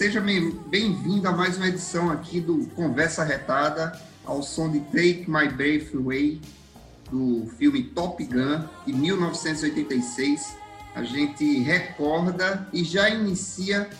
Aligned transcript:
seja 0.00 0.18
bem-vindo 0.18 1.28
a 1.28 1.30
mais 1.30 1.58
uma 1.58 1.68
edição 1.68 2.10
aqui 2.10 2.40
do 2.40 2.66
Conversa 2.68 3.22
Retada, 3.22 4.00
ao 4.24 4.42
som 4.42 4.70
de 4.70 4.80
Take 4.80 5.26
My 5.28 5.46
Breath 5.46 5.94
Away, 5.94 6.40
do 7.10 7.46
filme 7.58 7.82
Top 7.82 8.24
Gun, 8.24 8.66
de 8.86 8.94
1986. 8.94 10.56
A 10.94 11.04
gente 11.04 11.60
recorda 11.60 12.66
e 12.72 12.82
já 12.82 13.10
inicia 13.10 13.90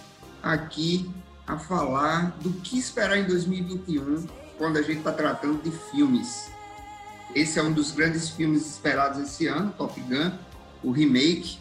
aqui 0.42 1.10
a 1.46 1.58
falar 1.58 2.34
do 2.40 2.50
que 2.50 2.78
esperar 2.78 3.18
em 3.18 3.24
2021, 3.24 4.26
quando 4.56 4.78
a 4.78 4.82
gente 4.82 5.00
está 5.00 5.12
tratando 5.12 5.62
de 5.62 5.70
filmes. 5.90 6.50
Esse 7.34 7.58
é 7.58 7.62
um 7.62 7.74
dos 7.74 7.92
grandes 7.92 8.30
filmes 8.30 8.66
esperados 8.66 9.20
esse 9.20 9.46
ano, 9.46 9.70
Top 9.76 10.00
Gun, 10.00 10.32
o 10.82 10.92
remake, 10.92 11.58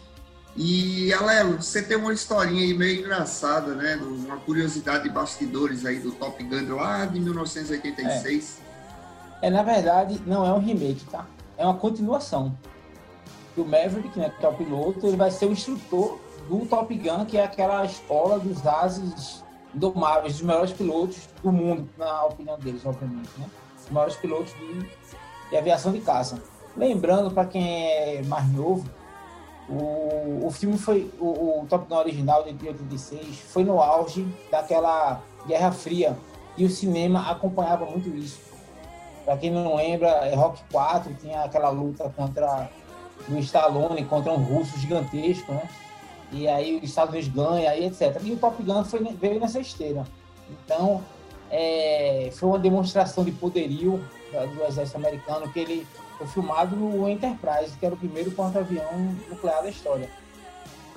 e, 0.56 1.12
Alelo, 1.14 1.62
você 1.62 1.82
tem 1.82 1.96
uma 1.96 2.12
historinha 2.12 2.62
aí 2.62 2.74
meio 2.74 3.00
engraçada, 3.00 3.74
né? 3.74 3.96
Uma 3.96 4.36
curiosidade 4.38 5.04
de 5.04 5.10
bastidores 5.10 5.86
aí 5.86 6.00
do 6.00 6.12
Top 6.12 6.42
Gun 6.42 6.74
lá 6.74 7.06
de 7.06 7.20
1986. 7.20 8.60
É, 9.40 9.46
é 9.46 9.50
na 9.50 9.62
verdade, 9.62 10.20
não 10.26 10.44
é 10.44 10.52
um 10.52 10.58
remake, 10.58 11.04
tá? 11.06 11.26
É 11.56 11.64
uma 11.64 11.76
continuação. 11.76 12.56
O 13.56 13.64
Maverick, 13.64 14.18
né, 14.18 14.32
que 14.38 14.44
é 14.44 14.48
o 14.48 14.54
piloto, 14.54 15.06
ele 15.06 15.16
vai 15.16 15.30
ser 15.30 15.46
o 15.46 15.52
instrutor 15.52 16.18
do 16.48 16.66
Top 16.66 16.92
Gun, 16.94 17.24
que 17.26 17.36
é 17.36 17.44
aquela 17.44 17.84
escola 17.84 18.38
dos 18.38 18.66
ases 18.66 19.44
indomáveis, 19.74 20.34
dos 20.34 20.42
melhores 20.42 20.72
pilotos 20.72 21.28
do 21.42 21.52
mundo, 21.52 21.88
na 21.96 22.24
opinião 22.24 22.58
deles, 22.58 22.84
obviamente, 22.84 23.30
né? 23.38 23.46
Os 23.84 23.90
maiores 23.90 24.16
pilotos 24.16 24.52
de, 24.54 24.88
de 25.50 25.56
aviação 25.56 25.92
de 25.92 26.00
caça. 26.00 26.42
Lembrando, 26.76 27.30
para 27.30 27.44
quem 27.44 27.86
é 27.86 28.22
mais 28.22 28.48
novo, 28.52 28.84
o, 29.70 30.46
o 30.46 30.50
filme 30.50 30.76
foi, 30.76 31.10
o, 31.20 31.60
o 31.62 31.66
Top 31.68 31.86
Gun 31.88 31.96
original 31.96 32.42
de 32.42 32.66
86 32.68 33.38
foi 33.38 33.62
no 33.62 33.80
auge 33.80 34.26
daquela 34.50 35.22
Guerra 35.46 35.70
Fria 35.70 36.16
e 36.56 36.64
o 36.64 36.70
cinema 36.70 37.30
acompanhava 37.30 37.86
muito 37.86 38.08
isso. 38.08 38.40
Para 39.24 39.36
quem 39.36 39.50
não 39.50 39.76
lembra, 39.76 40.08
é 40.08 40.34
Rock 40.34 40.60
4 40.72 41.14
tinha 41.14 41.44
aquela 41.44 41.70
luta 41.70 42.12
contra 42.16 42.68
o 43.28 43.38
Stallone 43.38 44.04
contra 44.04 44.32
um 44.32 44.42
russo 44.42 44.76
gigantesco, 44.78 45.52
né? 45.52 45.68
E 46.32 46.48
aí 46.48 46.76
os 46.76 46.84
Estados 46.84 47.12
Unidos 47.12 47.32
ganha, 47.32 47.74
e 47.76 47.86
etc. 47.86 48.20
E 48.22 48.32
o 48.32 48.36
Top 48.36 48.60
Gun 48.62 48.84
foi, 48.84 49.04
veio 49.14 49.38
nessa 49.38 49.60
esteira. 49.60 50.04
Então, 50.48 51.00
é, 51.50 52.30
foi 52.32 52.48
uma 52.48 52.58
demonstração 52.58 53.24
de 53.24 53.32
poderio 53.32 54.02
do 54.54 54.64
exército 54.64 54.96
americano 54.96 55.52
que 55.52 55.58
ele 55.58 55.86
foi 56.16 56.26
filmado 56.26 56.76
no 56.76 57.08
Enterprise, 57.08 57.76
que 57.78 57.84
era 57.84 57.94
o 57.94 57.98
primeiro 57.98 58.30
porta-avião 58.30 59.16
nuclear 59.28 59.62
da 59.62 59.68
história. 59.68 60.08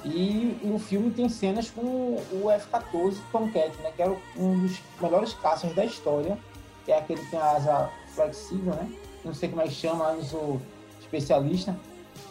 E, 0.05 0.59
e, 0.61 0.71
o 0.73 0.77
filme 0.77 1.11
tem 1.11 1.29
cenas 1.29 1.69
com 1.69 2.17
o 2.31 2.51
F-14 2.51 3.15
Tomcat, 3.31 3.71
né, 3.81 3.91
que 3.95 4.01
era 4.01 4.15
um 4.37 4.59
dos 4.59 4.79
melhores 5.01 5.33
caças 5.33 5.73
da 5.73 5.85
história, 5.85 6.37
que 6.83 6.91
é 6.91 6.97
aquele 6.97 7.21
que 7.21 7.31
tem 7.31 7.39
a 7.39 7.51
asa 7.51 7.89
flexível, 8.13 8.73
né? 8.73 8.91
Não 9.23 9.33
sei 9.33 9.47
como 9.47 9.61
é 9.61 9.65
que 9.65 9.73
chama, 9.73 10.09
eu 10.09 10.15
não 10.17 10.23
sou 10.23 10.61
especialista, 10.99 11.79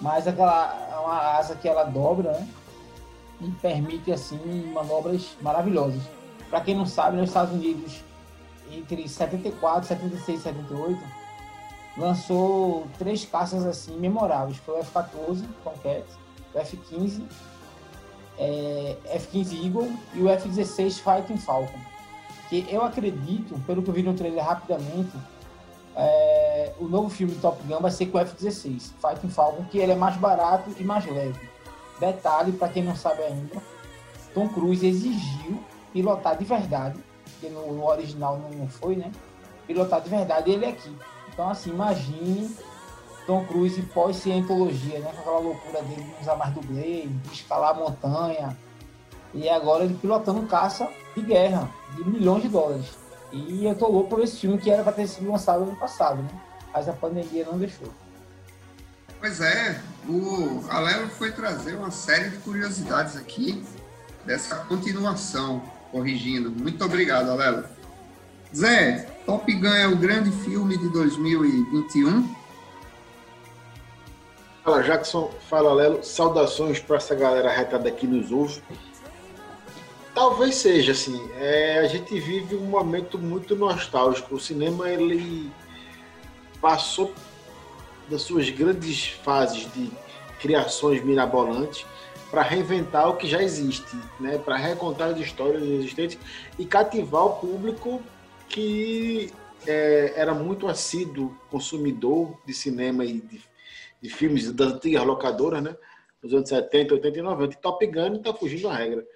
mas 0.03 0.29
aquela 0.29 0.89
é 0.93 0.97
uma 0.97 1.39
asa 1.39 1.57
que 1.57 1.67
ela 1.67 1.85
dobra, 1.85 2.33
né? 2.33 2.49
E 3.41 3.51
permite 3.53 4.13
assim 4.13 4.71
manobras 4.73 5.35
maravilhosas. 5.41 6.03
Para 6.51 6.61
quem 6.61 6.75
não 6.77 6.85
sabe, 6.85 7.17
nos 7.17 7.31
Estados 7.31 7.55
Unidos 7.55 8.05
entre 8.79 9.09
74, 9.09 9.89
76 9.89 10.41
e 10.41 10.43
78 10.43 11.23
lançou 11.97 12.87
três 12.99 13.25
caças 13.25 13.67
assim 13.67 13.97
memoráveis. 13.99 14.57
Foi 14.59 14.77
o 14.77 14.79
F-14 14.79 15.45
Tomcat, 15.63 16.05
o 16.55 16.59
F-15, 16.59 17.23
é, 18.39 18.97
F-15 19.05 19.65
Eagle 19.65 19.93
e 20.15 20.23
o 20.23 20.29
F-16 20.29 21.01
Fighting 21.01 21.39
Falcon. 21.39 21.79
Que 22.49 22.67
eu 22.71 22.83
acredito, 22.83 23.59
pelo 23.67 23.83
que 23.83 23.89
eu 23.89 23.95
vi 23.95 24.03
no 24.03 24.15
trailer 24.15 24.45
rapidamente, 24.45 25.13
é, 25.95 26.73
o 26.79 26.87
novo 26.87 27.09
filme 27.11 27.35
Top 27.37 27.63
Gun 27.65 27.81
vai 27.81 27.91
ser 27.91 28.07
com 28.07 28.19
o 28.19 28.21
F-16 28.21 28.93
Fighting 29.01 29.29
Falcon, 29.29 29.65
que 29.65 29.79
ele 29.79 29.93
é 29.93 29.97
mais 29.97 30.17
barato 30.17 30.71
e 30.79 30.85
mais 30.85 31.05
leve. 31.07 31.39
Detalhe, 32.01 32.53
para 32.53 32.69
quem 32.69 32.83
não 32.83 32.97
sabe 32.97 33.23
ainda, 33.23 33.63
Tom 34.35 34.49
Cruise 34.49 34.87
exigiu 34.87 35.63
pilotar 35.93 36.37
de 36.37 36.45
verdade, 36.45 36.99
que 37.43 37.51
no, 37.51 37.85
original 37.85 38.41
não 38.57 38.69
foi, 38.69 38.97
né? 38.97 39.11
Pilotar 39.67 40.01
de 40.01 40.09
verdade 40.09 40.51
ele 40.51 40.67
aqui 40.67 40.97
então, 41.33 41.49
assim, 41.49 41.71
imagine 41.71 42.55
Tom 43.27 43.45
Cruise 43.47 43.81
pós-cientologia, 43.83 44.99
né? 44.99 45.11
Com 45.13 45.21
aquela 45.21 45.39
loucura 45.39 45.83
dele 45.83 46.03
de 46.03 46.23
usar 46.23 46.37
mais 46.37 46.53
dublê, 46.53 47.07
de 47.07 47.33
escalar 47.33 47.71
a 47.71 47.75
montanha. 47.75 48.57
E 49.33 49.49
agora 49.49 49.85
ele 49.85 49.95
pilotando 49.95 50.43
caça 50.47 50.89
de 51.15 51.23
guerra, 51.23 51.71
de 51.97 52.05
milhões 52.05 52.43
de 52.43 52.49
dólares. 52.49 52.87
E 53.33 53.65
eu 53.65 53.75
tô 53.75 53.89
louco 53.89 54.11
por 54.11 54.21
esse 54.21 54.37
filme 54.37 54.59
que 54.59 54.71
era 54.71 54.83
para 54.83 54.93
ter 54.93 55.07
sido 55.07 55.31
lançado 55.31 55.63
ano 55.63 55.77
passado, 55.77 56.23
né? 56.23 56.29
Mas 56.73 56.87
a 56.87 56.93
pandemia 56.93 57.47
não 57.47 57.59
deixou. 57.59 57.89
Pois 59.19 59.41
é, 59.41 59.81
o 60.07 60.63
Alelo 60.69 61.09
foi 61.09 61.33
trazer 61.33 61.77
uma 61.77 61.91
série 61.91 62.29
de 62.29 62.39
curiosidades 62.39 63.17
aqui 63.17 63.65
dessa 64.27 64.57
continuação, 64.57 65.63
corrigindo. 65.93 66.51
Muito 66.51 66.83
obrigado, 66.85 67.31
Alelo. 67.31 67.65
Zé, 68.55 69.09
Top 69.25 69.51
Gun 69.53 69.69
é 69.69 69.87
o 69.87 69.97
grande 69.97 70.33
filme 70.43 70.77
de 70.77 70.89
2021? 70.89 72.35
Fala, 74.65 74.83
Jackson. 74.83 75.31
Fala, 75.49 75.73
Lelo. 75.73 76.03
Saudações 76.03 76.81
para 76.81 76.97
essa 76.97 77.15
galera 77.15 77.51
retada 77.51 77.89
aqui 77.89 78.07
nos 78.07 78.33
ouve. 78.33 78.63
Talvez 80.15 80.57
seja, 80.57 80.93
assim. 80.93 81.31
É, 81.37 81.79
a 81.81 81.87
gente 81.87 82.19
vive 82.19 82.57
um 82.57 82.67
momento 82.67 83.19
muito 83.19 83.55
nostálgico. 83.55 84.35
O 84.35 84.41
cinema, 84.41 84.89
ele 84.89 85.51
passou 86.61 87.13
das 88.09 88.23
suas 88.23 88.51
grandes 88.51 89.09
fases 89.25 89.71
de 89.73 89.91
criações 90.41 91.03
mirabolantes 91.03 91.87
para 92.33 92.41
reinventar 92.41 93.11
o 93.11 93.17
que 93.19 93.29
já 93.29 93.43
existe, 93.43 93.95
né? 94.19 94.39
para 94.39 94.57
recontar 94.57 95.11
as 95.11 95.19
histórias 95.19 95.63
existentes 95.63 96.19
e 96.59 96.65
cativar 96.65 97.27
o 97.27 97.37
público 97.37 98.03
que 98.49 99.31
é, 99.67 100.15
era 100.17 100.33
muito 100.33 100.67
assíduo 100.67 101.37
consumidor 101.51 102.41
de 102.47 102.55
cinema 102.55 103.05
e 103.05 103.21
de, 103.21 103.43
de 104.01 104.09
filmes 104.09 104.51
das 104.51 104.73
antigas 104.73 105.05
locadoras, 105.05 105.63
né? 105.63 105.77
Nos 106.23 106.33
anos 106.33 106.49
70, 106.49 106.95
80 106.95 107.19
e 107.19 107.23
90. 107.23 107.53
E 107.53 107.61
Top 107.61 107.87
Gun 107.87 108.15
está 108.15 108.33
fugindo 108.33 108.63
da 108.63 108.75
regra. 108.75 109.07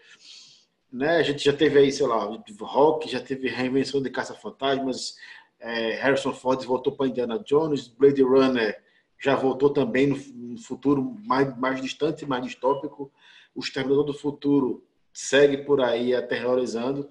Né? 0.93 1.17
A 1.17 1.23
gente 1.23 1.43
já 1.43 1.55
teve 1.55 1.79
aí, 1.79 1.91
sei 1.91 2.07
lá, 2.07 2.29
rock, 2.61 3.09
já 3.11 3.21
teve 3.21 3.49
reinvenção 3.49 4.03
de 4.03 4.11
Caça-Fantasmas, 4.11 5.17
é, 5.59 5.93
Harrison 5.95 6.35
Ford 6.35 6.63
voltou 6.65 6.93
para 6.93 7.07
Indiana 7.07 7.39
Jones, 7.39 7.89
Blade 7.89 8.23
Runner 8.23 8.79
já 9.19 9.35
voltou 9.35 9.71
também 9.71 10.07
no, 10.07 10.59
futuro 10.59 11.17
mais, 11.25 11.57
mais 11.59 11.81
distante, 11.81 12.27
mais 12.27 12.45
distópico. 12.45 13.11
O 13.55 13.61
Exterminador 13.61 14.05
do 14.05 14.15
Futuro 14.15 14.85
segue 15.13 15.59
por 15.59 15.81
aí 15.81 16.15
aterrorizando. 16.15 17.09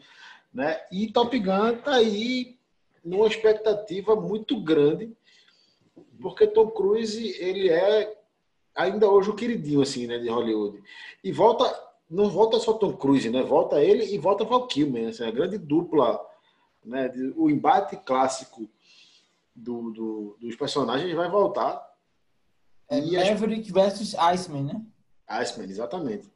Né? 0.54 0.80
E 0.92 1.12
Top 1.12 1.38
Gun 1.38 1.72
está 1.72 1.96
aí 1.96 2.58
numa 3.04 3.28
expectativa 3.28 4.16
muito 4.16 4.60
grande, 4.60 5.16
porque 6.20 6.48
Tom 6.48 6.70
Cruise 6.72 7.36
ele 7.40 7.70
é 7.70 8.16
ainda 8.76 9.10
hoje 9.10 9.30
o 9.30 9.36
queridinho 9.36 9.82
assim, 9.82 10.08
né, 10.08 10.18
de 10.18 10.30
Hollywood. 10.30 10.82
E 11.24 11.32
volta, 11.32 11.66
não 12.10 12.30
volta 12.30 12.60
só 12.60 12.74
Tom 12.74 12.94
Cruise, 12.94 13.30
né? 13.30 13.42
Volta 13.44 13.82
ele 13.82 14.14
e 14.14 14.18
volta 14.18 14.44
Val 14.44 14.68
Kilmer, 14.68 15.10
assim, 15.10 15.24
a 15.24 15.32
grande 15.32 15.58
dupla, 15.58 16.20
né? 16.84 17.12
O 17.36 17.50
embate 17.50 17.96
clássico 17.98 18.70
do, 19.56 19.92
do, 19.92 20.38
dos 20.40 20.56
personagens 20.56 21.14
vai 21.16 21.30
voltar. 21.30 21.85
É 22.90 23.00
e 23.00 23.16
Maverick 23.18 23.72
versus 23.72 24.16
Iceman, 24.16 24.64
né? 24.64 24.82
Iceman, 25.28 25.70
exatamente. 25.70 26.30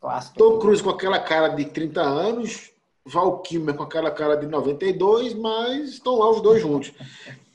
Clássico. 0.00 0.36
Tom 0.36 0.58
Cruise 0.58 0.82
com 0.82 0.90
aquela 0.90 1.18
cara 1.18 1.48
de 1.48 1.64
30 1.64 2.00
anos, 2.02 2.70
Valkymer 3.06 3.74
com 3.74 3.82
aquela 3.82 4.10
cara 4.10 4.36
de 4.36 4.46
92, 4.46 5.34
mas 5.34 5.90
estão 5.90 6.18
lá 6.18 6.30
os 6.30 6.42
dois 6.42 6.60
juntos. 6.60 6.92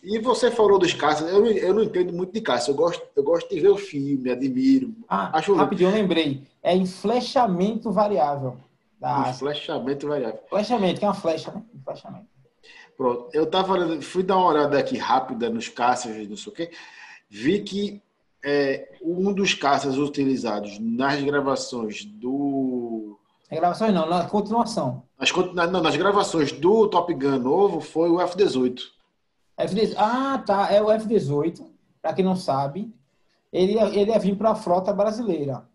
E 0.01 0.17
você 0.17 0.49
falou 0.49 0.79
dos 0.79 0.93
caças, 0.93 1.29
eu, 1.31 1.45
eu 1.45 1.73
não 1.73 1.83
entendo 1.83 2.13
muito 2.13 2.33
de 2.33 2.41
caça, 2.41 2.71
eu 2.71 2.75
gosto, 2.75 3.03
eu 3.15 3.23
gosto 3.23 3.49
de 3.53 3.59
ver 3.59 3.69
o 3.69 3.77
filme, 3.77 4.31
admiro. 4.31 4.95
Ah, 5.07 5.37
acho 5.37 5.53
rapidinho, 5.53 5.89
eu 5.89 5.93
lembrei. 5.93 6.41
É 6.63 6.75
em 6.75 6.85
flechamento 6.85 7.91
variável. 7.91 8.57
Da 8.99 9.31
flechamento 9.33 10.07
variável. 10.07 10.39
Flechamento, 10.49 10.99
que 10.99 11.05
é 11.05 11.07
uma 11.07 11.13
flecha, 11.13 11.51
né? 11.51 11.61
Flechamento. 11.83 12.27
Pronto, 12.97 13.29
eu 13.31 13.45
tava, 13.45 14.01
fui 14.01 14.23
dar 14.23 14.37
uma 14.37 14.47
olhada 14.47 14.77
aqui 14.77 14.97
rápida 14.97 15.49
nos 15.49 15.69
caças, 15.69 16.27
não 16.27 16.35
sei 16.35 16.51
o 16.51 16.55
quê, 16.55 16.71
vi 17.29 17.61
que 17.61 18.01
é, 18.43 18.97
um 19.01 19.31
dos 19.33 19.53
caças 19.53 19.97
utilizados 19.97 20.79
nas 20.79 21.21
gravações 21.21 22.05
do 22.05 23.17
gravações 23.51 23.93
não, 23.93 24.07
na 24.07 24.25
continuação. 24.25 25.03
Nas, 25.19 25.31
não, 25.71 25.81
nas 25.81 25.95
gravações 25.95 26.51
do 26.51 26.87
Top 26.87 27.11
Gun 27.13 27.39
novo 27.39 27.81
foi 27.81 28.09
o 28.09 28.21
F-18. 28.21 28.79
F18. 29.59 29.95
Ah, 29.97 30.37
tá. 30.45 30.71
É 30.71 30.81
o 30.81 30.91
F-18. 30.91 31.65
Para 32.01 32.13
quem 32.13 32.23
não 32.23 32.35
sabe, 32.35 32.93
ele, 33.51 33.77
ele 33.77 34.11
ia 34.11 34.19
vir 34.19 34.37
para 34.37 34.51
a 34.51 34.55
frota 34.55 34.93
brasileira. 34.93 35.67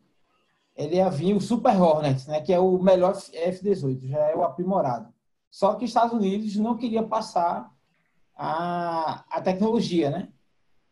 ele 0.76 0.96
ia 0.96 1.10
vir 1.10 1.34
o 1.34 1.40
Super 1.40 1.80
Hornet, 1.80 2.26
né, 2.28 2.40
que 2.40 2.52
é 2.52 2.58
o 2.58 2.78
melhor 2.78 3.12
F-18, 3.12 4.08
já 4.08 4.18
é 4.18 4.34
o 4.34 4.42
aprimorado. 4.42 5.12
Só 5.50 5.74
que 5.74 5.84
os 5.84 5.90
Estados 5.90 6.12
Unidos 6.12 6.56
não 6.56 6.76
queria 6.76 7.02
passar 7.02 7.70
a, 8.36 9.24
a 9.30 9.40
tecnologia, 9.40 10.10
né? 10.10 10.28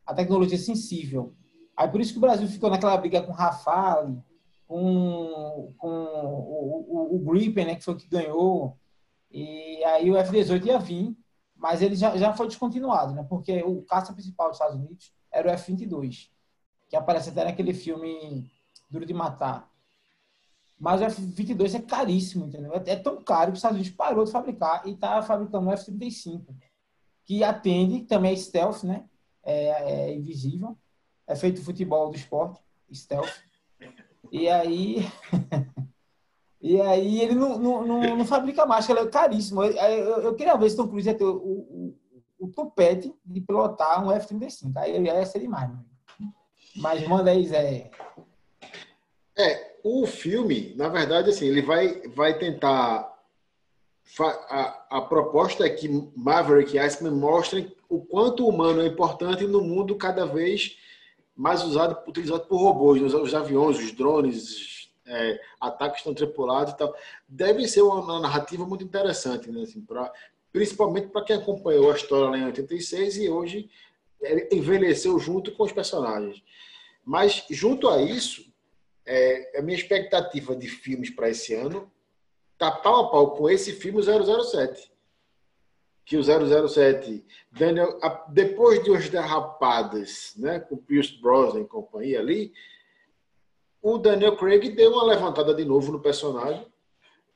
A 0.07 0.15
tecnologia 0.15 0.59
sensível. 0.59 1.35
Aí 1.77 1.89
por 1.89 2.01
isso 2.01 2.13
que 2.13 2.19
o 2.19 2.21
Brasil 2.21 2.47
ficou 2.49 2.71
naquela 2.71 2.97
briga 2.97 3.23
com 3.23 3.33
o 3.33 3.35
Rafale, 3.35 4.23
com, 4.67 5.75
com 5.79 5.89
o, 5.89 6.87
o, 6.89 7.17
o 7.17 7.19
Gripen, 7.19 7.67
né, 7.67 7.75
que 7.77 7.85
foi 7.85 7.95
o 7.95 7.97
que 7.97 8.09
ganhou. 8.09 8.79
E 9.31 9.83
aí 9.85 10.11
o 10.11 10.17
F-18 10.17 10.67
ia 10.67 10.79
vir, 10.79 11.17
mas 11.57 11.81
ele 11.81 11.95
já, 11.95 12.17
já 12.17 12.33
foi 12.35 12.49
descontinuado, 12.49 13.15
né? 13.15 13.25
Porque 13.29 13.63
o 13.63 13.83
caça 13.83 14.13
principal 14.13 14.49
dos 14.49 14.57
Estados 14.57 14.77
Unidos 14.77 15.13
era 15.31 15.49
o 15.49 15.51
F-22, 15.51 16.29
que 16.89 16.97
aparece 16.97 17.31
até 17.31 17.45
naquele 17.45 17.73
filme 17.73 18.51
Duro 18.91 19.07
de 19.07 19.15
Matar. 19.15 19.71
Mas 20.79 21.01
o 21.01 21.05
F-22 21.05 21.77
é 21.77 21.81
caríssimo, 21.81 22.47
entendeu? 22.47 22.75
É, 22.75 22.83
é 22.91 22.97
tão 22.97 23.23
caro 23.23 23.53
que 23.53 23.53
os 23.53 23.59
Estados 23.59 23.79
Unidos 23.79 23.97
parou 23.97 24.25
de 24.25 24.33
fabricar 24.33 24.87
e 24.87 24.91
está 24.91 25.23
fabricando 25.23 25.69
o 25.69 25.73
F-35, 25.73 26.45
que 27.25 27.45
atende, 27.45 28.03
também 28.03 28.33
é 28.33 28.37
stealth, 28.37 28.83
né? 28.83 29.05
É, 29.45 29.67
é, 30.09 30.15
invisível. 30.15 30.77
É 31.27 31.35
feito 31.35 31.65
futebol 31.65 32.11
do 32.11 32.17
esporte, 32.17 32.61
stealth. 32.93 33.33
E 34.31 34.49
aí... 34.49 35.07
e 36.61 36.81
aí 36.81 37.21
ele 37.21 37.35
não, 37.35 37.59
não, 37.59 37.87
não, 37.87 38.17
não 38.17 38.25
fabrica 38.25 38.67
ele 38.89 39.01
é 39.01 39.07
caríssimo. 39.07 39.63
Eu, 39.63 39.73
eu, 39.73 40.23
eu, 40.23 40.35
queria 40.35 40.57
ver 40.57 40.71
se 40.71 40.77
Tom 40.77 40.89
Cruise 40.89 41.09
ia 41.09 41.15
ter 41.15 41.25
o, 41.25 41.37
o, 41.37 41.99
o 42.39 42.49
tupete 42.49 43.15
de 43.25 43.41
pilotar 43.41 44.05
um 44.05 44.13
F-35. 44.13 44.77
Aí 44.77 45.01
ia 45.01 45.27
ser 45.27 45.41
demais, 45.41 45.69
mano. 45.69 45.85
Mas 46.77 47.07
manda 47.07 47.31
aí, 47.31 47.47
Zé. 47.47 47.91
É, 49.37 49.77
o 49.83 50.07
filme, 50.07 50.75
na 50.77 50.89
verdade, 50.89 51.31
assim, 51.31 51.47
ele 51.47 51.63
vai, 51.63 52.03
vai 52.09 52.39
tentar. 52.39 53.11
A, 54.21 54.99
a 54.99 55.01
proposta 55.01 55.65
é 55.65 55.71
que 55.71 55.89
Maverick 56.15 56.77
e 56.77 56.79
Iceman 56.79 57.13
mostrem 57.13 57.75
o 57.93 58.01
quanto 58.01 58.45
o 58.45 58.49
humano 58.49 58.81
é 58.81 58.87
importante 58.87 59.47
no 59.47 59.61
mundo 59.61 59.97
cada 59.97 60.25
vez 60.25 60.79
mais 61.37 61.63
usado, 61.63 61.99
utilizado 62.09 62.47
por 62.47 62.57
robôs, 62.57 63.03
os, 63.03 63.13
os 63.13 63.35
aviões, 63.35 63.79
os 63.79 63.93
drones, 63.93 64.91
é, 65.07 65.39
ataques 65.61 65.99
estão 65.99 66.15
tripulados 66.15 66.73
e 66.73 66.77
tal. 66.79 66.97
Deve 67.29 67.69
ser 67.69 67.83
uma, 67.83 68.19
narrativa 68.19 68.65
muito 68.65 68.83
interessante, 68.83 69.51
né? 69.51 69.63
Assim, 69.65 69.83
pra, 69.83 70.11
principalmente 70.51 71.09
para 71.09 71.23
quem 71.23 71.37
acompanhou 71.37 71.93
a 71.93 71.95
história 71.95 72.31
lá 72.31 72.39
em 72.39 72.47
86 72.47 73.19
e 73.19 73.29
hoje 73.29 73.69
envelheceu 74.51 75.19
junto 75.19 75.53
com 75.53 75.65
os 75.65 75.73
personagens. 75.73 76.43
Mas, 77.05 77.45
junto 77.51 77.91
a 77.91 78.01
isso, 78.01 78.43
é, 79.05 79.59
a 79.59 79.63
minha 79.63 79.77
expectativa 79.77 80.57
de 80.57 80.67
filmes 80.67 81.11
para 81.11 81.29
esse 81.29 81.53
ano 81.53 81.93
tá 82.57 82.71
pau 82.71 83.05
a 83.05 83.11
pau 83.11 83.33
com 83.33 83.51
esse 83.51 83.73
filme 83.73 84.01
007. 84.03 84.92
Que 86.05 86.17
o 86.17 86.23
007, 86.23 87.25
Daniel, 87.51 87.99
depois 88.29 88.83
de 88.83 88.91
umas 88.91 89.09
derrapadas, 89.09 90.35
né, 90.37 90.59
com 90.59 90.77
Pierce 90.77 91.21
Brosnan 91.21 91.61
e 91.61 91.67
companhia 91.67 92.19
ali, 92.19 92.53
o 93.81 93.99
Daniel 93.99 94.37
Craig 94.37 94.71
deu 94.71 94.93
uma 94.93 95.05
levantada 95.05 95.55
de 95.55 95.65
novo 95.65 95.93
no 95.93 96.01
personagem. 96.01 96.67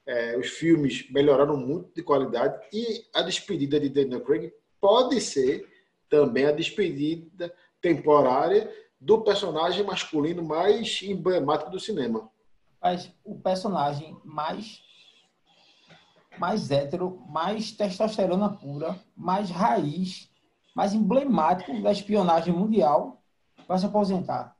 É, 0.06 0.36
os 0.36 0.50
filmes 0.50 1.10
melhoraram 1.10 1.56
muito 1.56 1.92
de 1.94 2.02
qualidade 2.02 2.64
e 2.72 3.04
a 3.12 3.22
despedida 3.22 3.80
de 3.80 3.88
Daniel 3.88 4.20
Craig 4.20 4.52
pode 4.80 5.20
ser 5.20 5.68
também 6.08 6.46
a 6.46 6.52
despedida 6.52 7.52
temporária 7.80 8.72
do 9.00 9.22
personagem 9.22 9.84
masculino 9.84 10.44
mais 10.44 11.00
emblemático 11.02 11.70
do 11.70 11.80
cinema. 11.80 12.30
Mas 12.80 13.10
o 13.24 13.38
personagem 13.38 14.16
mais 14.24 14.80
mais 16.38 16.70
hétero, 16.70 17.22
mais 17.28 17.72
testosterona 17.72 18.48
pura, 18.48 18.98
mais 19.16 19.50
raiz, 19.50 20.30
mais 20.74 20.94
emblemático 20.94 21.80
da 21.82 21.92
espionagem 21.92 22.52
mundial 22.52 23.22
vai 23.66 23.78
se 23.78 23.86
aposentar. 23.86 24.56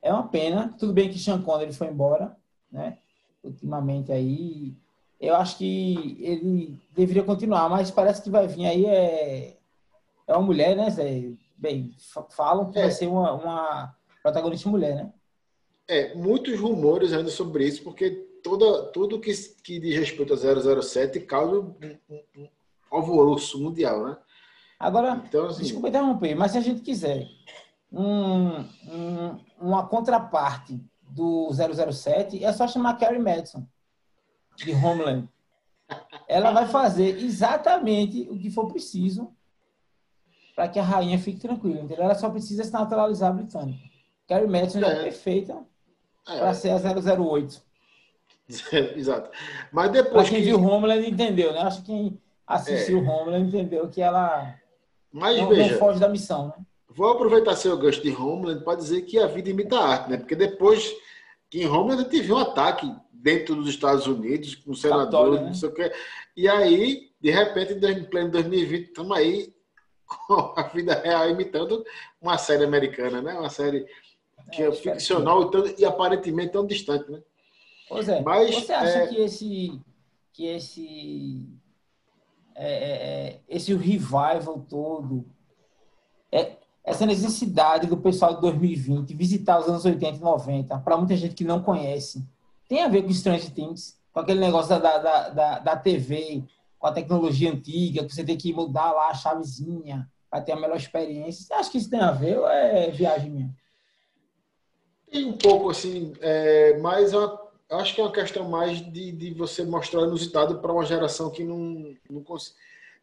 É 0.00 0.12
uma 0.12 0.28
pena. 0.28 0.74
Tudo 0.78 0.92
bem 0.92 1.10
que 1.10 1.18
Sean 1.18 1.40
Connery 1.42 1.72
foi 1.72 1.88
embora, 1.88 2.36
né? 2.70 2.98
Ultimamente 3.42 4.12
aí, 4.12 4.74
eu 5.20 5.34
acho 5.34 5.58
que 5.58 6.16
ele 6.20 6.78
deveria 6.94 7.24
continuar, 7.24 7.68
mas 7.68 7.90
parece 7.90 8.22
que 8.22 8.30
vai 8.30 8.46
vir 8.46 8.66
aí 8.66 8.86
é 8.86 9.56
é 10.26 10.36
uma 10.36 10.46
mulher, 10.46 10.76
né, 10.76 10.88
Zé? 10.88 11.32
bem, 11.56 11.94
falam 12.30 12.70
que 12.70 12.78
é. 12.78 12.82
vai 12.82 12.90
ser 12.90 13.06
uma, 13.06 13.32
uma 13.34 13.96
protagonista 14.20 14.68
mulher, 14.68 14.96
né? 14.96 15.12
É, 15.86 16.14
muitos 16.14 16.58
rumores 16.58 17.12
ainda 17.12 17.30
sobre 17.30 17.66
isso, 17.66 17.84
porque 17.84 18.26
toda, 18.42 18.84
tudo 18.88 19.20
que, 19.20 19.32
que 19.62 19.78
diz 19.78 19.96
respeito 19.96 20.34
a 20.34 20.82
007 20.82 21.20
causa 21.20 21.60
um, 21.60 21.74
um, 22.08 22.22
um 22.36 22.48
alvoroço 22.90 23.60
mundial, 23.60 24.04
né? 24.04 24.16
Agora, 24.78 25.22
então, 25.26 25.46
assim, 25.46 25.62
desculpa 25.62 25.88
interromper, 25.88 26.34
mas 26.34 26.52
se 26.52 26.58
a 26.58 26.60
gente 26.60 26.80
quiser 26.80 27.28
um, 27.90 28.60
um, 28.88 29.40
uma 29.60 29.86
contraparte 29.86 30.80
do 31.02 31.48
007, 31.52 32.42
é 32.44 32.52
só 32.52 32.66
chamar 32.66 32.98
Carrie 32.98 33.18
Madison, 33.18 33.66
de 34.56 34.72
Homeland. 34.72 35.28
Ela 36.26 36.50
vai 36.52 36.66
fazer 36.66 37.22
exatamente 37.22 38.26
o 38.30 38.38
que 38.38 38.50
for 38.50 38.66
preciso 38.66 39.32
para 40.56 40.68
que 40.68 40.78
a 40.78 40.82
rainha 40.82 41.18
fique 41.18 41.40
tranquila, 41.40 41.80
entendeu? 41.80 42.04
Ela 42.04 42.14
só 42.14 42.30
precisa 42.30 42.64
se 42.64 42.72
naturalizar 42.72 43.32
britânica. 43.34 43.84
Carrie 44.26 44.48
Madison 44.48 44.80
é. 44.80 45.00
é 45.00 45.02
perfeita 45.02 45.64
é. 46.26 46.38
para 46.38 46.54
ser 46.54 46.70
a 46.70 46.78
008. 46.78 47.62
Exato. 48.96 49.30
Mas 49.70 49.90
depois 49.90 50.28
pra 50.28 50.36
quem 50.36 50.38
que... 50.38 50.50
viu 50.50 50.62
Homeland 50.62 51.08
entendeu, 51.08 51.52
né? 51.52 51.60
Acho 51.60 51.80
que 51.80 51.86
quem 51.86 52.20
assistiu 52.46 52.98
é. 52.98 53.08
Homeland 53.08 53.48
entendeu 53.48 53.88
que 53.88 54.00
ela 54.00 54.54
Mas, 55.12 55.38
não, 55.38 55.48
veja, 55.48 55.72
não 55.72 55.78
foge 55.78 56.00
da 56.00 56.08
missão, 56.08 56.48
né? 56.48 56.54
Vou 56.88 57.10
aproveitar 57.10 57.56
seu 57.56 57.76
gancho 57.78 58.02
de 58.02 58.14
Homeland 58.14 58.64
para 58.64 58.76
dizer 58.76 59.02
que 59.02 59.18
a 59.18 59.26
vida 59.26 59.48
imita 59.48 59.78
a 59.78 59.88
arte, 59.88 60.10
né? 60.10 60.18
Porque 60.18 60.36
depois 60.36 60.92
que 61.48 61.62
em 61.62 61.66
Homeland 61.66 62.08
teve 62.10 62.32
um 62.32 62.38
ataque 62.38 62.92
dentro 63.12 63.54
dos 63.54 63.68
Estados 63.68 64.06
Unidos, 64.06 64.54
com 64.54 64.74
senadores, 64.74 65.40
né? 65.40 65.46
não 65.46 65.54
sei 65.54 65.68
o 65.68 65.72
quê. 65.72 65.92
E 66.36 66.48
aí, 66.48 67.10
de 67.20 67.30
repente, 67.30 67.74
em 67.74 68.04
pleno 68.04 68.30
2020, 68.30 68.88
estamos 68.88 69.16
aí 69.16 69.54
com 70.26 70.52
a 70.56 70.62
vida 70.64 70.94
real 70.94 71.30
imitando 71.30 71.84
uma 72.20 72.36
série 72.36 72.64
americana, 72.64 73.22
né? 73.22 73.34
Uma 73.34 73.48
série 73.48 73.86
que 74.52 74.62
é, 74.62 74.66
é 74.66 74.72
ficcional 74.72 75.50
e, 75.54 75.80
e 75.80 75.84
aparentemente 75.84 76.52
tão 76.52 76.66
distante, 76.66 77.10
né? 77.10 77.22
Pois 77.92 78.08
é. 78.08 78.22
Mas, 78.22 78.54
você 78.54 78.72
acha 78.72 78.98
é... 78.98 79.06
que 79.06 79.16
esse 79.16 79.80
que 80.32 80.46
esse 80.46 81.46
é, 82.54 82.72
é, 82.72 82.92
é 82.92 83.40
esse 83.46 83.74
revival 83.74 84.64
todo 84.66 85.26
é 86.30 86.56
essa 86.82 87.04
necessidade 87.04 87.86
do 87.86 87.98
pessoal 87.98 88.34
de 88.34 88.40
2020 88.40 89.14
visitar 89.14 89.58
os 89.58 89.68
anos 89.68 89.84
80 89.84 90.16
e 90.16 90.20
90 90.20 90.78
para 90.78 90.96
muita 90.96 91.14
gente 91.16 91.34
que 91.34 91.44
não 91.44 91.62
conhece 91.62 92.26
tem 92.66 92.82
a 92.82 92.88
ver 92.88 93.02
com 93.02 93.12
Stranger 93.12 93.52
Things 93.52 94.00
com 94.10 94.20
aquele 94.20 94.40
negócio 94.40 94.70
da, 94.70 94.98
da, 94.98 95.28
da, 95.28 95.58
da 95.58 95.76
TV 95.76 96.42
com 96.78 96.86
a 96.86 96.92
tecnologia 96.92 97.52
antiga, 97.52 98.04
que 98.04 98.14
você 98.14 98.24
tem 98.24 98.36
que 98.36 98.52
mudar 98.52 98.90
lá 98.92 99.10
a 99.10 99.14
chavezinha 99.14 100.10
para 100.30 100.40
ter 100.40 100.52
a 100.52 100.56
melhor 100.56 100.76
experiência. 100.76 101.44
Você 101.44 101.54
acha 101.54 101.70
que 101.70 101.78
isso 101.78 101.90
tem 101.90 102.00
a 102.00 102.10
ver 102.10 102.38
ou 102.38 102.48
é 102.48 102.90
viagem 102.90 103.30
minha? 103.30 103.54
Tem 105.10 105.26
um 105.26 105.36
pouco, 105.36 105.70
assim, 105.70 106.12
é, 106.20 106.78
mas 106.78 107.12
eu 107.12 107.41
acho 107.78 107.94
que 107.94 108.00
é 108.00 108.04
uma 108.04 108.12
questão 108.12 108.48
mais 108.48 108.80
de, 108.92 109.12
de 109.12 109.34
você 109.34 109.64
mostrar 109.64 110.02
inusitado 110.02 110.58
para 110.60 110.72
uma 110.72 110.84
geração 110.84 111.30
que 111.30 111.44
não, 111.44 111.94
não 112.10 112.22
consegue. 112.22 112.56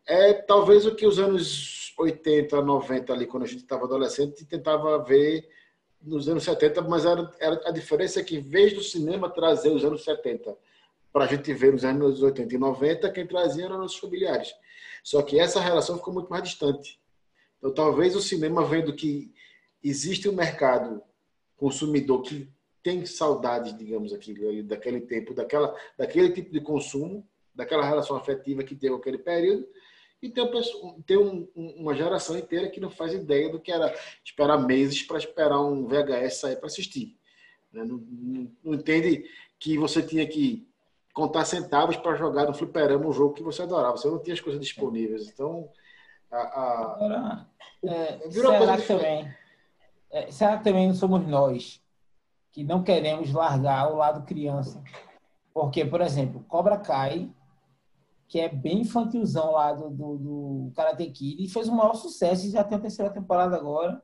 É 0.05 0.33
talvez 0.33 0.85
o 0.85 0.95
que 0.95 1.05
os 1.05 1.19
anos 1.19 1.93
80, 1.97 2.61
90 2.61 3.13
ali, 3.13 3.25
quando 3.25 3.43
a 3.43 3.47
gente 3.47 3.61
estava 3.61 3.85
adolescente, 3.85 4.45
tentava 4.45 5.03
ver 5.03 5.47
nos 6.01 6.29
anos 6.29 6.43
70, 6.43 6.81
mas 6.83 7.05
era, 7.05 7.31
era, 7.39 7.61
a 7.65 7.71
diferença 7.71 8.19
é 8.19 8.23
que, 8.23 8.37
em 8.37 8.41
vez 8.41 8.73
do 8.73 8.81
cinema 8.81 9.29
trazer 9.29 9.69
os 9.69 9.83
anos 9.83 10.03
70 10.03 10.55
para 11.11 11.25
a 11.25 11.27
gente 11.27 11.53
ver 11.53 11.73
nos 11.73 11.83
anos 11.83 12.21
80 12.21 12.55
e 12.55 12.57
90, 12.57 13.11
quem 13.11 13.27
trazia 13.27 13.65
eram 13.65 13.79
nossos 13.79 13.97
familiares. 13.97 14.53
Só 15.03 15.21
que 15.21 15.39
essa 15.39 15.59
relação 15.59 15.97
ficou 15.97 16.13
muito 16.13 16.29
mais 16.29 16.43
distante. 16.43 16.99
Então, 17.57 17.73
talvez 17.73 18.15
o 18.15 18.21
cinema, 18.21 18.63
vendo 18.63 18.93
que 18.93 19.33
existe 19.83 20.29
um 20.29 20.33
mercado 20.33 21.01
consumidor 21.57 22.21
que 22.21 22.49
tem 22.81 23.05
saudades, 23.05 23.77
digamos 23.77 24.13
aqui, 24.13 24.63
daquele 24.63 25.01
tempo, 25.01 25.33
daquela, 25.33 25.75
daquele 25.97 26.31
tipo 26.31 26.51
de 26.51 26.61
consumo, 26.61 27.27
daquela 27.53 27.85
relação 27.85 28.15
afetiva 28.15 28.63
que 28.63 28.75
teve 28.75 28.95
aquele 28.95 29.17
período, 29.17 29.67
e 30.21 30.29
tem, 30.29 30.45
tem 31.05 31.17
um, 31.17 31.47
uma 31.55 31.95
geração 31.95 32.37
inteira 32.37 32.69
que 32.69 32.79
não 32.79 32.89
faz 32.89 33.13
ideia 33.13 33.49
do 33.49 33.59
que 33.59 33.71
era 33.71 33.93
esperar 34.23 34.57
meses 34.57 35.01
para 35.03 35.17
esperar 35.17 35.61
um 35.61 35.87
VHS 35.87 36.33
sair 36.35 36.55
para 36.57 36.67
assistir. 36.67 37.17
Né? 37.71 37.85
Não, 37.85 37.97
não, 37.97 38.51
não 38.63 38.73
entende 38.73 39.25
que 39.57 39.77
você 39.77 40.01
tinha 40.01 40.27
que 40.27 40.67
contar 41.13 41.45
centavos 41.45 41.95
para 41.97 42.15
jogar 42.15 42.45
no 42.45 42.53
fliperama 42.53 43.07
um 43.07 43.13
jogo 43.13 43.33
que 43.33 43.43
você 43.43 43.61
adorava. 43.61 43.97
Você 43.97 44.09
não 44.09 44.19
tinha 44.19 44.33
as 44.33 44.41
coisas 44.41 44.61
disponíveis. 44.61 45.29
Então, 45.29 45.69
a, 46.29 46.37
a... 46.37 46.93
Agora, 46.95 47.47
é, 47.83 48.29
será, 48.29 48.77
que 48.77 48.87
também, 48.87 49.35
é, 50.11 50.31
será 50.31 50.57
que 50.57 50.63
também 50.65 50.87
não 50.87 50.95
somos 50.95 51.25
nós 51.25 51.81
que 52.51 52.63
não 52.63 52.83
queremos 52.83 53.31
largar 53.31 53.91
o 53.91 53.97
lado 53.97 54.25
criança. 54.25 54.83
Porque, 55.53 55.83
por 55.85 56.01
exemplo, 56.01 56.43
Cobra 56.47 56.77
Kai, 56.77 57.29
que 58.27 58.39
é 58.39 58.47
bem 58.47 58.81
infantilzão 58.81 59.51
lá 59.51 59.73
do, 59.73 59.89
do, 59.89 60.17
do 60.17 60.71
Karate 60.75 61.05
Kid, 61.09 61.43
e 61.43 61.49
fez 61.49 61.67
um 61.67 61.75
maior 61.75 61.95
sucesso, 61.95 62.45
e 62.45 62.51
já 62.51 62.63
tem 62.63 62.77
a 62.77 62.81
terceira 62.81 63.11
temporada 63.11 63.55
agora. 63.55 64.01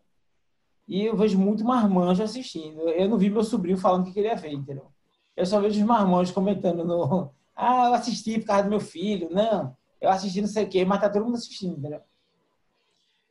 E 0.88 1.04
eu 1.04 1.16
vejo 1.16 1.38
muito 1.38 1.64
marmanjo 1.64 2.22
assistindo. 2.24 2.82
Eu 2.90 3.10
não 3.10 3.18
vi 3.18 3.30
meu 3.30 3.44
sobrinho 3.44 3.78
falando 3.78 4.06
que 4.06 4.14
queria 4.14 4.36
ver, 4.36 4.54
entendeu? 4.54 4.88
Eu 5.36 5.46
só 5.46 5.60
vejo 5.60 5.80
os 5.80 5.86
marmanjos 5.86 6.34
comentando 6.34 6.84
no. 6.84 7.34
Ah, 7.58 7.88
eu 7.88 7.94
assisti 7.94 8.38
por 8.38 8.48
causa 8.48 8.64
do 8.64 8.70
meu 8.70 8.82
filho. 8.82 9.30
Não, 9.32 9.74
eu 10.02 10.10
assisti 10.10 10.42
não 10.42 10.48
sei 10.50 10.66
o 10.66 10.68
quê, 10.68 10.84
mas 10.84 11.00
tá 11.00 11.10
todo 11.10 11.24
mundo 11.24 11.36
assistindo, 11.36 11.78
entendeu? 11.78 12.02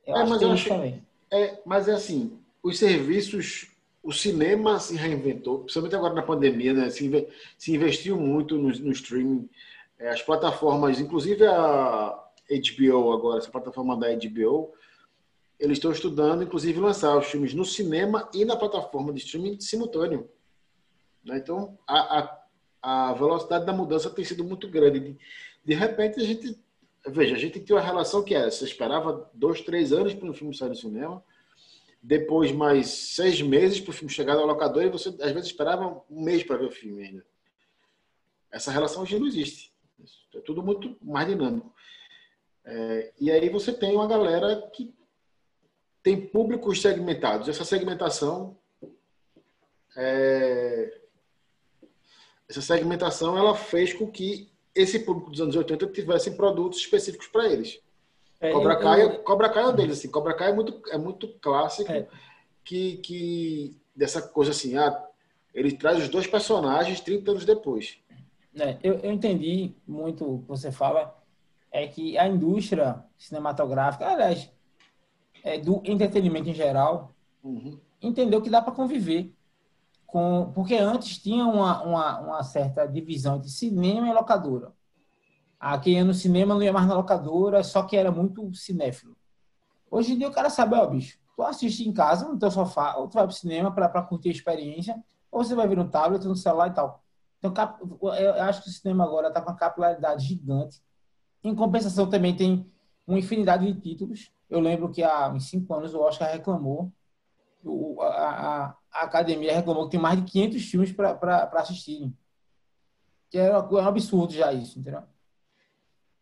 Eu 0.03 0.15
é, 0.15 0.21
acho 0.21 0.29
mas 0.31 0.39
que 0.39 0.45
eu 0.45 0.75
também. 0.75 1.05
É, 1.29 1.61
mas 1.63 1.87
é 1.87 1.93
assim, 1.93 2.39
os 2.63 2.79
serviços, 2.79 3.71
o 4.05 4.13
cinema 4.13 4.79
se 4.79 4.95
reinventou, 4.95 5.61
principalmente 5.61 5.95
agora 5.95 6.13
na 6.13 6.21
pandemia, 6.21 6.73
né? 6.75 6.89
Se, 6.91 7.27
se 7.57 7.73
investiu 7.73 8.15
muito 8.15 8.55
no, 8.55 8.69
no 8.69 8.91
streaming. 8.91 9.49
É, 9.97 10.09
as 10.09 10.21
plataformas, 10.21 10.99
inclusive 10.99 11.43
a 11.47 12.23
HBO 12.47 13.11
agora, 13.11 13.39
essa 13.39 13.49
plataforma 13.49 13.97
da 13.97 14.13
HBO, 14.13 14.71
eles 15.59 15.79
estão 15.79 15.91
estudando, 15.91 16.43
inclusive, 16.43 16.79
lançar 16.79 17.17
os 17.17 17.25
filmes 17.25 17.55
no 17.55 17.65
cinema 17.65 18.29
e 18.31 18.45
na 18.45 18.55
plataforma 18.55 19.11
de 19.11 19.21
streaming 19.21 19.59
simultâneo. 19.59 20.29
Né? 21.23 21.37
Então, 21.37 21.75
a, 21.87 22.19
a, 22.19 23.09
a, 23.09 23.13
velocidade 23.13 23.65
da 23.65 23.73
mudança 23.73 24.11
tem 24.11 24.23
sido 24.23 24.43
muito 24.43 24.67
grande. 24.67 24.99
De, 24.99 25.17
de 25.65 25.73
repente, 25.73 26.19
a 26.19 26.23
gente. 26.23 26.63
Veja, 27.07 27.35
a 27.35 27.39
gente 27.39 27.59
tem 27.59 27.75
uma 27.75 27.81
relação 27.81 28.21
que 28.21 28.35
é: 28.35 28.51
você 28.51 28.65
esperava 28.65 29.27
dois, 29.33 29.61
três 29.61 29.91
anos 29.91 30.13
para 30.13 30.29
um 30.29 30.33
filme 30.33 30.55
sair 30.55 30.69
no 30.69 30.75
cinema, 30.75 31.23
depois 32.05 32.51
mais 32.51 32.87
seis 33.15 33.41
meses 33.41 33.79
para 33.79 33.89
o 33.89 33.93
filme 33.93 34.13
chegar 34.13 34.35
na 34.35 34.45
locadora, 34.45 34.85
e 34.85 34.91
você, 34.91 35.09
às 35.09 35.31
vezes, 35.31 35.47
esperava 35.47 36.03
um 36.07 36.21
mês 36.21 36.43
para 36.43 36.57
ver 36.57 36.67
o 36.67 36.71
filme 36.71 37.03
ainda. 37.03 37.25
Essa 38.51 38.71
relação 38.71 39.01
hoje 39.01 39.17
não 39.17 39.25
existe. 39.25 39.73
É 40.35 40.39
tudo 40.41 40.61
muito 40.61 40.95
mais 41.01 41.27
dinâmico. 41.27 41.73
É, 42.63 43.11
e 43.19 43.31
aí 43.31 43.49
você 43.49 43.73
tem 43.73 43.95
uma 43.95 44.07
galera 44.07 44.69
que 44.71 44.93
tem 46.03 46.27
públicos 46.27 46.79
segmentados. 46.79 47.49
Essa 47.49 47.65
segmentação 47.65 48.55
é, 49.97 51.01
essa 52.47 52.61
segmentação 52.61 53.35
ela 53.35 53.55
fez 53.55 53.93
com 53.93 54.11
que 54.11 54.51
esse 54.75 54.99
público 54.99 55.31
dos 55.31 55.41
anos 55.41 55.55
80 55.55 55.87
tivesse 55.87 56.31
produtos 56.35 56.79
específicos 56.79 57.27
para 57.27 57.47
eles. 57.47 57.81
É, 58.39 58.51
Cobra, 58.51 58.75
Kai, 58.77 59.03
eu... 59.03 59.19
Cobra 59.19 59.49
Kai 59.49 59.63
é 59.63 59.67
um 59.67 59.75
deles. 59.75 59.99
Assim. 59.99 60.09
Cobra 60.09 60.33
Kai 60.33 60.51
é 60.51 60.53
muito, 60.53 60.81
é 60.89 60.97
muito 60.97 61.27
clássico 61.39 61.91
é. 61.91 62.07
Que, 62.63 62.97
que 62.97 63.77
dessa 63.95 64.21
coisa 64.21 64.51
assim, 64.51 64.77
ah, 64.77 65.05
ele 65.53 65.71
traz 65.71 65.99
os 65.99 66.09
dois 66.09 66.27
personagens 66.27 66.99
30 66.99 67.31
anos 67.31 67.45
depois. 67.45 67.97
É, 68.57 68.77
eu, 68.83 68.95
eu 68.95 69.11
entendi 69.11 69.75
muito 69.87 70.35
o 70.35 70.41
que 70.41 70.47
você 70.47 70.71
fala, 70.71 71.15
é 71.71 71.87
que 71.87 72.17
a 72.17 72.27
indústria 72.27 73.03
cinematográfica, 73.17 74.07
aliás, 74.07 74.49
é, 75.43 75.59
do 75.59 75.81
entretenimento 75.85 76.49
em 76.49 76.53
geral, 76.53 77.11
uhum. 77.43 77.77
entendeu 78.01 78.41
que 78.41 78.49
dá 78.49 78.61
para 78.61 78.73
conviver 78.73 79.33
com, 80.07 80.51
porque 80.55 80.75
antes 80.75 81.17
tinha 81.17 81.45
uma, 81.45 81.83
uma, 81.83 82.19
uma, 82.21 82.43
certa 82.43 82.85
divisão 82.85 83.35
entre 83.35 83.49
cinema 83.49 84.07
e 84.07 84.13
locadora. 84.13 84.71
Quem 85.81 85.95
ia 85.95 86.03
no 86.03 86.13
cinema 86.13 86.53
não 86.53 86.63
ia 86.63 86.73
mais 86.73 86.87
na 86.87 86.95
locadora, 86.95 87.63
só 87.63 87.83
que 87.83 87.95
era 87.95 88.11
muito 88.11 88.53
cinéfilo. 88.53 89.15
Hoje 89.89 90.13
em 90.13 90.17
dia 90.17 90.27
o 90.27 90.31
cara 90.31 90.49
sabe, 90.49 90.75
ó, 90.75 90.85
bicho, 90.85 91.17
tu 91.35 91.43
assiste 91.43 91.87
em 91.87 91.93
casa, 91.93 92.27
no 92.27 92.37
teu 92.37 92.51
sofá, 92.51 92.95
ou 92.95 93.07
tu 93.07 93.13
vai 93.13 93.25
pro 93.25 93.35
cinema 93.35 93.71
para 93.71 94.01
curtir 94.01 94.29
a 94.29 94.31
experiência, 94.31 94.95
ou 95.31 95.43
você 95.43 95.55
vai 95.55 95.67
ver 95.67 95.77
no 95.77 95.89
tablet, 95.89 96.23
no 96.25 96.35
celular 96.35 96.69
e 96.69 96.73
tal. 96.73 97.03
Então, 97.39 97.53
eu 98.17 98.43
acho 98.43 98.63
que 98.63 98.69
o 98.69 98.71
cinema 98.71 99.03
agora 99.03 99.27
está 99.27 99.41
com 99.41 99.49
uma 99.49 99.55
capilaridade 99.55 100.25
gigante. 100.25 100.81
Em 101.43 101.53
compensação, 101.53 102.09
também 102.09 102.35
tem 102.35 102.71
uma 103.05 103.19
infinidade 103.19 103.71
de 103.71 103.79
títulos. 103.79 104.31
Eu 104.49 104.59
lembro 104.59 104.89
que 104.89 105.03
há 105.03 105.29
uns 105.29 105.49
cinco 105.49 105.73
anos 105.73 105.93
o 105.93 105.99
Oscar 105.99 106.31
reclamou 106.31 106.91
o, 107.65 108.01
a, 108.01 108.07
a, 108.07 108.77
a, 108.93 109.03
academia 109.03 109.53
reclamou 109.53 109.85
que 109.85 109.91
tem 109.91 109.99
mais 109.99 110.23
de 110.23 110.31
500 110.31 110.61
filmes 110.63 110.91
para 110.91 111.49
assistirem. 111.55 112.15
Que 113.29 113.39
é, 113.39 113.47
é 113.47 113.59
um 113.59 113.77
absurdo 113.77 114.33
já 114.33 114.53
isso, 114.53 114.79
entendeu? 114.79 115.03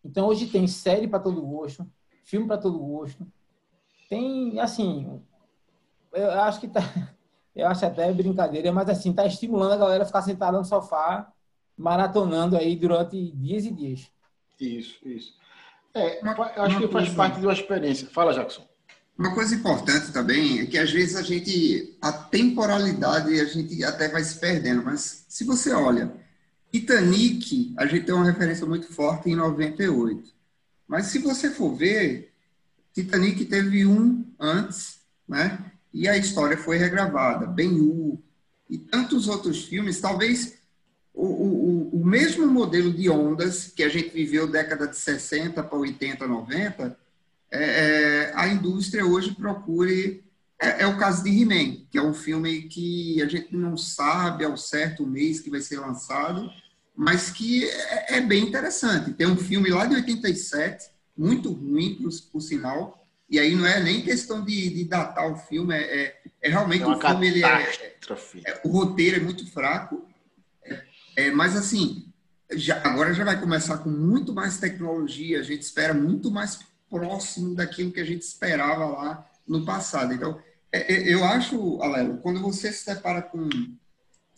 Então 0.03 0.27
hoje 0.27 0.47
tem 0.47 0.67
série 0.67 1.07
para 1.07 1.19
todo 1.19 1.41
gosto, 1.41 1.87
filme 2.23 2.47
para 2.47 2.57
todo 2.57 2.77
gosto. 2.77 3.25
Tem, 4.09 4.59
assim, 4.59 5.21
eu 6.13 6.31
acho 6.31 6.59
que 6.59 6.67
tá. 6.67 6.81
Eu 7.55 7.67
acho 7.67 7.85
até 7.85 8.11
brincadeira, 8.11 8.71
mas 8.71 8.89
assim, 8.89 9.13
tá 9.13 9.27
estimulando 9.27 9.73
a 9.73 9.77
galera 9.77 10.01
a 10.01 10.07
ficar 10.07 10.23
sentada 10.23 10.57
no 10.57 10.65
sofá, 10.65 11.31
maratonando 11.77 12.57
aí 12.57 12.75
durante 12.75 13.31
dias 13.31 13.65
e 13.65 13.71
dias. 13.71 14.11
Isso, 14.59 14.97
isso. 15.07 15.35
É, 15.93 16.19
acho 16.57 16.79
que 16.79 16.87
faz 16.87 17.09
parte 17.09 17.39
de 17.39 17.45
uma 17.45 17.53
experiência. 17.53 18.07
Fala, 18.09 18.33
Jackson. 18.33 18.65
Uma 19.15 19.35
coisa 19.35 19.53
importante 19.53 20.11
também 20.11 20.61
é 20.61 20.65
que 20.65 20.79
às 20.79 20.91
vezes 20.91 21.15
a 21.15 21.21
gente, 21.21 21.95
a 22.01 22.11
temporalidade 22.11 23.39
a 23.39 23.45
gente 23.45 23.83
até 23.83 24.07
vai 24.09 24.23
se 24.23 24.39
perdendo, 24.39 24.83
mas 24.83 25.25
se 25.29 25.43
você 25.43 25.71
olha, 25.71 26.11
Titanic, 26.73 27.71
a 27.77 27.85
gente 27.85 28.07
tem 28.07 28.15
uma 28.15 28.25
referência 28.25 28.65
muito 28.65 28.91
forte 28.91 29.29
em 29.29 29.35
98. 29.35 30.33
Mas 30.87 31.05
se 31.05 31.19
você 31.19 31.51
for 31.51 31.75
ver, 31.75 32.33
Titanic 32.91 33.45
teve 33.45 33.85
um 33.85 34.25
antes, 34.39 34.97
né? 35.27 35.71
E 35.93 36.07
a 36.07 36.17
história 36.17 36.57
foi 36.57 36.77
regravada, 36.77 37.45
Ben-Hur 37.45 38.17
e 38.67 38.79
tantos 38.79 39.27
outros 39.27 39.65
filmes, 39.65 40.01
talvez 40.01 40.55
o, 41.13 41.27
o, 41.27 42.01
o 42.01 42.03
mesmo 42.03 42.47
modelo 42.47 42.91
de 42.91 43.07
ondas 43.07 43.67
que 43.67 43.83
a 43.83 43.89
gente 43.89 44.09
viveu 44.09 44.47
década 44.47 44.87
de 44.87 44.97
60 44.97 45.61
para 45.61 45.77
80, 45.77 46.27
90, 46.27 46.97
é, 47.51 47.63
é, 47.63 48.33
a 48.33 48.47
indústria 48.47 49.05
hoje 49.05 49.35
procure. 49.35 50.23
É, 50.59 50.81
é 50.81 50.87
o 50.87 50.97
caso 50.97 51.23
de 51.23 51.29
He-Man, 51.29 51.85
que 51.91 51.99
é 51.99 52.01
um 52.01 52.15
filme 52.15 52.63
que 52.63 53.21
a 53.21 53.27
gente 53.27 53.55
não 53.55 53.77
sabe 53.77 54.43
ao 54.43 54.57
certo 54.57 55.03
o 55.03 55.07
mês 55.07 55.39
que 55.39 55.51
vai 55.51 55.61
ser 55.61 55.79
lançado, 55.79 56.49
mas 56.95 57.31
que 57.31 57.65
é, 57.65 58.17
é 58.17 58.21
bem 58.21 58.43
interessante. 58.43 59.13
Tem 59.13 59.27
um 59.27 59.37
filme 59.37 59.69
lá 59.69 59.85
de 59.85 59.95
87, 59.95 60.89
muito 61.17 61.51
ruim, 61.51 61.95
por, 61.95 62.09
por 62.31 62.41
sinal, 62.41 63.07
e 63.29 63.39
aí 63.39 63.55
não 63.55 63.65
é 63.65 63.81
nem 63.81 64.01
questão 64.01 64.43
de, 64.43 64.69
de 64.69 64.85
datar 64.85 65.31
o 65.31 65.35
filme, 65.35 65.73
é, 65.75 66.03
é, 66.03 66.21
é 66.41 66.49
realmente 66.49 66.83
o 66.83 66.99
filme. 66.99 67.27
Ele 67.27 67.43
é, 67.43 67.95
é, 68.45 68.61
o 68.63 68.69
roteiro 68.69 69.17
é 69.17 69.19
muito 69.19 69.49
fraco, 69.51 70.07
é, 71.15 71.31
mas 71.31 71.55
assim, 71.55 72.11
já, 72.51 72.81
agora 72.83 73.13
já 73.13 73.23
vai 73.23 73.39
começar 73.39 73.77
com 73.79 73.89
muito 73.89 74.33
mais 74.33 74.57
tecnologia, 74.57 75.39
a 75.39 75.43
gente 75.43 75.61
espera 75.61 75.93
muito 75.93 76.29
mais 76.29 76.59
próximo 76.89 77.55
daquilo 77.55 77.91
que 77.91 77.99
a 77.99 78.05
gente 78.05 78.21
esperava 78.21 78.85
lá 78.85 79.25
no 79.47 79.65
passado. 79.65 80.13
Então, 80.13 80.39
é, 80.71 80.93
é, 80.93 81.13
eu 81.13 81.23
acho, 81.23 81.81
Alelo, 81.81 82.17
quando 82.17 82.41
você 82.41 82.71
se 82.71 82.85
depara 82.85 83.21
com. 83.21 83.49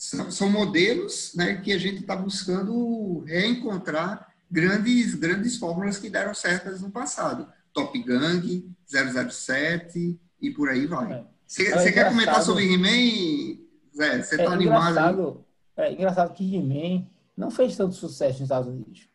São, 0.09 0.29
são 0.29 0.50
modelos 0.50 1.33
né, 1.33 1.55
que 1.55 1.74
a 1.74 1.79
gente 1.79 2.01
está 2.01 2.15
buscando 2.15 3.19
reencontrar 3.21 4.31
grandes, 4.50 5.15
grandes 5.15 5.57
fórmulas 5.57 5.97
que 5.97 6.12
deram 6.12 6.33
certas 6.33 6.81
no 6.81 6.91
passado. 6.91 7.51
Top 7.74 7.97
Gang, 8.03 8.71
007 8.88 10.19
e 10.39 10.51
por 10.51 10.69
aí 10.69 10.85
vai. 10.85 11.25
Você 11.47 11.69
é 11.69 11.91
quer 11.91 12.09
comentar 12.09 12.41
sobre 12.43 12.71
He-Man, 12.71 13.59
Zé? 13.95 14.21
Você 14.21 14.35
está 14.35 14.43
é 14.43 14.53
animado? 14.53 14.91
Engraçado, 14.91 15.45
é 15.75 15.91
engraçado 15.91 16.33
que 16.33 16.55
He-Man 16.55 17.07
não 17.35 17.50
fez 17.50 17.75
tanto 17.75 17.95
sucesso 17.95 18.33
nos 18.33 18.41
Estados 18.41 18.69
Unidos. 18.69 19.09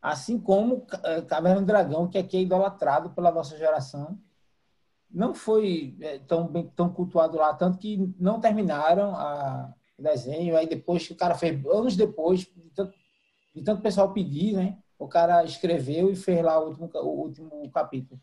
Assim 0.00 0.38
como 0.38 0.86
eh, 1.04 1.22
Caverna 1.22 1.60
do 1.60 1.66
Dragão, 1.66 2.08
que 2.08 2.18
aqui 2.18 2.36
é 2.36 2.40
idolatrado 2.40 3.10
pela 3.10 3.30
nossa 3.32 3.56
geração, 3.58 4.18
não 5.12 5.34
foi 5.34 5.94
eh, 6.00 6.20
tão, 6.26 6.46
bem, 6.46 6.72
tão 6.74 6.88
cultuado 6.88 7.36
lá, 7.36 7.52
tanto 7.54 7.78
que 7.78 8.12
não 8.18 8.40
terminaram 8.40 9.14
a, 9.14 9.72
o 9.98 10.02
desenho. 10.02 10.56
Aí 10.56 10.66
depois 10.66 11.06
que 11.06 11.12
o 11.12 11.16
cara 11.16 11.34
fez, 11.34 11.64
anos 11.66 11.96
depois, 11.96 12.40
de 12.40 12.70
tanto, 12.74 12.94
de 13.54 13.62
tanto 13.62 13.82
pessoal 13.82 14.12
pedir, 14.12 14.54
né? 14.54 14.78
O 14.98 15.08
cara 15.08 15.44
escreveu 15.44 16.10
e 16.10 16.16
fez 16.16 16.42
lá 16.42 16.58
o 16.58 16.68
último, 16.68 16.90
o 16.94 17.20
último 17.22 17.70
capítulo. 17.70 18.20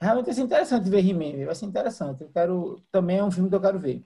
Realmente 0.00 0.26
vai 0.26 0.34
ser 0.34 0.42
interessante 0.42 0.88
ver 0.88 1.06
He-Man, 1.06 1.44
vai 1.44 1.54
ser 1.54 1.66
interessante. 1.66 2.22
Eu 2.22 2.30
quero, 2.30 2.82
também 2.90 3.18
é 3.18 3.24
um 3.24 3.30
filme 3.30 3.50
que 3.50 3.54
eu 3.54 3.60
quero 3.60 3.78
ver. 3.78 4.02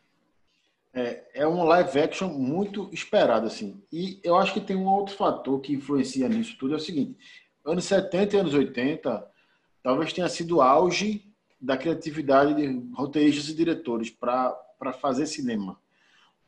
É, 0.92 1.24
é 1.34 1.46
um 1.46 1.64
live 1.64 2.00
action 2.00 2.28
muito 2.28 2.88
esperado, 2.92 3.46
assim. 3.46 3.82
E 3.92 4.20
eu 4.22 4.36
acho 4.36 4.52
que 4.52 4.60
tem 4.60 4.76
um 4.76 4.86
outro 4.86 5.14
fator 5.14 5.60
que 5.60 5.72
influencia 5.72 6.28
nisso 6.28 6.56
tudo, 6.58 6.74
é 6.74 6.76
o 6.76 6.80
seguinte. 6.80 7.16
Anos 7.64 7.84
70 7.84 8.36
e 8.36 8.38
anos 8.38 8.54
80, 8.54 9.26
talvez 9.82 10.12
tenha 10.12 10.28
sido 10.28 10.60
auge 10.60 11.23
da 11.64 11.78
criatividade 11.78 12.54
de 12.54 12.94
roteiristas 12.94 13.48
e 13.48 13.54
diretores 13.54 14.10
para 14.10 14.92
fazer 15.00 15.24
cinema. 15.24 15.80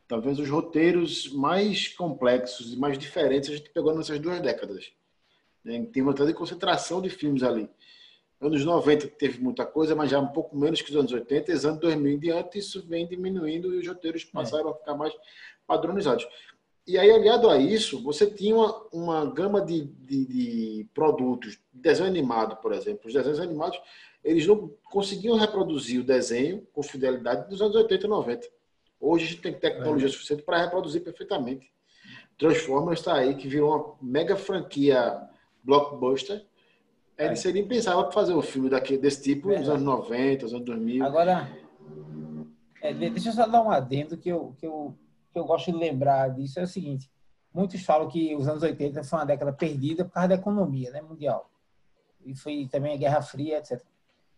Talvez 0.07 0.37
os 0.37 0.47
roteiros 0.47 1.33
mais 1.33 1.87
complexos 1.87 2.71
e 2.71 2.77
mais 2.77 2.99
diferentes 2.99 3.49
a 3.49 3.55
gente 3.55 3.71
pegou 3.71 3.95
nessas 3.95 4.19
duas 4.19 4.39
décadas. 4.39 4.91
Né? 5.63 5.83
Tem 5.91 6.03
uma 6.03 6.13
de 6.13 6.33
concentração 6.35 7.01
de 7.01 7.09
filmes 7.09 7.41
ali. 7.41 7.67
Anos 8.39 8.63
90 8.63 9.07
teve 9.07 9.41
muita 9.41 9.65
coisa, 9.65 9.95
mas 9.95 10.11
já 10.11 10.19
um 10.19 10.27
pouco 10.27 10.55
menos 10.55 10.83
que 10.83 10.91
os 10.91 10.95
anos 10.95 11.11
80. 11.11 11.51
E 11.51 11.55
os 11.55 11.65
anos 11.65 11.79
2000 11.79 12.13
em 12.13 12.19
diante, 12.19 12.59
isso 12.59 12.85
vem 12.87 13.07
diminuindo 13.07 13.73
e 13.73 13.79
os 13.79 13.87
roteiros 13.87 14.21
é. 14.23 14.31
passaram 14.31 14.69
é. 14.69 14.71
a 14.71 14.75
ficar 14.75 14.93
mais 14.93 15.13
padronizados. 15.65 16.27
E 16.85 16.97
aí, 16.97 17.09
aliado 17.11 17.49
a 17.49 17.57
isso, 17.57 18.01
você 18.03 18.29
tinha 18.29 18.55
uma, 18.55 18.87
uma 18.93 19.25
gama 19.25 19.61
de, 19.61 19.83
de, 19.83 20.25
de 20.25 20.87
produtos, 20.93 21.59
desenho 21.73 22.07
animado, 22.07 22.55
por 22.57 22.71
exemplo. 22.71 23.07
Os 23.07 23.13
desenhos 23.13 23.39
animados, 23.39 23.81
eles 24.27 24.45
não 24.45 24.69
conseguiam 24.83 25.37
reproduzir 25.37 26.01
o 26.01 26.03
desenho 26.03 26.67
com 26.73 26.83
fidelidade 26.83 27.49
dos 27.49 27.61
anos 27.61 27.75
80 27.75 28.05
e 28.05 28.09
90. 28.09 28.47
Hoje 28.99 29.25
a 29.25 29.27
gente 29.29 29.41
tem 29.41 29.53
tecnologia 29.53 30.07
é. 30.07 30.11
suficiente 30.11 30.43
para 30.43 30.61
reproduzir 30.61 31.01
perfeitamente. 31.03 31.71
Transformers 32.37 32.99
está 32.99 33.15
aí, 33.15 33.35
que 33.35 33.47
virou 33.47 33.69
uma 33.69 33.95
mega 34.01 34.35
franquia 34.35 35.17
blockbuster. 35.63 36.45
Ele 37.17 37.29
é. 37.29 37.35
seria 37.35 37.61
impensável 37.61 38.11
fazer 38.11 38.33
um 38.33 38.41
filme 38.41 38.69
daqui, 38.69 38.97
desse 38.97 39.23
tipo 39.23 39.47
nos 39.47 39.69
anos 39.69 39.83
90, 39.83 40.43
nos 40.43 40.53
anos 40.53 40.65
2000. 40.65 41.05
Agora, 41.05 41.49
é, 42.81 42.93
deixa 42.93 43.29
eu 43.29 43.33
só 43.33 43.47
dar 43.47 43.61
um 43.61 43.71
adendo 43.71 44.17
que 44.17 44.29
eu, 44.29 44.53
que 44.59 44.67
eu 44.67 44.95
que 45.37 45.39
eu 45.39 45.45
gosto 45.45 45.71
de 45.71 45.77
lembrar 45.77 46.29
disso 46.29 46.59
é 46.59 46.63
o 46.63 46.67
seguinte: 46.67 47.11
muitos 47.53 47.81
falam 47.83 48.07
que 48.07 48.35
os 48.35 48.47
anos 48.47 48.63
80 48.63 49.03
foi 49.03 49.19
uma 49.19 49.25
década 49.25 49.53
perdida 49.53 50.03
por 50.03 50.11
causa 50.11 50.29
da 50.29 50.35
economia 50.35 50.91
né, 50.91 51.01
mundial. 51.01 51.49
E 52.25 52.35
foi 52.35 52.67
também 52.69 52.93
a 52.93 52.97
Guerra 52.97 53.21
Fria, 53.21 53.59
etc. 53.59 53.81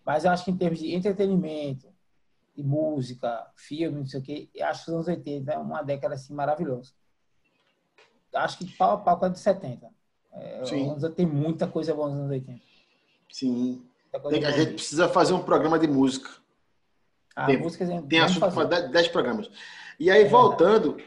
Mas 0.09 0.25
eu 0.25 0.31
acho 0.31 0.43
que 0.43 0.49
em 0.49 0.57
termos 0.57 0.79
de 0.79 0.95
entretenimento, 0.95 1.87
de 2.57 2.63
música, 2.63 3.45
filme, 3.55 3.99
não 3.99 4.07
sei 4.07 4.19
o 4.19 4.23
quê, 4.23 4.49
acho 4.59 4.83
que 4.83 4.89
os 4.89 4.95
anos 4.95 5.07
80 5.07 5.51
é 5.53 5.57
uma 5.59 5.83
década 5.83 6.15
assim, 6.15 6.33
maravilhosa. 6.33 6.93
Acho 8.33 8.57
que 8.57 8.65
pau 8.75 8.93
a 8.93 8.97
pau 8.97 9.19
com 9.19 9.25
a 9.25 9.29
de 9.29 9.37
70. 9.37 9.87
É, 10.33 10.65
Sim. 10.65 10.95
Tem 11.15 11.27
muita 11.27 11.67
coisa 11.67 11.93
boa 11.93 12.09
nos 12.09 12.17
anos 12.17 12.31
80. 12.31 12.59
Sim. 13.31 13.85
Tem, 14.31 14.45
a 14.45 14.49
gente 14.49 14.73
precisa 14.73 15.07
fazer 15.09 15.33
um 15.33 15.43
programa 15.43 15.77
de 15.77 15.87
música. 15.87 16.31
Ah, 17.35 17.45
tem, 17.45 17.59
música, 17.59 17.85
tem 18.09 18.19
assunto 18.19 18.51
para 18.51 18.87
10 18.87 19.09
programas. 19.09 19.47
E 19.99 20.09
aí, 20.09 20.23
é 20.23 20.27
voltando, 20.27 20.97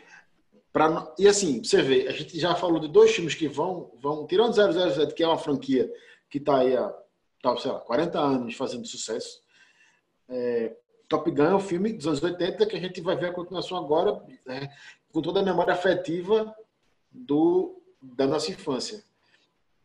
pra, 0.72 1.12
e 1.18 1.26
assim, 1.26 1.60
você 1.64 1.82
vê, 1.82 2.06
a 2.06 2.12
gente 2.12 2.38
já 2.38 2.54
falou 2.54 2.78
de 2.78 2.86
dois 2.86 3.10
filmes 3.10 3.34
que 3.34 3.48
vão, 3.48 3.90
vão 4.00 4.28
tirando 4.28 4.54
007, 4.54 5.12
que 5.12 5.24
é 5.24 5.26
uma 5.26 5.38
franquia 5.38 5.92
que 6.30 6.38
está 6.38 6.58
aí 6.58 6.76
há, 6.76 7.01
tá, 7.42 7.56
sei 7.56 7.70
lá, 7.70 7.80
40 7.80 8.18
anos 8.18 8.54
fazendo 8.54 8.86
sucesso. 8.86 9.42
É, 10.28 10.76
Top 11.08 11.30
Gun 11.30 11.42
é 11.42 11.54
um 11.54 11.60
filme 11.60 11.92
dos 11.92 12.06
anos 12.06 12.22
80 12.22 12.64
que 12.64 12.76
a 12.76 12.80
gente 12.80 13.00
vai 13.00 13.16
ver 13.16 13.26
a 13.26 13.32
continuação 13.32 13.76
agora, 13.76 14.22
né, 14.46 14.72
com 15.12 15.20
toda 15.20 15.40
a 15.40 15.44
memória 15.44 15.74
afetiva 15.74 16.54
do, 17.10 17.82
da 18.00 18.26
nossa 18.26 18.50
infância. 18.50 19.04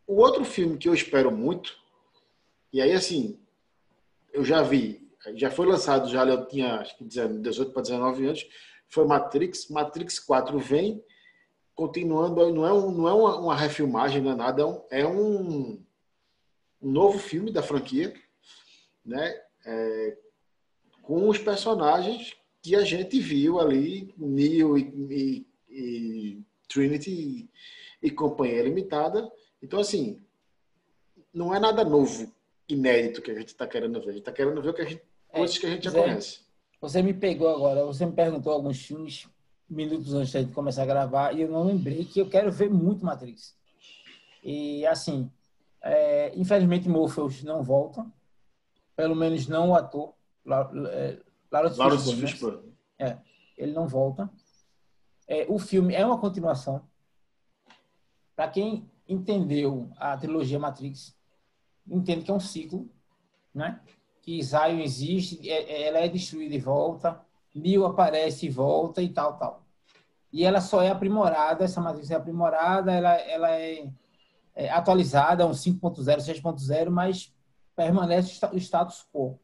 O 0.06 0.22
outro 0.22 0.44
filme 0.44 0.78
que 0.78 0.88
eu 0.88 0.94
espero 0.94 1.30
muito, 1.30 1.76
e 2.72 2.80
aí 2.80 2.92
assim, 2.92 3.38
eu 4.32 4.42
já 4.42 4.62
vi, 4.62 5.06
já 5.34 5.50
foi 5.50 5.66
lançado, 5.66 6.08
já 6.08 6.24
eu 6.24 6.46
tinha 6.46 6.76
acho 6.76 6.96
que 6.96 7.04
18 7.04 7.72
para 7.72 7.82
19 7.82 8.26
anos, 8.26 8.48
foi 8.88 9.04
Matrix. 9.04 9.68
Matrix 9.68 10.18
4 10.18 10.58
vem 10.58 11.04
continuando, 11.74 12.50
não 12.52 12.66
é, 12.66 12.72
um, 12.72 12.90
não 12.90 13.08
é 13.08 13.12
uma, 13.12 13.38
uma 13.38 13.54
refilmagem, 13.54 14.22
não 14.22 14.32
é 14.32 14.34
nada, 14.34 14.62
é 14.62 14.64
um, 14.64 14.82
é 14.90 15.06
um, 15.06 15.84
um 16.80 16.90
novo 16.90 17.18
filme 17.18 17.50
da 17.50 17.62
franquia, 17.62 18.12
né? 19.04 19.40
É, 19.64 20.16
com 21.02 21.28
os 21.28 21.38
personagens 21.38 22.36
que 22.62 22.76
a 22.76 22.84
gente 22.84 23.18
viu 23.18 23.58
ali, 23.58 24.12
Neo 24.16 24.76
e, 24.76 24.82
e, 25.10 25.46
e 25.68 26.42
Trinity 26.68 27.10
e, 27.10 27.50
e 28.02 28.10
Companhia 28.10 28.62
Limitada. 28.62 29.30
Então, 29.62 29.80
assim, 29.80 30.22
não 31.32 31.54
é 31.54 31.58
nada 31.58 31.84
novo, 31.84 32.32
inédito 32.68 33.22
que 33.22 33.30
a 33.30 33.34
gente 33.34 33.48
está 33.48 33.66
querendo 33.66 34.00
ver. 34.00 34.10
A 34.10 34.12
gente 34.12 34.20
está 34.20 34.32
querendo 34.32 34.60
ver 34.60 34.68
o 34.70 34.74
que 34.74 34.82
a 34.82 34.84
gente, 34.84 35.02
coisas 35.28 35.58
que 35.58 35.66
a 35.66 35.70
gente 35.70 35.84
já 35.84 35.90
Zé, 35.90 36.02
conhece. 36.02 36.40
Você 36.80 37.02
me 37.02 37.14
pegou 37.14 37.48
agora, 37.48 37.84
você 37.84 38.06
me 38.06 38.12
perguntou 38.12 38.52
alguns 38.52 38.78
filmes 38.80 39.26
minutos 39.68 40.14
antes 40.14 40.32
de 40.32 40.52
começar 40.52 40.82
a 40.82 40.86
gravar 40.86 41.34
e 41.34 41.42
eu 41.42 41.48
não 41.48 41.66
lembrei 41.66 42.04
que 42.04 42.20
eu 42.20 42.28
quero 42.28 42.50
ver 42.50 42.70
muito 42.70 43.04
Matrix. 43.04 43.56
E 44.42 44.86
assim, 44.86 45.30
é, 45.82 46.32
infelizmente 46.36 46.88
Morpheus 46.88 47.42
não 47.42 47.62
volta, 47.62 48.06
pelo 48.96 49.14
menos 49.14 49.46
não 49.46 49.70
o 49.70 49.74
ator, 49.74 50.14
é, 50.90 51.18
Lawrence 51.50 52.16
Fishburne. 52.16 52.62
Né? 52.98 53.06
É, 53.10 53.18
ele 53.56 53.72
não 53.72 53.86
volta. 53.86 54.30
É, 55.26 55.46
o 55.48 55.58
filme 55.58 55.94
é 55.94 56.04
uma 56.04 56.18
continuação. 56.18 56.82
Para 58.34 58.48
quem 58.48 58.88
entendeu 59.08 59.90
a 59.96 60.16
trilogia 60.16 60.58
Matrix, 60.58 61.16
entende 61.86 62.24
que 62.24 62.30
é 62.30 62.34
um 62.34 62.40
ciclo, 62.40 62.88
né? 63.54 63.80
que 64.22 64.42
Zion 64.42 64.80
existe, 64.80 65.48
é, 65.48 65.62
é, 65.62 65.82
ela 65.88 65.98
é 65.98 66.08
destruída 66.08 66.54
e 66.54 66.58
volta, 66.58 67.20
Neo 67.54 67.86
aparece 67.86 68.46
e 68.46 68.50
volta 68.50 69.02
e 69.02 69.08
tal, 69.08 69.38
tal. 69.38 69.62
E 70.32 70.44
ela 70.44 70.60
só 70.60 70.82
é 70.82 70.90
aprimorada, 70.90 71.64
essa 71.64 71.80
matriz 71.80 72.10
é 72.10 72.14
aprimorada, 72.14 72.92
ela, 72.92 73.14
ela 73.14 73.50
é, 73.50 73.88
é 74.58 74.68
atualizada, 74.68 75.46
um 75.46 75.52
5.0, 75.52 76.18
6.0, 76.18 76.90
mas 76.90 77.32
permanece 77.76 78.44
o 78.52 78.56
status 78.56 79.06
quo. 79.12 79.38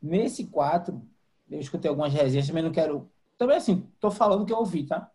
Nesse 0.00 0.46
4, 0.46 1.06
eu 1.50 1.60
escutei 1.60 1.90
algumas 1.90 2.10
resenhas, 2.10 2.46
também 2.46 2.62
não 2.62 2.72
quero... 2.72 3.10
Também 3.36 3.58
assim, 3.58 3.86
estou 3.94 4.10
falando 4.10 4.46
que 4.46 4.52
eu 4.52 4.56
ouvi, 4.56 4.86
tá? 4.86 5.10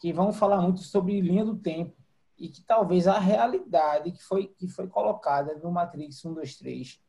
Que 0.00 0.12
vão 0.12 0.32
falar 0.32 0.60
muito 0.60 0.80
sobre 0.80 1.20
linha 1.20 1.44
do 1.44 1.54
tempo 1.54 1.94
e 2.36 2.48
que 2.48 2.60
talvez 2.60 3.06
a 3.06 3.20
realidade 3.20 4.10
que 4.10 4.22
foi, 4.24 4.48
que 4.48 4.66
foi 4.66 4.88
colocada 4.88 5.54
no 5.62 5.70
Matrix 5.70 6.24
1, 6.24 6.34
2, 6.34 6.56
3 6.56 7.00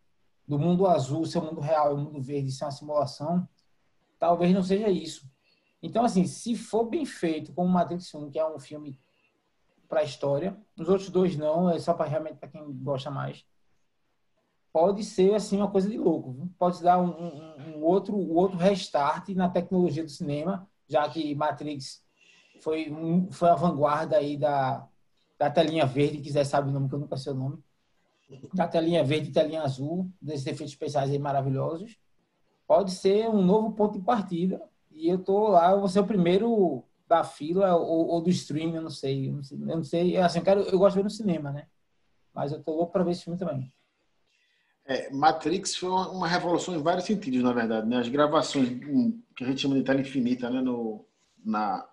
do 0.47 0.59
mundo 0.59 0.85
azul 0.85 1.25
ser 1.25 1.39
o 1.39 1.45
mundo 1.45 1.61
real 1.61 1.91
e 1.91 1.95
o 1.95 1.97
mundo 1.97 2.21
verde 2.21 2.51
ser 2.51 2.65
uma 2.65 2.71
simulação, 2.71 3.49
talvez 4.19 4.53
não 4.53 4.61
seja 4.61 4.87
isso. 4.87 5.27
Então, 5.81 6.05
assim, 6.05 6.27
se 6.27 6.55
for 6.55 6.83
bem 6.83 7.05
feito, 7.05 7.51
como 7.53 7.69
Matrix 7.69 8.13
1, 8.13 8.29
que 8.29 8.37
é 8.37 8.47
um 8.47 8.59
filme 8.59 8.99
para 9.89 10.01
a 10.01 10.03
história, 10.03 10.55
os 10.79 10.87
outros 10.87 11.09
dois 11.09 11.35
não, 11.35 11.69
é 11.69 11.79
só 11.79 11.93
para 11.93 12.07
realmente 12.07 12.37
para 12.37 12.47
quem 12.47 12.63
gosta 12.81 13.11
mais, 13.11 13.45
pode 14.71 15.03
ser 15.03 15.33
assim 15.33 15.57
uma 15.57 15.69
coisa 15.69 15.89
de 15.89 15.97
louco. 15.97 16.47
Pode 16.57 16.81
dar 16.81 16.99
um, 16.99 17.09
um, 17.09 17.77
um, 17.77 17.83
outro, 17.83 18.15
um 18.15 18.35
outro 18.35 18.57
restart 18.57 19.29
na 19.29 19.49
tecnologia 19.49 20.03
do 20.03 20.09
cinema, 20.09 20.69
já 20.87 21.09
que 21.09 21.35
Matrix 21.35 22.01
foi, 22.61 22.95
foi 23.31 23.49
a 23.49 23.55
vanguarda 23.55 24.15
aí 24.15 24.37
da, 24.37 24.87
da 25.37 25.49
telinha 25.49 25.85
verde, 25.85 26.21
quiser 26.21 26.45
saber 26.45 26.69
o 26.69 26.73
nome, 26.73 26.87
que 26.87 26.95
eu 26.95 26.99
nunca 26.99 27.17
sei 27.17 27.33
o 27.33 27.35
nome 27.35 27.63
da 28.53 28.67
telinha 28.67 29.03
verde 29.03 29.29
e 29.29 29.33
telinha 29.33 29.63
azul, 29.63 30.09
desses 30.21 30.45
efeitos 30.45 30.73
especiais 30.73 31.09
aí 31.09 31.17
maravilhosos, 31.17 31.97
pode 32.67 32.91
ser 32.91 33.27
um 33.29 33.41
novo 33.41 33.71
ponto 33.71 33.97
de 33.97 34.05
partida. 34.05 34.61
E 34.91 35.07
eu 35.07 35.17
tô 35.17 35.49
lá, 35.49 35.71
eu 35.71 35.79
vou 35.79 35.89
ser 35.89 35.99
o 35.99 36.05
primeiro 36.07 36.83
da 37.09 37.23
fila 37.23 37.75
ou, 37.75 38.07
ou 38.07 38.21
do 38.21 38.29
stream, 38.29 38.75
eu 38.75 38.83
não 38.83 38.89
sei. 38.91 39.27
Eu 39.27 39.33
não 39.33 39.43
sei, 39.43 39.57
eu, 39.57 39.65
não 39.65 39.83
sei 39.83 40.17
assim, 40.17 40.37
eu, 40.37 40.45
quero, 40.45 40.61
eu 40.61 40.77
gosto 40.77 40.93
de 40.93 40.99
ver 40.99 41.03
no 41.03 41.09
cinema, 41.09 41.51
né? 41.51 41.65
Mas 42.31 42.51
eu 42.51 42.63
tô 42.63 42.71
louco 42.75 42.93
para 42.93 43.03
ver 43.03 43.11
esse 43.11 43.23
filme 43.23 43.39
também. 43.39 43.73
É, 44.85 45.11
Matrix 45.11 45.75
foi 45.75 45.89
uma, 45.89 46.27
revolução 46.27 46.75
em 46.75 46.81
vários 46.81 47.05
sentidos, 47.05 47.41
na 47.41 47.51
verdade. 47.51 47.87
Né? 47.87 47.97
As 47.97 48.07
gravações 48.07 48.69
hum, 48.69 49.19
que 49.35 49.43
a 49.43 49.47
gente 49.47 49.61
chama 49.61 49.75
de 49.75 49.83
tela 49.83 49.99
infinita, 49.99 50.51
né? 50.51 50.61
No, 50.61 51.03
na, 51.43 51.87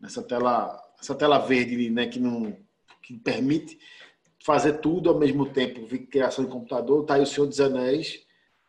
nessa 0.00 0.22
tela, 0.22 0.80
essa 1.00 1.14
tela 1.14 1.38
verde, 1.38 1.90
né? 1.90 2.06
Que 2.06 2.20
não 2.20 2.56
que 3.02 3.18
permite 3.18 3.76
fazer 4.44 4.74
tudo 4.74 5.10
ao 5.10 5.18
mesmo 5.18 5.46
tempo, 5.46 5.86
criação 6.06 6.44
de 6.44 6.50
computador. 6.50 7.04
Tá 7.04 7.14
aí 7.14 7.22
o 7.22 7.26
Senhor 7.26 7.46
dos 7.46 7.60
Anéis, 7.60 8.24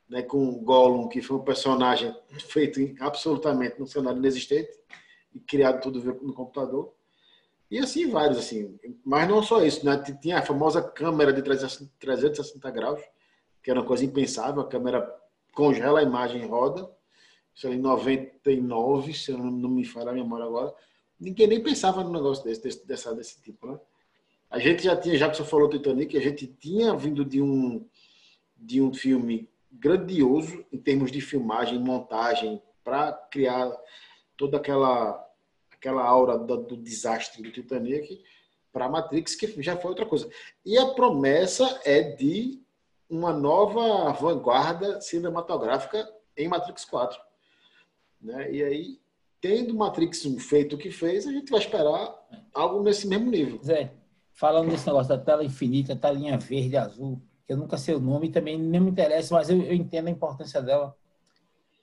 né, 0.09 0.23
com 0.23 0.63
Gollum, 0.63 1.07
que 1.07 1.21
foi 1.21 1.37
um 1.37 1.43
personagem 1.43 2.13
feito 2.39 2.79
absolutamente 2.99 3.79
no 3.79 3.85
cenário 3.85 4.17
inexistente 4.17 4.81
e 5.33 5.39
criado 5.39 5.81
tudo 5.81 6.01
no 6.21 6.33
computador. 6.33 6.93
E 7.69 7.79
assim 7.79 8.09
vários, 8.09 8.37
assim. 8.37 8.77
Mas 9.05 9.29
não 9.29 9.41
só 9.41 9.63
isso, 9.63 9.85
né? 9.85 9.97
Tinha 10.21 10.39
a 10.39 10.41
famosa 10.41 10.81
câmera 10.81 11.31
de 11.31 11.41
360 11.41 12.69
graus, 12.71 13.01
que 13.63 13.71
era 13.71 13.79
uma 13.79 13.85
coisa 13.85 14.03
impensável. 14.03 14.61
A 14.61 14.67
câmera 14.67 15.09
congela 15.53 15.99
a 15.99 16.03
imagem 16.03 16.45
roda. 16.45 16.89
Isso 17.55 17.67
em 17.67 17.79
99, 17.79 19.13
se 19.13 19.31
eu 19.31 19.37
não 19.37 19.69
me 19.69 19.85
falha 19.85 20.11
a 20.11 20.13
memória 20.13 20.45
agora. 20.45 20.73
Ninguém 21.19 21.47
nem 21.47 21.61
pensava 21.61 22.03
no 22.03 22.11
negócio 22.11 22.43
desse, 22.43 22.61
desse, 22.61 22.85
dessa, 22.85 23.15
desse 23.15 23.41
tipo, 23.41 23.67
né? 23.67 23.79
A 24.49 24.59
gente 24.59 24.83
já 24.83 24.97
tinha, 24.97 25.17
já 25.17 25.29
que 25.29 25.37
você 25.37 25.45
falou 25.45 25.69
Titanic, 25.69 26.17
a 26.17 26.21
gente 26.21 26.45
tinha 26.45 26.93
vindo 26.93 27.23
de 27.23 27.41
um, 27.41 27.85
de 28.57 28.81
um 28.81 28.93
filme 28.93 29.49
grandioso 29.71 30.65
em 30.73 30.77
termos 30.77 31.09
de 31.09 31.21
filmagem, 31.21 31.79
montagem, 31.79 32.61
para 32.83 33.13
criar 33.13 33.71
toda 34.41 34.57
aquela, 34.57 35.23
aquela 35.71 36.03
aura 36.03 36.35
do, 36.35 36.57
do 36.57 36.75
desastre 36.75 37.43
do 37.43 37.51
Titanic 37.51 38.23
para 38.73 38.89
Matrix, 38.89 39.35
que 39.35 39.61
já 39.61 39.77
foi 39.77 39.91
outra 39.91 40.05
coisa. 40.05 40.27
E 40.65 40.79
a 40.79 40.87
promessa 40.95 41.79
é 41.85 42.01
de 42.01 42.59
uma 43.07 43.31
nova 43.31 44.11
vanguarda 44.13 44.99
cinematográfica 44.99 46.11
em 46.35 46.47
Matrix 46.47 46.85
4. 46.85 47.21
Né? 48.19 48.51
E 48.51 48.63
aí, 48.63 48.99
tendo 49.39 49.75
Matrix 49.75 50.25
1 50.25 50.39
feito 50.39 50.75
o 50.75 50.79
que 50.79 50.89
fez, 50.89 51.27
a 51.27 51.31
gente 51.31 51.51
vai 51.51 51.59
esperar 51.59 52.11
algo 52.51 52.81
nesse 52.81 53.07
mesmo 53.07 53.29
nível. 53.29 53.59
Zé, 53.63 53.93
falando 54.33 54.71
desse 54.71 54.87
negócio 54.87 55.09
da 55.09 55.23
tela 55.23 55.43
infinita, 55.43 55.95
telinha 55.95 56.35
verde, 56.35 56.77
azul, 56.77 57.21
que 57.45 57.53
eu 57.53 57.57
nunca 57.57 57.77
sei 57.77 57.93
o 57.93 57.99
nome 57.99 58.31
também 58.31 58.57
nem 58.57 58.81
me 58.81 58.89
interessa, 58.89 59.35
mas 59.35 59.51
eu, 59.51 59.61
eu 59.61 59.75
entendo 59.75 60.07
a 60.07 60.11
importância 60.11 60.63
dela. 60.63 60.97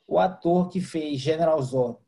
O 0.09 0.19
ator 0.19 0.71
que 0.71 0.81
fez 0.81 1.21
General 1.21 1.63
Zod, 1.63 1.99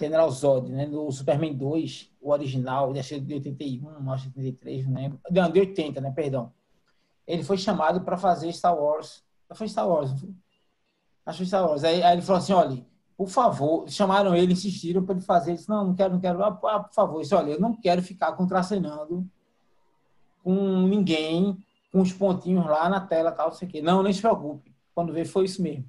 General 0.00 0.30
Zod, 0.30 0.70
né, 0.70 0.86
no 0.86 1.10
Superman 1.12 1.54
2, 1.54 2.10
o 2.20 2.30
original, 2.30 2.92
que 2.92 3.20
de 3.20 3.34
81, 3.34 4.12
acho 4.12 4.30
que 4.30 4.40
de 4.40 4.46
83, 4.46 4.86
não 4.86 4.94
lembro. 4.94 5.20
Não, 5.30 5.50
de 5.50 5.60
80, 5.60 6.00
né, 6.00 6.10
perdão. 6.10 6.52
Ele 7.26 7.44
foi 7.44 7.56
chamado 7.56 8.00
para 8.00 8.16
fazer 8.16 8.52
Star 8.52 8.76
Wars. 8.76 9.22
Foi 9.54 9.68
Star 9.68 9.88
Wars, 9.88 10.12
foi? 10.18 10.30
Acho 11.24 11.38
que 11.38 11.46
Star 11.46 11.68
Wars. 11.68 11.84
Aí, 11.84 12.02
aí, 12.02 12.14
ele 12.14 12.22
falou 12.22 12.38
assim, 12.38 12.52
olha, 12.52 12.84
por 13.16 13.28
favor, 13.28 13.88
chamaram 13.88 14.34
ele, 14.34 14.52
insistiram 14.52 15.04
para 15.04 15.14
ele 15.14 15.24
fazer. 15.24 15.50
Ele 15.50 15.58
disse, 15.58 15.68
não, 15.68 15.88
não 15.88 15.94
quero, 15.94 16.14
não 16.14 16.20
quero. 16.20 16.42
Ah, 16.42 16.50
por 16.52 16.92
favor, 16.92 17.20
disse, 17.20 17.34
olha, 17.34 17.52
eu 17.52 17.60
não 17.60 17.74
quero 17.74 18.02
ficar 18.02 18.32
contracenando 18.32 19.28
com 20.42 20.86
ninguém, 20.88 21.56
com 21.92 22.00
os 22.00 22.12
pontinhos 22.12 22.64
lá 22.64 22.88
na 22.88 23.00
tela, 23.00 23.30
tal, 23.30 23.48
não 23.48 23.54
sei 23.54 23.68
o 23.68 23.70
quê. 23.70 23.82
Não, 23.82 24.02
nem 24.02 24.12
se 24.12 24.20
preocupe. 24.20 24.74
Quando 24.94 25.12
veio, 25.12 25.26
foi 25.26 25.44
isso 25.44 25.62
mesmo. 25.62 25.84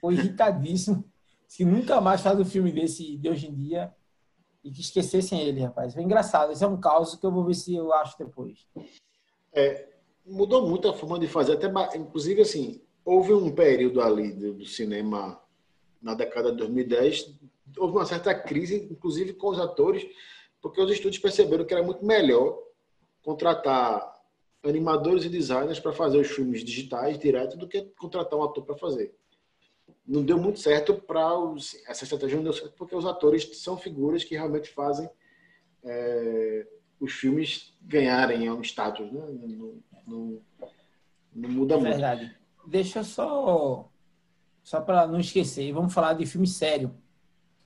Foi 0.00 0.14
irritadíssimo. 0.14 1.04
Se 1.46 1.64
nunca 1.64 2.00
mais 2.00 2.20
faz 2.20 2.38
um 2.38 2.44
filme 2.44 2.72
desse 2.72 3.16
de 3.16 3.28
hoje 3.28 3.48
em 3.48 3.54
dia 3.54 3.94
e 4.64 4.70
que 4.70 4.80
esquecessem 4.80 5.40
ele, 5.40 5.60
rapaz. 5.60 5.94
Foi 5.94 6.02
engraçado. 6.02 6.52
Esse 6.52 6.64
é 6.64 6.66
um 6.66 6.80
caos 6.80 7.14
que 7.14 7.24
eu 7.24 7.30
vou 7.30 7.44
ver 7.44 7.54
se 7.54 7.74
eu 7.74 7.92
acho 7.92 8.18
depois. 8.18 8.66
É, 9.52 9.88
mudou 10.24 10.66
muito 10.66 10.88
a 10.88 10.94
forma 10.94 11.18
de 11.18 11.28
fazer. 11.28 11.52
Até, 11.52 11.68
inclusive, 11.96 12.42
assim, 12.42 12.82
houve 13.04 13.32
um 13.32 13.54
período 13.54 14.00
ali 14.00 14.32
do 14.32 14.64
cinema 14.64 15.40
na 16.02 16.14
década 16.14 16.50
de 16.50 16.58
2010, 16.58 17.34
houve 17.78 17.96
uma 17.96 18.06
certa 18.06 18.34
crise, 18.34 18.88
inclusive 18.90 19.32
com 19.34 19.48
os 19.48 19.58
atores, 19.58 20.06
porque 20.60 20.80
os 20.80 20.90
estúdios 20.90 21.22
perceberam 21.22 21.64
que 21.64 21.74
era 21.74 21.82
muito 21.82 22.04
melhor 22.04 22.58
contratar 23.22 24.14
animadores 24.64 25.24
e 25.24 25.28
designers 25.28 25.78
para 25.78 25.92
fazer 25.92 26.18
os 26.18 26.28
filmes 26.28 26.64
digitais 26.64 27.18
direto 27.18 27.56
do 27.56 27.68
que 27.68 27.82
contratar 27.96 28.38
um 28.38 28.42
ator 28.42 28.64
para 28.64 28.76
fazer. 28.76 29.14
Não 30.06 30.22
deu 30.22 30.38
muito 30.38 30.60
certo 30.60 30.94
para 30.94 31.36
os. 31.36 31.74
Essa 31.86 32.04
estratégia 32.04 32.36
não 32.36 32.44
deu 32.44 32.52
certo 32.52 32.74
porque 32.76 32.94
os 32.94 33.06
atores 33.06 33.48
são 33.58 33.76
figuras 33.76 34.22
que 34.22 34.36
realmente 34.36 34.70
fazem 34.70 35.08
é, 35.84 36.66
os 37.00 37.12
filmes 37.12 37.74
ganharem 37.82 38.50
um 38.50 38.60
status. 38.62 39.10
Né? 39.10 39.20
Não, 39.30 39.74
não, 40.06 40.40
não 41.34 41.50
muda 41.50 41.74
é 41.74 41.78
muito. 41.78 41.92
Verdade. 41.92 42.36
Deixa 42.66 43.00
eu 43.00 43.04
só. 43.04 43.90
Só 44.62 44.80
para 44.80 45.06
não 45.06 45.20
esquecer, 45.20 45.72
vamos 45.72 45.94
falar 45.94 46.14
de 46.14 46.26
filme 46.26 46.46
sério. 46.46 46.92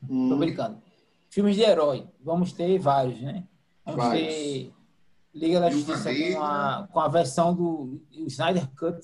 Hum. 0.07 0.29
Tô 0.29 0.37
brincando. 0.37 0.83
Filmes 1.31 1.57
de 1.57 1.63
herói. 1.63 2.07
Vamos 2.21 2.53
ter 2.53 2.79
vários, 2.79 3.21
né? 3.23 3.47
Vamos 3.85 4.05
vários. 4.05 4.27
ter 4.27 4.73
Liga 5.33 5.61
da 5.61 5.71
Justiça 5.71 6.11
com 6.13 6.43
a, 6.43 6.89
com 6.93 7.01
a 7.01 7.09
versão 7.09 7.55
do 7.55 8.03
Snyder 8.11 8.69
Cut. 8.77 9.01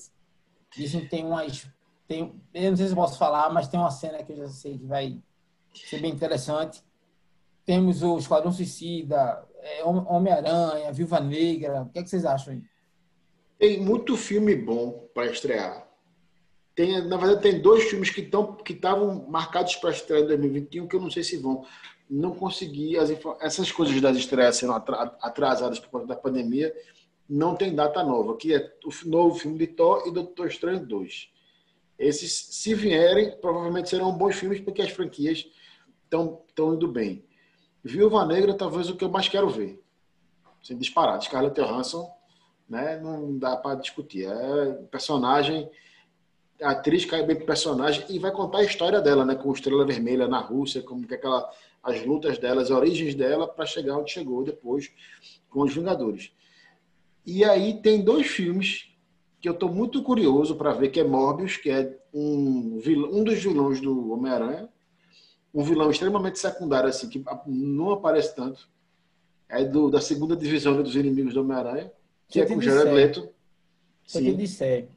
Dizem 0.75 1.01
que 1.01 1.09
tem 1.09 1.25
umas. 1.25 1.67
Tem, 2.07 2.41
eu 2.53 2.69
não 2.69 2.77
sei 2.77 2.87
se 2.87 2.95
posso 2.95 3.17
falar, 3.17 3.51
mas 3.51 3.67
tem 3.67 3.79
uma 3.79 3.91
cena 3.91 4.23
que 4.23 4.31
eu 4.31 4.37
já 4.37 4.47
sei 4.47 4.77
que 4.77 4.85
vai 4.85 5.19
ser 5.73 5.99
bem 5.99 6.11
interessante. 6.11 6.81
Temos 7.65 8.01
o 8.01 8.17
Esquadrão 8.17 8.51
Suicida, 8.51 9.45
é, 9.59 9.83
Homem-Aranha, 9.83 10.91
Viúva 10.93 11.19
Negra. 11.19 11.81
O 11.81 11.89
que, 11.89 11.99
é 11.99 12.03
que 12.03 12.09
vocês 12.09 12.25
acham 12.25 12.53
aí? 12.53 12.63
Tem 13.59 13.81
muito 13.81 14.15
filme 14.15 14.55
bom 14.55 15.09
para 15.13 15.25
estrear. 15.25 15.85
Tem, 16.75 17.03
na 17.07 17.17
verdade, 17.17 17.41
tem 17.41 17.59
dois 17.59 17.85
filmes 17.85 18.11
que 18.11 18.21
estão 18.21 18.53
que 18.53 18.73
estavam 18.73 19.27
marcados 19.27 19.75
para 19.77 19.89
estrear 19.89 20.21
em 20.21 20.27
2021 20.27 20.87
que 20.87 20.95
eu 20.95 21.01
não 21.01 21.09
sei 21.09 21.23
se 21.23 21.37
vão 21.37 21.65
não 22.07 22.35
consegui 22.35 22.95
as 22.97 23.09
essas 23.41 23.71
coisas 23.71 23.99
das 23.99 24.15
estreias 24.15 24.57
sendo 24.57 24.73
atrasadas 24.73 25.79
por 25.79 25.89
conta 25.89 26.05
da 26.05 26.15
pandemia 26.15 26.71
não 27.27 27.55
tem 27.55 27.73
data 27.73 28.03
nova 28.03 28.37
que 28.37 28.53
é 28.53 28.71
o 28.85 29.09
novo 29.09 29.39
filme 29.39 29.57
de 29.57 29.65
Thor 29.65 30.03
e 30.05 30.11
Doutor 30.11 30.47
Estranho 30.47 30.85
2 30.85 31.29
esses 31.97 32.31
se 32.51 32.73
vierem 32.73 33.37
provavelmente 33.39 33.89
serão 33.89 34.11
bons 34.11 34.35
filmes 34.35 34.59
porque 34.59 34.81
as 34.81 34.91
franquias 34.91 35.45
estão 36.03 36.73
indo 36.73 36.87
bem 36.87 37.23
Viúva 37.83 38.25
Negra 38.25 38.53
talvez 38.53 38.89
o 38.89 38.95
que 38.95 39.03
eu 39.03 39.09
mais 39.09 39.27
quero 39.27 39.49
ver 39.49 39.81
sem 40.61 40.77
disparar 40.77 41.21
Scarlett 41.21 41.59
Johansson 41.59 42.09
né 42.69 42.99
não 42.99 43.37
dá 43.37 43.55
para 43.55 43.79
discutir 43.79 44.27
é 44.27 44.73
personagem 44.91 45.69
a 46.61 46.71
atriz 46.71 47.05
cai 47.05 47.23
bem 47.23 47.35
pro 47.35 47.45
personagem 47.45 48.03
e 48.09 48.17
vai 48.17 48.31
contar 48.31 48.59
a 48.59 48.63
história 48.63 48.99
dela, 48.99 49.23
né? 49.23 49.35
Com 49.35 49.51
Estrela 49.51 49.85
Vermelha 49.85 50.27
na 50.27 50.39
Rússia, 50.39 50.81
como 50.81 51.05
que 51.05 51.13
aquela 51.13 51.49
as 51.83 52.03
lutas 52.03 52.37
dela, 52.37 52.61
as 52.61 52.69
origens 52.69 53.15
dela 53.15 53.47
para 53.47 53.65
chegar 53.65 53.97
onde 53.97 54.11
chegou 54.11 54.43
depois 54.43 54.91
com 55.49 55.61
os 55.61 55.73
Vingadores. 55.73 56.31
E 57.25 57.45
aí 57.45 57.81
tem 57.81 58.03
dois 58.03 58.27
filmes 58.27 58.89
que 59.47 59.49
eu 59.49 59.53
estou 59.53 59.73
muito 59.73 60.03
curioso 60.03 60.57
para 60.57 60.73
ver, 60.73 60.89
que 60.89 60.99
é 60.99 61.05
Morbius, 61.05 61.55
que 61.55 61.69
é 61.69 61.97
um, 62.13 62.77
vilão, 62.79 63.11
um 63.13 63.23
dos 63.23 63.41
vilões 63.41 63.79
do 63.79 64.11
Homem-Aranha, 64.11 64.67
um 65.53 65.63
vilão 65.63 65.89
extremamente 65.89 66.37
secundário, 66.37 66.89
assim, 66.89 67.07
que 67.07 67.23
não 67.45 67.91
aparece 67.91 68.35
tanto. 68.35 68.69
É 69.47 69.63
do, 69.63 69.89
da 69.89 70.01
segunda 70.01 70.35
divisão 70.35 70.83
dos 70.83 70.97
inimigos 70.97 71.33
do 71.33 71.39
Homem-Aranha, 71.39 71.89
que 72.27 72.41
é 72.41 72.45
com 72.45 72.59
Jared 72.59 72.93
Leto. 72.93 73.29
Se 74.05 74.17
eu 74.17 74.23
te 74.23 74.33
disser 74.35 74.89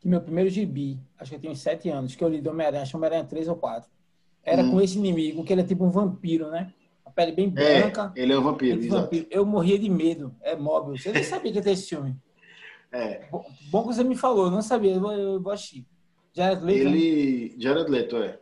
que 0.00 0.08
meu 0.08 0.20
primeiro 0.20 0.50
gibi, 0.50 0.98
acho 1.16 1.30
que 1.30 1.36
eu 1.36 1.40
tinha 1.40 1.54
sete 1.54 1.88
anos, 1.88 2.16
que 2.16 2.24
eu 2.24 2.28
li 2.28 2.40
do 2.40 2.50
Homem-Aranha, 2.50 2.82
acho 2.82 2.96
Homem-Aranha 2.96 3.24
3 3.24 3.46
ou 3.46 3.56
4, 3.56 3.88
era 4.42 4.64
hum. 4.64 4.72
com 4.72 4.80
esse 4.80 4.98
inimigo, 4.98 5.44
que 5.44 5.52
ele 5.52 5.62
é 5.62 5.64
tipo 5.64 5.84
um 5.84 5.90
vampiro, 5.90 6.50
né? 6.50 6.72
A 7.04 7.10
pele 7.10 7.30
bem 7.30 7.52
é, 7.56 7.80
branca. 7.80 8.12
É, 8.16 8.20
ele 8.20 8.32
é 8.32 8.38
um 8.38 8.42
vampiro, 8.42 8.88
vampiro. 8.88 9.26
Eu 9.30 9.46
morria 9.46 9.78
de 9.78 9.88
medo. 9.88 10.34
É 10.42 10.56
móvel. 10.56 10.96
Você 10.96 11.12
nem 11.12 11.22
sabia 11.22 11.52
que 11.52 11.58
ia 11.58 11.62
ter 11.62 11.70
esse 11.70 11.88
filme. 11.88 12.16
É. 12.94 13.26
Bom, 13.28 13.44
bom 13.70 13.82
que 13.82 13.94
você 13.94 14.04
me 14.04 14.16
falou, 14.16 14.46
eu 14.46 14.50
não 14.52 14.62
sabia. 14.62 14.94
Eu, 14.94 15.10
eu 15.10 15.42
vou 15.42 15.52
assistir. 15.52 15.84
Jared 16.32 16.64
Leto. 16.64 16.78
Ele. 16.78 17.54
Né? 17.56 17.62
Jared 17.62 17.90
Leto, 17.90 18.16
é. 18.18 18.38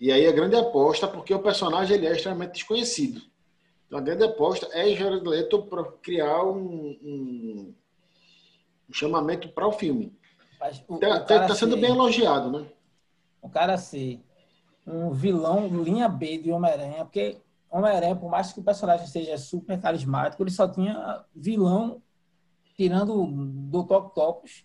E 0.00 0.10
aí 0.10 0.26
a 0.26 0.32
grande 0.32 0.56
aposta, 0.56 1.06
porque 1.06 1.32
o 1.32 1.38
personagem 1.38 1.96
ele 1.96 2.08
é 2.08 2.12
extremamente 2.12 2.54
desconhecido. 2.54 3.22
Então 3.86 4.00
a 4.00 4.02
grande 4.02 4.24
aposta 4.24 4.68
é 4.72 4.92
Jared 4.94 5.24
Leto 5.24 5.62
para 5.62 5.84
criar 6.02 6.42
um, 6.42 6.98
um, 7.00 7.74
um 8.90 8.92
chamamento 8.92 9.48
para 9.48 9.68
o 9.68 9.72
filme. 9.72 10.12
Está 10.90 11.20
tá, 11.20 11.46
tá 11.46 11.54
sendo 11.54 11.76
bem 11.76 11.90
elogiado, 11.90 12.50
né? 12.50 12.66
O 13.40 13.48
cara 13.48 13.76
ser 13.76 14.20
um 14.84 15.12
vilão 15.12 15.68
linha 15.82 16.08
B 16.08 16.38
de 16.38 16.50
Homem-Aranha, 16.50 17.04
porque 17.04 17.36
Homem-Aranha, 17.70 18.16
por 18.16 18.30
mais 18.30 18.52
que 18.52 18.58
o 18.58 18.64
personagem 18.64 19.06
seja 19.06 19.38
super 19.38 19.80
carismático, 19.80 20.42
ele 20.42 20.50
só 20.50 20.66
tinha 20.66 21.24
vilão 21.34 22.02
tirando 22.82 23.26
do 23.26 23.84
Toc 23.84 24.12
Topos. 24.12 24.64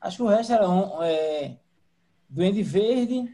Acho 0.00 0.18
que 0.18 0.22
o 0.22 0.26
resto 0.26 0.52
era 0.52 0.68
um, 0.68 1.02
é, 1.02 1.56
Duende 2.28 2.62
Verde, 2.62 3.24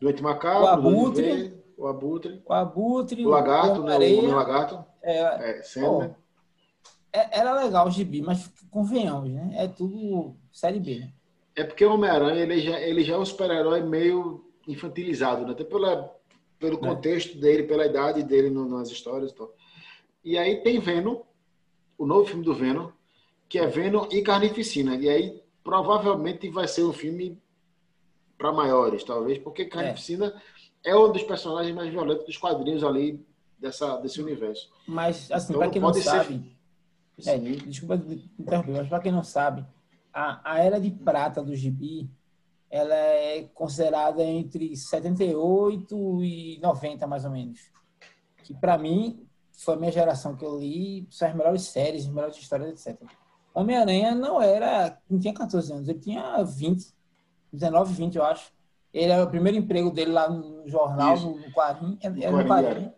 Duende 0.00 0.22
Macabro, 0.22 0.64
o 0.64 0.68
Abutre, 0.68 1.22
Verde, 1.22 1.56
o 1.76 1.86
Abutre, 1.86 2.42
o 2.46 2.52
Abutre, 2.52 3.26
o 3.26 3.28
Lagarto, 3.28 3.80
o, 3.82 3.84
né, 3.84 3.96
o 3.98 4.34
Lagarto, 4.34 4.84
é, 5.02 5.20
é, 5.20 5.60
é, 7.12 7.38
era 7.38 7.52
legal 7.62 7.86
o 7.86 7.90
gibi, 7.90 8.22
mas 8.22 8.50
convenhamos, 8.70 9.30
né? 9.30 9.52
É 9.54 9.68
tudo 9.68 10.34
série 10.50 10.80
B. 10.80 11.00
Né? 11.00 11.12
É 11.54 11.62
porque 11.62 11.84
o 11.84 11.92
Homem-Aranha 11.92 12.40
ele 12.40 12.60
já, 12.60 12.80
ele 12.80 13.04
já 13.04 13.14
é 13.14 13.18
um 13.18 13.24
super-herói 13.24 13.82
meio 13.82 14.50
infantilizado, 14.66 15.44
né? 15.44 15.52
até 15.52 15.62
pela, 15.62 16.10
pelo 16.58 16.78
é. 16.78 16.80
contexto 16.80 17.38
dele, 17.38 17.64
pela 17.64 17.84
idade 17.84 18.22
dele 18.22 18.48
no, 18.48 18.66
nas 18.66 18.90
histórias 18.90 19.30
e 19.30 19.34
tal. 19.34 19.54
E 20.24 20.38
aí 20.38 20.62
tem 20.62 20.80
Venom, 20.80 21.20
o 21.98 22.06
novo 22.06 22.24
filme 22.24 22.42
do 22.42 22.54
Venom, 22.54 22.88
que 23.54 23.58
é 23.60 23.68
Venom 23.68 24.08
e 24.10 24.20
Carnificina. 24.20 24.96
E 24.96 25.08
aí 25.08 25.40
provavelmente 25.62 26.50
vai 26.50 26.66
ser 26.66 26.82
um 26.82 26.92
filme 26.92 27.40
para 28.36 28.50
maiores, 28.50 29.04
talvez, 29.04 29.38
porque 29.38 29.66
Carnificina 29.66 30.34
é. 30.84 30.90
é. 30.90 30.96
um 30.96 31.12
dos 31.12 31.22
personagens 31.22 31.72
mais 31.72 31.88
violentos 31.88 32.26
dos 32.26 32.36
quadrinhos 32.36 32.82
ali 32.82 33.24
dessa, 33.56 33.96
desse 33.98 34.20
universo. 34.20 34.68
Mas, 34.88 35.30
assim, 35.30 35.52
então, 35.52 35.60
para 35.60 35.70
quem 35.70 35.80
não 35.80 35.94
sabe. 35.94 36.56
É, 37.24 37.38
desculpa 37.38 37.94
interromper, 38.36 38.72
mas 38.72 38.88
para 38.88 38.98
quem 38.98 39.12
não 39.12 39.22
sabe, 39.22 39.64
a, 40.12 40.52
a 40.52 40.58
era 40.58 40.80
de 40.80 40.90
prata 40.90 41.40
do 41.40 41.54
gibi 41.54 42.10
ela 42.68 42.92
é 42.92 43.44
considerada 43.54 44.24
entre 44.24 44.76
78 44.76 46.24
e 46.24 46.58
90, 46.60 47.06
mais 47.06 47.24
ou 47.24 47.30
menos. 47.30 47.60
Que, 48.42 48.52
para 48.52 48.76
mim, 48.76 49.24
foi 49.52 49.74
a 49.74 49.76
minha 49.76 49.92
geração 49.92 50.34
que 50.34 50.44
eu 50.44 50.58
li, 50.58 51.06
são 51.08 51.28
as 51.28 51.36
melhores 51.36 51.62
séries, 51.62 52.02
as 52.02 52.08
melhores 52.08 52.36
histórias, 52.36 52.84
etc. 52.84 53.00
Homem-Aranha 53.54 54.14
não 54.14 54.42
era, 54.42 54.98
não 55.08 55.18
tinha 55.18 55.32
14 55.32 55.72
anos, 55.72 55.88
ele 55.88 56.00
tinha 56.00 56.42
20, 56.42 56.92
19, 57.52 57.94
20, 57.94 58.16
eu 58.16 58.24
acho. 58.24 58.52
Ele 58.92 59.12
era 59.12 59.24
o 59.24 59.30
primeiro 59.30 59.56
emprego 59.56 59.90
dele 59.90 60.10
lá 60.10 60.28
no 60.28 60.68
jornal, 60.68 61.18
no, 61.18 61.38
no 61.38 61.52
Clarim, 61.52 61.98
era 62.00 62.32
no 62.32 62.44
Clarim. 62.44 62.92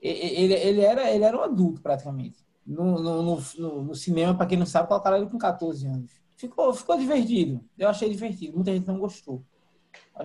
Ele, 0.00 0.54
ele, 0.54 0.80
era, 0.80 1.10
ele 1.10 1.24
era 1.24 1.36
um 1.36 1.42
adulto, 1.42 1.80
praticamente. 1.80 2.44
No, 2.66 2.98
no, 3.00 3.22
no, 3.22 3.82
no 3.84 3.94
cinema, 3.94 4.34
para 4.34 4.46
quem 4.46 4.58
não 4.58 4.66
sabe, 4.66 4.88
colocaram 4.88 5.16
ele 5.16 5.26
com 5.26 5.38
14 5.38 5.86
anos. 5.86 6.10
Ficou, 6.36 6.74
ficou 6.74 6.98
divertido. 6.98 7.64
Eu 7.78 7.88
achei 7.88 8.10
divertido. 8.10 8.54
Muita 8.54 8.72
gente 8.72 8.86
não 8.86 8.98
gostou. 8.98 9.42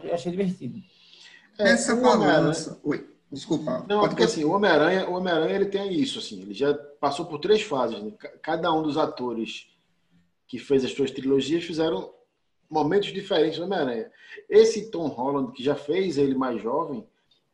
Eu 0.03 0.13
achei 0.13 0.31
divertido. 0.31 0.79
É, 1.57 1.71
Essa 1.71 1.95
balança. 1.95 2.79
Oi, 2.83 3.07
desculpa. 3.31 3.85
Não, 3.87 4.01
porque 4.07 4.23
assim, 4.23 4.43
o 4.43 4.51
Homem-Aranha, 4.51 5.09
o 5.09 5.13
Homem-Aranha 5.13 5.55
ele 5.55 5.65
tem 5.65 5.93
isso, 5.93 6.19
assim, 6.19 6.41
ele 6.41 6.53
já 6.53 6.73
passou 6.73 7.25
por 7.25 7.39
três 7.39 7.61
fases. 7.61 8.01
Né? 8.01 8.11
Cada 8.41 8.71
um 8.73 8.81
dos 8.81 8.97
atores 8.97 9.67
que 10.47 10.57
fez 10.57 10.83
as 10.83 10.91
suas 10.93 11.11
trilogias, 11.11 11.63
fizeram 11.63 12.11
momentos 12.69 13.13
diferentes 13.13 13.59
do 13.59 13.65
Homem-Aranha. 13.65 14.11
Esse 14.49 14.89
Tom 14.89 15.07
Holland, 15.07 15.51
que 15.53 15.63
já 15.63 15.75
fez 15.75 16.17
ele 16.17 16.35
mais 16.35 16.61
jovem, 16.61 17.07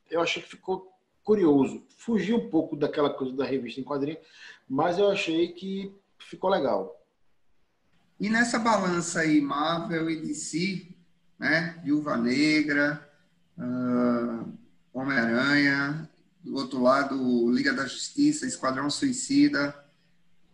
eu 0.10 0.22
achei 0.22 0.42
que 0.42 0.50
ficou 0.50 0.92
curioso. 1.24 1.84
Fugiu 1.98 2.38
um 2.38 2.50
pouco 2.50 2.76
daquela 2.76 3.10
coisa 3.10 3.36
da 3.36 3.44
revista 3.44 3.82
em 3.82 3.84
quadrinho, 3.84 4.18
mas 4.68 4.98
eu 4.98 5.10
achei 5.10 5.50
que 5.50 5.94
ficou 6.18 6.50
legal. 6.50 7.02
E 8.20 8.30
nessa 8.30 8.60
balança 8.60 9.22
aí, 9.22 9.42
Marvel 9.42 10.10
e 10.10 10.22
DC, 10.22 10.88
né? 11.38 11.82
Viúva 11.84 12.16
Negra, 12.16 13.10
uh, 13.58 14.54
Homem-Aranha, 15.00 16.10
do 16.42 16.56
outro 16.56 16.82
lado, 16.82 17.52
Liga 17.52 17.74
da 17.74 17.84
Justiça, 17.84 18.46
Esquadrão 18.46 18.90
Suicida, 18.90 19.76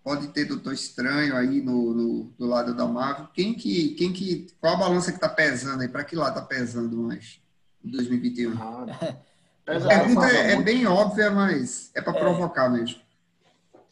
pode 0.03 0.29
ter 0.29 0.45
Doutor 0.45 0.73
Estranho 0.73 1.35
aí 1.35 1.61
no, 1.61 1.93
no, 1.93 2.23
do 2.37 2.47
lado 2.47 2.73
da 2.73 2.87
Marvel. 2.87 3.27
Quem 3.33 3.53
que, 3.53 3.89
quem 3.89 4.11
que, 4.11 4.47
qual 4.59 4.73
a 4.73 4.79
balança 4.79 5.11
que 5.11 5.17
está 5.17 5.29
pesando 5.29 5.81
aí? 5.81 5.87
Para 5.87 6.03
que 6.03 6.15
lado 6.15 6.37
está 6.37 6.41
pesando 6.41 6.97
mais 6.97 7.39
em 7.83 7.91
2021? 7.91 8.57
Ah, 8.59 8.85
a 9.67 9.79
pergunta 9.79 10.27
é, 10.27 10.53
é, 10.53 10.61
bem 10.61 10.87
óbvia, 10.87 11.29
mas 11.29 11.91
é 11.93 12.01
para 12.01 12.17
é. 12.17 12.19
provocar 12.19 12.69
mesmo. 12.69 12.99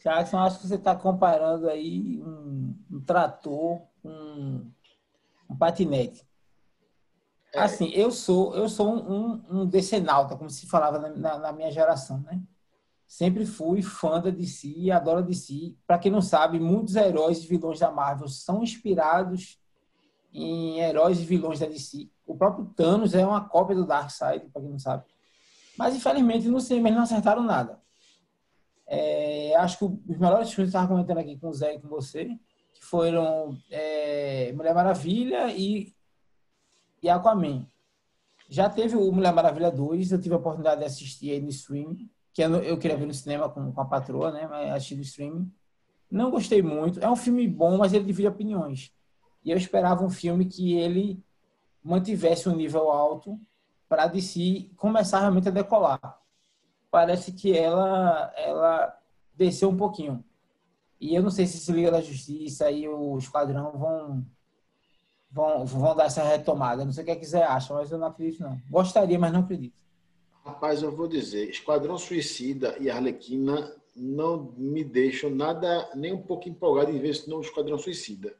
Jackson, 0.02 0.38
acho 0.38 0.60
que 0.60 0.66
você 0.66 0.76
está 0.76 0.96
comparando 0.96 1.68
aí 1.68 2.20
um, 2.24 2.74
um 2.90 3.00
trator 3.00 3.82
com 4.02 4.08
um, 4.08 4.70
um 5.48 5.56
patinete. 5.56 6.24
É. 7.52 7.60
Assim, 7.60 7.88
eu 7.90 8.10
sou 8.10 8.54
eu 8.54 8.68
sou 8.68 8.88
um, 8.88 9.42
um 9.50 9.66
decenalta, 9.66 10.36
como 10.36 10.48
se 10.48 10.66
falava 10.66 10.98
na, 10.98 11.38
na, 11.38 11.52
minha 11.52 11.70
geração, 11.70 12.20
né? 12.20 12.40
Sempre 13.06 13.44
fui 13.44 13.82
fã 13.82 14.20
da 14.20 14.30
DC 14.30 14.68
e 14.68 14.90
adoro 14.90 15.22
DC. 15.22 15.74
Para 15.86 15.98
quem 15.98 16.12
não 16.12 16.22
sabe, 16.22 16.60
muitos 16.60 16.94
heróis 16.94 17.42
e 17.42 17.46
vilões 17.46 17.80
da 17.80 17.90
Marvel 17.90 18.28
são 18.28 18.62
inspirados 18.62 19.58
em 20.32 20.78
heróis 20.78 21.20
e 21.20 21.24
vilões 21.24 21.58
da 21.58 21.66
DC. 21.66 22.08
O 22.24 22.36
próprio 22.36 22.66
Thanos 22.66 23.14
é 23.14 23.26
uma 23.26 23.48
cópia 23.48 23.74
do 23.74 23.84
Darkseid, 23.84 24.48
para 24.50 24.62
quem 24.62 24.70
não 24.70 24.78
sabe. 24.78 25.04
Mas, 25.76 25.96
infelizmente, 25.96 26.46
no 26.46 26.60
cinema 26.60 26.88
eles 26.88 26.96
não 26.96 27.04
acertaram 27.04 27.42
nada. 27.42 27.80
É, 28.86 29.54
acho 29.56 29.78
que 29.78 29.84
os 29.84 30.18
melhores 30.18 30.52
filmes 30.52 30.70
que 30.70 30.76
eu 30.76 30.80
estava 30.80 30.88
comentando 30.88 31.18
aqui 31.18 31.36
com 31.36 31.48
o 31.48 31.52
Zé 31.52 31.74
e 31.74 31.80
com 31.80 31.88
você, 31.88 32.26
que 32.74 32.84
foram 32.84 33.56
é, 33.70 34.52
Mulher 34.52 34.74
Maravilha 34.74 35.52
e 35.52 35.92
e 37.02 37.08
Aquaman. 37.08 37.66
Já 38.48 38.68
teve 38.68 38.96
o 38.96 39.12
Mulher 39.12 39.32
Maravilha 39.32 39.70
2, 39.70 40.10
eu 40.10 40.20
tive 40.20 40.34
a 40.34 40.38
oportunidade 40.38 40.80
de 40.80 40.86
assistir 40.86 41.30
aí 41.30 41.40
no 41.40 41.48
streaming, 41.48 42.10
que 42.32 42.42
eu, 42.42 42.56
eu 42.56 42.78
queria 42.78 42.96
ver 42.96 43.06
no 43.06 43.14
cinema 43.14 43.48
com, 43.48 43.72
com 43.72 43.80
a 43.80 43.84
patroa, 43.84 44.32
né? 44.32 44.46
Mas 44.48 44.70
assisti 44.72 44.96
no 44.96 45.02
streaming. 45.02 45.52
Não 46.10 46.30
gostei 46.30 46.60
muito. 46.60 46.98
É 47.00 47.08
um 47.08 47.16
filme 47.16 47.46
bom, 47.46 47.78
mas 47.78 47.92
ele 47.92 48.04
divide 48.04 48.26
opiniões. 48.26 48.92
E 49.44 49.50
eu 49.50 49.56
esperava 49.56 50.04
um 50.04 50.10
filme 50.10 50.44
que 50.44 50.74
ele 50.74 51.22
mantivesse 51.82 52.48
um 52.48 52.56
nível 52.56 52.90
alto 52.90 53.40
para 53.88 54.06
DC 54.06 54.70
começar 54.76 55.20
realmente 55.20 55.48
a 55.48 55.52
decolar. 55.52 56.20
Parece 56.90 57.32
que 57.32 57.56
ela 57.56 58.32
ela 58.36 58.98
desceu 59.34 59.70
um 59.70 59.76
pouquinho. 59.76 60.24
E 61.00 61.14
eu 61.14 61.22
não 61.22 61.30
sei 61.30 61.46
se 61.46 61.58
se 61.58 61.72
Liga 61.72 61.90
da 61.90 62.00
Justiça 62.00 62.70
e 62.70 62.86
o 62.86 63.16
Esquadrão 63.16 63.72
vão 63.72 64.26
vão, 65.30 65.64
vão 65.64 65.94
dar 65.94 66.06
essa 66.06 66.22
retomada. 66.22 66.84
Não 66.84 66.92
sei 66.92 67.02
o 67.02 67.06
que, 67.06 67.12
é 67.12 67.22
você 67.22 67.36
acha, 67.36 67.72
mas 67.74 67.90
eu 67.90 67.98
não 67.98 68.08
acredito, 68.08 68.42
não. 68.42 68.60
Gostaria, 68.68 69.18
mas 69.18 69.32
não 69.32 69.40
acredito. 69.40 69.74
Rapaz, 70.44 70.82
eu 70.82 70.94
vou 70.94 71.06
dizer, 71.06 71.48
Esquadrão 71.50 71.98
Suicida 71.98 72.76
e 72.80 72.90
Arlequina 72.90 73.76
não 73.94 74.52
me 74.56 74.82
deixam 74.82 75.30
nada, 75.30 75.90
nem 75.94 76.12
um 76.12 76.22
pouco 76.22 76.48
empolgado 76.48 76.90
em 76.90 76.98
ver 76.98 77.10
esse 77.10 77.28
novo 77.28 77.42
Esquadrão 77.42 77.78
Suicida. 77.78 78.34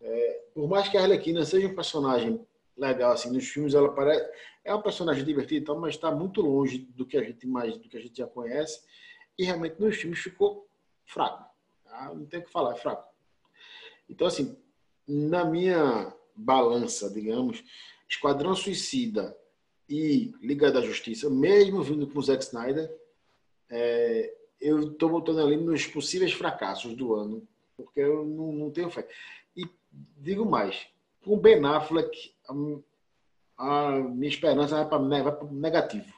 É, 0.00 0.42
por 0.54 0.66
mais 0.68 0.88
que 0.88 0.96
a 0.96 1.02
Arlequina 1.02 1.44
seja 1.44 1.68
um 1.68 1.74
personagem 1.74 2.40
legal, 2.76 3.12
assim, 3.12 3.30
nos 3.30 3.46
filmes 3.46 3.74
ela 3.74 3.92
parece... 3.92 4.28
É 4.62 4.74
um 4.74 4.82
personagem 4.82 5.24
divertido, 5.24 5.74
mas 5.78 5.94
está 5.94 6.10
muito 6.10 6.42
longe 6.42 6.78
do 6.94 7.06
que 7.06 7.16
a 7.16 7.22
gente 7.22 7.46
mais, 7.46 7.78
do 7.78 7.88
que 7.88 7.96
a 7.96 8.00
gente 8.00 8.18
já 8.18 8.26
conhece. 8.26 8.82
E 9.38 9.44
realmente 9.44 9.80
nos 9.80 9.96
filmes 9.96 10.18
ficou 10.18 10.66
fraco. 11.06 11.50
Tá? 11.84 12.12
Não 12.14 12.26
tem 12.26 12.40
o 12.40 12.44
que 12.44 12.50
falar, 12.50 12.72
é 12.72 12.76
fraco. 12.76 13.08
Então, 14.08 14.26
assim, 14.26 14.56
na 15.10 15.44
minha 15.44 16.14
balança, 16.36 17.10
digamos, 17.10 17.64
Esquadrão 18.08 18.54
Suicida 18.54 19.36
e 19.88 20.32
Liga 20.40 20.70
da 20.70 20.80
Justiça, 20.80 21.28
mesmo 21.28 21.82
vindo 21.82 22.06
com 22.06 22.20
o 22.20 22.22
Zack 22.22 22.44
Snyder, 22.44 22.88
é, 23.68 24.32
eu 24.60 24.92
estou 24.92 25.08
botando 25.08 25.40
ali 25.40 25.56
nos 25.56 25.84
possíveis 25.86 26.32
fracassos 26.32 26.94
do 26.94 27.14
ano, 27.14 27.46
porque 27.76 27.98
eu 27.98 28.24
não, 28.24 28.52
não 28.52 28.70
tenho 28.70 28.90
fé. 28.90 29.08
E 29.56 29.64
digo 30.16 30.46
mais, 30.46 30.86
com 31.24 31.36
Ben 31.36 31.64
Affleck, 31.64 32.32
a, 32.48 33.88
a 33.88 33.98
minha 34.00 34.28
esperança 34.28 34.76
vai 34.76 34.88
para 34.88 35.44
negativo. 35.50 36.12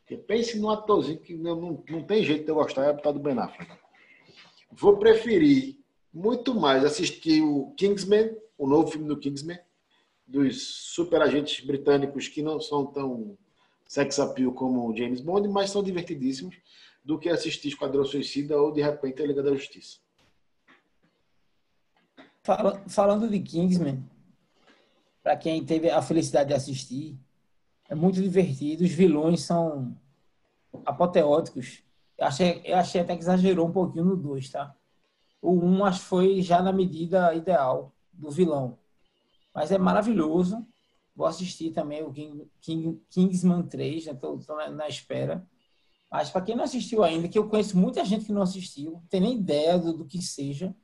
Porque 0.00 0.16
pense 0.16 0.58
num 0.58 0.70
atorzinho 0.70 1.20
que 1.20 1.34
não, 1.34 1.60
não, 1.60 1.84
não 1.88 2.02
tem 2.04 2.24
jeito 2.24 2.44
de 2.44 2.50
eu 2.50 2.54
gostar, 2.54 2.86
é 2.86 3.12
do 3.12 3.18
Ben 3.18 3.38
Affleck. 3.38 3.70
Vou 4.72 4.96
preferir 4.96 5.83
muito 6.14 6.54
mais 6.54 6.84
assistir 6.84 7.42
o 7.42 7.72
Kingsman, 7.76 8.36
o 8.56 8.68
novo 8.68 8.88
filme 8.88 9.08
do 9.08 9.18
Kingsman, 9.18 9.58
dos 10.24 10.62
super 10.94 11.20
agentes 11.20 11.66
britânicos 11.66 12.28
que 12.28 12.40
não 12.40 12.60
são 12.60 12.86
tão 12.86 13.36
sex 13.86 14.20
appeal 14.20 14.52
como 14.52 14.88
o 14.88 14.96
James 14.96 15.20
Bond, 15.20 15.48
mas 15.48 15.70
são 15.70 15.82
divertidíssimos, 15.82 16.56
do 17.04 17.18
que 17.18 17.28
assistir 17.28 17.68
Esquadrão 17.68 18.04
Suicida 18.04 18.56
ou, 18.56 18.72
de 18.72 18.80
repente, 18.80 19.20
a 19.20 19.26
Liga 19.26 19.42
da 19.42 19.52
Justiça. 19.52 19.98
Falando 22.86 23.28
de 23.28 23.40
Kingsman, 23.40 24.08
para 25.22 25.36
quem 25.36 25.64
teve 25.64 25.90
a 25.90 26.00
felicidade 26.00 26.48
de 26.48 26.54
assistir, 26.54 27.18
é 27.88 27.94
muito 27.94 28.22
divertido. 28.22 28.84
Os 28.84 28.90
vilões 28.90 29.42
são 29.42 29.96
apoteóticos. 30.86 31.82
Eu 32.16 32.26
achei, 32.26 32.62
eu 32.64 32.76
achei 32.76 33.00
até 33.00 33.16
que 33.16 33.22
exagerou 33.22 33.66
um 33.66 33.72
pouquinho 33.72 34.04
no 34.04 34.16
2, 34.16 34.50
tá? 34.50 34.74
O 35.44 35.62
1 35.62 35.84
acho 35.84 36.00
que 36.00 36.06
foi 36.06 36.40
já 36.40 36.62
na 36.62 36.72
medida 36.72 37.34
ideal 37.34 37.92
do 38.10 38.30
vilão. 38.30 38.78
Mas 39.54 39.70
é 39.70 39.76
maravilhoso. 39.76 40.66
Vou 41.14 41.26
assistir 41.26 41.70
também 41.70 42.02
o 42.02 42.10
King, 42.10 42.50
King, 42.60 43.00
Kingsman 43.10 43.62
3, 43.62 44.06
estou 44.06 44.40
na, 44.48 44.70
na, 44.70 44.88
espera. 44.88 45.46
Mas 46.10 46.30
para 46.30 46.40
quem 46.40 46.56
não 46.56 46.64
assistiu 46.64 47.04
ainda, 47.04 47.28
que 47.28 47.38
eu 47.38 47.48
conheço 47.48 47.76
muita 47.76 48.04
gente 48.04 48.24
que 48.24 48.32
não 48.32 48.40
assistiu, 48.40 48.92
não 48.92 49.00
tem 49.02 49.20
nem 49.20 49.36
ideia 49.36 49.78
do, 49.78 49.92
do 49.92 50.04
que 50.06 50.20
seja, 50.22 50.74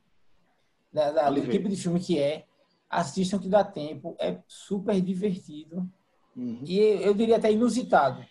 da, 0.93 1.11
da, 1.11 1.31
do 1.31 1.49
tipo 1.49 1.69
de 1.69 1.77
filme 1.77 1.99
que 1.99 2.19
é, 2.19 2.45
assistam 2.89 3.39
que 3.39 3.49
dá 3.49 3.65
tempo, 3.65 4.15
é 4.21 4.39
super 4.47 5.01
divertido. 5.01 5.91
Uhum. 6.37 6.63
E 6.65 6.79
eu 6.79 7.15
diria 7.15 7.39
até 7.39 7.51
inusitado. 7.51 8.25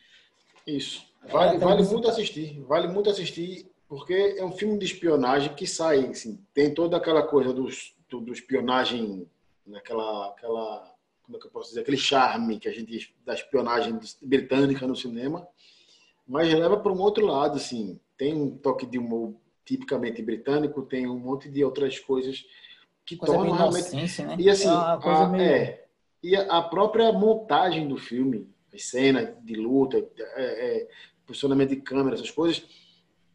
Isso. 0.66 1.04
Vale, 1.30 1.56
é 1.56 1.60
vale 1.60 1.84
muito 1.84 2.08
assistir. 2.08 2.62
Vale 2.62 2.88
muito 2.88 3.10
assistir 3.10 3.69
porque 3.90 4.36
é 4.38 4.46
um 4.46 4.52
filme 4.52 4.78
de 4.78 4.86
espionagem 4.86 5.56
que 5.56 5.66
sai, 5.66 6.06
assim, 6.06 6.40
tem 6.54 6.72
toda 6.72 6.96
aquela 6.96 7.24
coisa 7.24 7.52
dos, 7.52 7.96
do, 8.08 8.22
do 8.22 8.32
espionagem, 8.32 9.28
naquela, 9.66 10.28
aquela, 10.28 10.94
como 11.24 11.36
é 11.36 11.42
que 11.42 11.48
eu 11.48 11.52
posso 11.52 11.70
dizer, 11.70 11.82
aquele 11.82 11.98
charme 11.98 12.60
que 12.60 12.70
a 12.70 12.72
gente 12.72 13.16
da 13.26 13.34
espionagem 13.34 14.00
britânica 14.22 14.86
no 14.86 14.96
cinema, 14.96 15.46
mas 16.28 16.54
leva 16.54 16.78
para 16.78 16.94
um 16.94 17.00
outro 17.00 17.26
lado, 17.26 17.58
assim, 17.58 18.00
tem 18.16 18.36
um 18.36 18.56
toque 18.56 18.86
de 18.86 19.00
humor 19.00 19.34
tipicamente 19.66 20.22
britânico, 20.22 20.84
tem 20.84 21.08
um 21.08 21.18
monte 21.18 21.50
de 21.50 21.64
outras 21.64 21.98
coisas 21.98 22.46
que 23.04 23.18
coisa 23.18 23.34
tornam 23.34 23.56
realmente 23.56 23.96
né? 23.96 24.36
e 24.38 24.50
assim, 24.52 24.68
é, 24.68 24.72
a, 24.72 25.28
meio... 25.30 25.44
é, 25.44 25.86
e 26.22 26.36
a 26.36 26.62
própria 26.62 27.12
montagem 27.12 27.88
do 27.88 27.98
filme, 27.98 28.48
as 28.72 28.84
cenas 28.84 29.34
de 29.44 29.56
luta, 29.56 29.98
é, 29.98 30.04
é, 30.36 30.88
posicionamento 31.26 31.70
de 31.70 31.78
câmera, 31.78 32.16
essas 32.16 32.30
coisas 32.30 32.64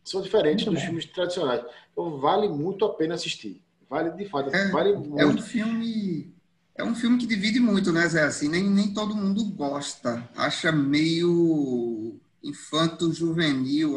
são 0.04 0.20
diferentes 0.20 0.64
muito 0.66 0.74
dos 0.76 0.82
bom. 0.82 0.86
filmes 0.86 1.06
tradicionais. 1.06 1.64
Então 1.92 2.18
vale 2.18 2.48
muito 2.48 2.84
a 2.84 2.94
pena 2.94 3.14
assistir. 3.14 3.62
Vale 3.88 4.10
de 4.10 4.28
fato, 4.28 4.54
é, 4.54 4.70
vale 4.70 4.92
muito. 4.96 5.18
É 5.18 5.26
um 5.26 5.38
filme 5.40 6.34
é 6.76 6.82
um 6.82 6.94
filme 6.94 7.18
que 7.18 7.26
divide 7.26 7.60
muito, 7.60 7.92
né, 7.92 8.06
Zé? 8.08 8.24
Assim, 8.24 8.48
nem, 8.48 8.68
nem 8.68 8.92
todo 8.92 9.14
mundo 9.14 9.44
gosta. 9.44 10.28
Acha 10.36 10.72
meio 10.72 12.16
infanto-juvenil, 12.42 13.96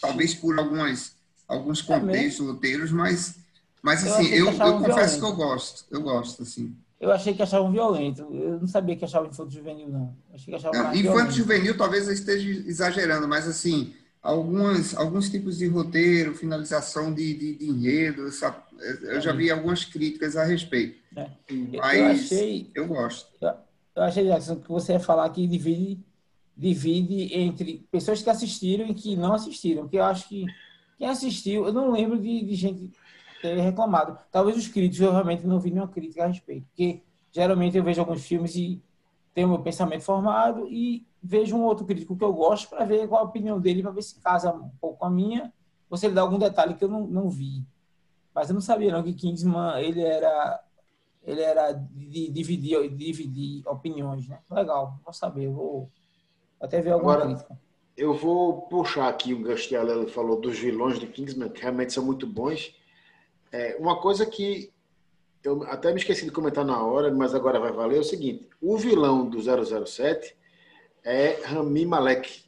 talvez 0.00 0.34
por 0.34 0.58
algumas, 0.58 1.14
alguns 1.46 1.82
é 1.82 1.86
contextos, 1.86 2.46
é 2.46 2.50
roteiros, 2.50 2.90
mas, 2.90 3.36
mas 3.82 4.06
assim, 4.06 4.26
eu, 4.28 4.46
eu, 4.46 4.52
eu 4.52 4.78
confesso 4.78 4.86
violento. 4.86 5.20
que 5.20 5.24
eu 5.24 5.36
gosto. 5.36 5.84
Eu 5.90 6.00
gosto, 6.00 6.42
assim. 6.42 6.74
Eu 6.98 7.12
achei 7.12 7.34
que 7.34 7.42
achavam 7.42 7.70
violento. 7.70 8.22
Eu 8.32 8.58
não 8.58 8.66
sabia 8.66 8.96
que 8.96 9.04
achavam 9.04 9.28
infanto-juvenil, 9.28 9.88
não. 9.88 10.16
Achei 10.32 10.46
que 10.46 10.54
achavam 10.54 10.92
é, 10.92 10.96
Infanto-juvenil 10.96 11.76
talvez 11.76 12.08
eu 12.08 12.14
esteja 12.14 12.48
exagerando, 12.66 13.28
mas 13.28 13.46
assim 13.46 13.94
algumas, 14.26 14.96
alguns 14.96 15.30
tipos 15.30 15.58
de 15.58 15.68
roteiro, 15.68 16.34
finalização 16.34 17.14
de, 17.14 17.32
de, 17.34 17.54
de 17.54 17.68
enredo, 17.68 18.28
eu 19.02 19.20
já 19.20 19.32
vi 19.32 19.50
algumas 19.50 19.84
críticas 19.84 20.36
a 20.36 20.44
respeito. 20.44 20.98
É. 21.16 21.30
Mas 21.78 21.98
eu, 21.98 22.06
achei, 22.06 22.70
eu 22.74 22.86
gosto. 22.88 23.32
Eu, 23.40 23.54
eu 23.94 24.02
achei, 24.02 24.24
Jackson, 24.24 24.56
que 24.56 24.68
você 24.68 24.92
ia 24.92 25.00
falar 25.00 25.30
que 25.30 25.46
divide, 25.46 26.00
divide 26.56 27.32
entre 27.34 27.86
pessoas 27.90 28.20
que 28.20 28.28
assistiram 28.28 28.86
e 28.88 28.94
que 28.94 29.16
não 29.16 29.32
assistiram. 29.32 29.82
Porque 29.82 29.98
eu 29.98 30.04
acho 30.04 30.28
que 30.28 30.44
quem 30.98 31.08
assistiu, 31.08 31.66
eu 31.66 31.72
não 31.72 31.92
lembro 31.92 32.18
de, 32.18 32.44
de 32.44 32.54
gente 32.54 32.90
ter 33.40 33.56
reclamado. 33.60 34.18
Talvez 34.32 34.56
os 34.56 34.66
críticos, 34.66 35.00
eu 35.00 35.12
realmente 35.12 35.46
não 35.46 35.60
vi 35.60 35.70
nenhuma 35.70 35.88
crítica 35.90 36.24
a 36.24 36.26
respeito, 36.26 36.66
porque 36.66 37.00
geralmente 37.30 37.76
eu 37.76 37.84
vejo 37.84 38.00
alguns 38.00 38.26
filmes 38.26 38.56
e 38.56 38.82
tenho 39.36 39.48
meu 39.48 39.58
pensamento 39.58 40.02
formado 40.02 40.66
e 40.66 41.06
vejo 41.22 41.54
um 41.54 41.64
outro 41.64 41.84
crítico 41.84 42.16
que 42.16 42.24
eu 42.24 42.32
gosto 42.32 42.70
para 42.70 42.86
ver 42.86 43.06
qual 43.06 43.20
a 43.20 43.24
opinião 43.24 43.60
dele, 43.60 43.82
para 43.82 43.90
ver 43.90 44.00
se 44.00 44.18
casa 44.18 44.50
um 44.50 44.70
pouco 44.80 44.96
com 44.96 45.04
a 45.04 45.10
minha, 45.10 45.52
ou 45.90 45.96
se 45.98 46.06
ele 46.06 46.14
dá 46.14 46.22
algum 46.22 46.38
detalhe 46.38 46.72
que 46.72 46.82
eu 46.82 46.88
não, 46.88 47.06
não 47.06 47.28
vi. 47.28 47.62
Mas 48.34 48.48
eu 48.48 48.54
não 48.54 48.62
sabia 48.62 48.90
não 48.90 49.02
que 49.02 49.12
Kingsman 49.12 49.78
ele 49.78 50.00
era 50.00 50.62
ele 51.22 51.42
era 51.42 51.72
de 51.72 52.30
dividir, 52.30 52.88
dividir 52.96 53.68
opiniões, 53.68 54.26
né? 54.26 54.38
Legal, 54.50 54.98
vou 55.04 55.12
saber, 55.12 55.50
vou 55.50 55.90
até 56.58 56.80
ver 56.80 56.92
alguma 56.92 57.12
Agora, 57.12 57.28
crítica. 57.28 57.60
Eu 57.94 58.14
vou 58.14 58.62
puxar 58.62 59.08
aqui 59.08 59.34
o 59.34 59.42
Lely 59.42 60.08
falou 60.08 60.40
dos 60.40 60.58
vilões 60.58 60.98
do 60.98 61.06
Kingsman, 61.08 61.50
que 61.50 61.60
realmente 61.60 61.92
são 61.92 62.02
muito 62.02 62.26
bons. 62.26 62.74
É, 63.52 63.76
uma 63.78 64.00
coisa 64.00 64.24
que 64.24 64.72
eu 65.46 65.62
até 65.64 65.92
me 65.92 65.98
esqueci 65.98 66.24
de 66.24 66.32
comentar 66.32 66.64
na 66.64 66.82
hora, 66.82 67.12
mas 67.14 67.34
agora 67.34 67.60
vai 67.60 67.72
valer, 67.72 67.98
é 67.98 68.00
o 68.00 68.04
seguinte. 68.04 68.48
O 68.60 68.76
vilão 68.76 69.28
do 69.28 69.38
007 69.40 70.36
é 71.04 71.40
Rami 71.44 71.86
Malek, 71.86 72.44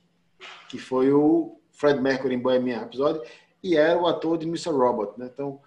que 0.69 0.79
foi 0.79 1.13
o 1.13 1.61
Fred 1.71 2.01
Mercury 2.01 2.35
em 2.35 2.41
Bohemian 2.41 2.81
Rhapsody 2.81 3.21
e 3.63 3.77
era 3.77 3.99
o 4.01 4.07
ator 4.07 4.37
de 4.37 4.47
Mr. 4.47 4.71
Robot. 4.71 5.19
Né? 5.19 5.31
Então, 5.33 5.61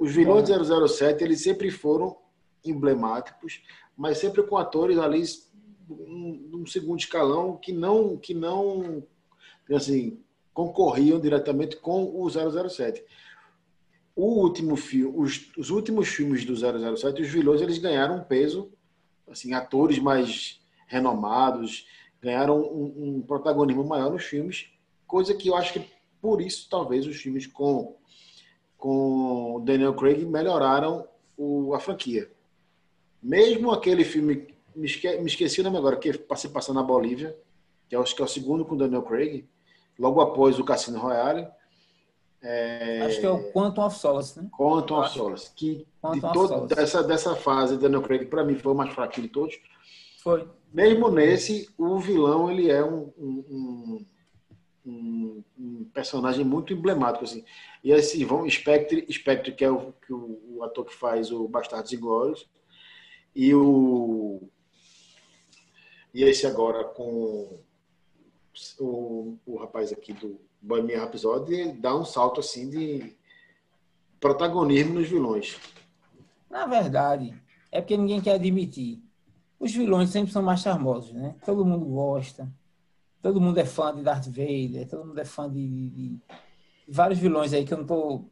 os 0.00 0.12
vilões 0.12 0.44
de 0.44 0.52
007, 0.88 1.24
eles 1.24 1.42
sempre 1.42 1.70
foram 1.70 2.16
emblemáticos, 2.64 3.62
mas 3.96 4.18
sempre 4.18 4.42
com 4.44 4.56
atores 4.56 4.96
ali 4.98 5.22
num 5.88 6.64
segundo 6.66 7.00
escalão 7.00 7.56
que 7.56 7.72
não 7.72 8.16
que 8.16 8.32
não 8.32 9.02
assim 9.70 10.18
concorriam 10.52 11.20
diretamente 11.20 11.76
com 11.76 12.04
o 12.04 12.30
007. 12.30 13.04
O 14.16 14.26
último 14.40 14.76
filme, 14.76 15.12
os, 15.16 15.50
os 15.56 15.70
últimos 15.70 16.08
filmes 16.08 16.44
do 16.44 16.54
007, 16.54 17.22
os 17.22 17.28
vilões 17.28 17.60
eles 17.60 17.78
ganharam 17.78 18.18
um 18.18 18.24
peso, 18.24 18.70
assim, 19.28 19.54
atores 19.54 19.98
mais 19.98 20.60
renomados 20.86 21.86
ganharam 22.22 22.60
um, 22.60 23.18
um 23.18 23.22
protagonismo 23.22 23.84
maior 23.84 24.10
nos 24.10 24.24
filmes, 24.24 24.70
coisa 25.06 25.34
que 25.34 25.48
eu 25.48 25.56
acho 25.56 25.74
que 25.74 25.86
por 26.22 26.40
isso 26.40 26.68
talvez 26.70 27.06
os 27.06 27.16
filmes 27.16 27.46
com 27.46 27.96
com 28.78 29.62
Daniel 29.64 29.94
Craig 29.94 30.26
melhoraram 30.26 31.08
o, 31.38 31.72
a 31.74 31.80
franquia. 31.80 32.30
Mesmo 33.22 33.70
aquele 33.70 34.04
filme 34.04 34.46
me, 34.76 34.86
esque, 34.86 35.16
me 35.16 35.26
esqueci 35.26 35.62
o 35.62 35.64
nome 35.64 35.78
agora, 35.78 35.96
que 35.96 36.18
passei 36.18 36.50
passando 36.50 36.76
na 36.76 36.82
Bolívia, 36.82 37.34
que 37.88 37.96
acho 37.96 38.14
que 38.14 38.20
é 38.20 38.24
o 38.26 38.28
segundo 38.28 38.62
com 38.62 38.76
Daniel 38.76 39.02
Craig, 39.02 39.48
logo 39.98 40.20
após 40.20 40.58
o 40.58 40.64
Cassino 40.64 40.98
Royale. 40.98 41.48
É... 42.44 43.00
Acho 43.00 43.20
que 43.20 43.26
é 43.26 43.30
o 43.30 43.50
Quantum 43.52 43.86
of 43.86 43.98
Solace, 43.98 44.38
né? 44.38 44.48
Quantum 44.56 45.00
of 45.00 45.10
Solace. 45.10 45.50
Que 45.56 45.86
Quantum 46.00 46.28
de 46.28 46.32
todo, 46.34 46.48
Solace. 46.48 46.74
Dessa, 46.74 47.02
dessa 47.02 47.34
fase, 47.34 47.78
Daniel 47.78 48.02
Craig, 48.02 48.26
para 48.26 48.44
mim, 48.44 48.54
foi 48.54 48.72
o 48.72 48.74
mais 48.74 48.92
fraco 48.92 49.20
de 49.20 49.28
todos. 49.28 49.58
Foi. 50.22 50.46
Mesmo 50.72 51.10
nesse, 51.10 51.70
o 51.78 51.98
vilão, 51.98 52.50
ele 52.50 52.70
é 52.70 52.84
um, 52.84 53.10
um, 53.16 54.06
um, 54.84 55.44
um 55.58 55.84
personagem 55.94 56.44
muito 56.44 56.72
emblemático, 56.74 57.24
assim. 57.24 57.44
E 57.82 57.92
esse 57.92 58.22
vão 58.24 58.48
Spectre, 58.48 59.06
Spectre 59.10 59.52
que 59.52 59.64
é 59.64 59.70
o, 59.70 59.92
que 60.06 60.12
o, 60.12 60.56
o 60.56 60.64
ator 60.64 60.84
que 60.84 60.94
faz 60.94 61.32
o 61.32 61.48
Bastardos 61.48 61.92
e 61.92 61.96
Glórios, 61.96 62.46
e 63.34 63.54
o 63.54 64.42
e 66.12 66.22
esse 66.22 66.46
agora 66.46 66.84
com 66.84 67.58
o, 68.78 69.36
o 69.44 69.56
rapaz 69.56 69.92
aqui 69.92 70.12
do 70.12 70.38
Bohemian 70.64 71.00
Rhapsody 71.00 71.72
dá 71.72 71.94
um 71.94 72.04
salto 72.04 72.40
assim 72.40 72.70
de 72.70 73.14
protagonismo 74.18 74.94
nos 74.94 75.08
vilões. 75.08 75.58
Na 76.50 76.64
verdade, 76.64 77.34
é 77.70 77.80
porque 77.80 77.96
ninguém 77.96 78.20
quer 78.20 78.36
admitir. 78.36 79.02
Os 79.60 79.72
vilões 79.72 80.08
sempre 80.08 80.32
são 80.32 80.42
mais 80.42 80.60
charmosos, 80.60 81.12
né? 81.12 81.34
Todo 81.44 81.66
mundo 81.66 81.84
gosta. 81.84 82.50
Todo 83.22 83.40
mundo 83.40 83.58
é 83.58 83.64
fã 83.64 83.94
de 83.94 84.02
Darth 84.02 84.26
Vader, 84.26 84.88
todo 84.88 85.06
mundo 85.06 85.18
é 85.18 85.24
fã 85.24 85.50
de, 85.50 85.68
de, 85.68 85.88
de 85.90 86.20
vários 86.88 87.18
vilões 87.18 87.52
aí 87.52 87.64
que 87.64 87.74
eu 87.74 87.78
não 87.78 87.86
tô. 87.86 88.24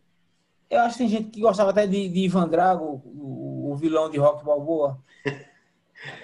Eu 0.71 0.81
acho 0.81 0.97
que 0.97 1.05
tem 1.05 1.09
gente 1.09 1.31
que 1.31 1.40
gostava 1.40 1.71
até 1.71 1.87
de, 1.87 2.09
de 2.09 2.21
Ivan 2.21 2.49
Drago, 2.49 3.03
o, 3.05 3.73
o 3.73 3.77
vilão 3.77 4.11
de 4.11 4.18
Rock 4.18 4.45
Balboa. 4.45 4.99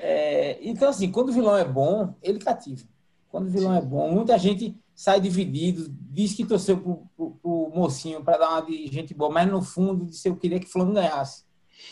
É, 0.01 0.59
então, 0.61 0.89
assim, 0.89 1.09
quando 1.09 1.29
o 1.29 1.33
vilão 1.33 1.57
é 1.57 1.65
bom, 1.65 2.13
ele 2.21 2.41
cativa. 2.41 2.85
Quando 3.29 3.47
o 3.47 3.51
vilão 3.51 3.71
Sim. 3.71 3.79
é 3.79 3.81
bom, 3.81 4.11
muita 4.11 4.37
gente 4.37 4.77
sai 4.99 5.21
dividido, 5.21 5.87
diz 6.11 6.35
que 6.35 6.45
torceu 6.45 6.77
pro, 6.77 7.07
pro, 7.17 7.31
pro 7.37 7.71
mocinho 7.73 8.21
para 8.21 8.37
dar 8.37 8.51
uma 8.51 8.63
de 8.63 8.89
gente 8.89 9.15
boa, 9.15 9.31
mas 9.31 9.49
no 9.49 9.63
fundo 9.63 10.05
disse 10.05 10.29
eu 10.29 10.35
queria 10.35 10.59
que 10.59 10.67
o 10.67 10.69
Flamengo 10.69 10.97
ganhasse. 10.97 11.45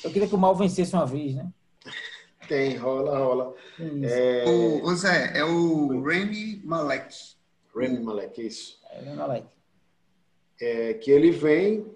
Eu 0.02 0.10
queria 0.10 0.26
que 0.26 0.34
o 0.34 0.38
mal 0.38 0.56
vencesse 0.56 0.92
uma 0.92 1.06
vez, 1.06 1.36
né? 1.36 1.48
Tem, 2.48 2.76
rola, 2.76 3.16
rola. 3.16 3.54
É... 4.02 4.44
O, 4.48 4.86
o 4.86 4.96
Zé, 4.96 5.38
é 5.38 5.44
o 5.44 6.02
Remy 6.02 6.62
Malek. 6.64 7.14
Remy 7.76 8.00
Malek, 8.00 8.44
isso. 8.44 8.80
É, 8.90 8.98
Remy 8.98 9.16
Malek. 9.16 9.46
É, 10.60 10.94
que 10.94 11.08
ele 11.12 11.30
vem 11.30 11.86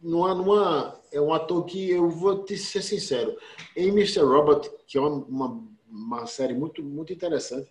numa, 0.00 0.32
numa, 0.32 1.00
é 1.10 1.20
um 1.20 1.34
ator 1.34 1.64
que 1.64 1.90
eu 1.90 2.08
vou 2.08 2.44
te 2.44 2.56
ser 2.56 2.82
sincero. 2.82 3.36
Em 3.76 3.88
Mr. 3.88 4.20
Robot, 4.20 4.70
que 4.86 4.96
é 4.96 5.00
uma, 5.00 5.60
uma 5.90 6.24
série 6.26 6.54
muito, 6.54 6.84
muito 6.84 7.12
interessante, 7.12 7.68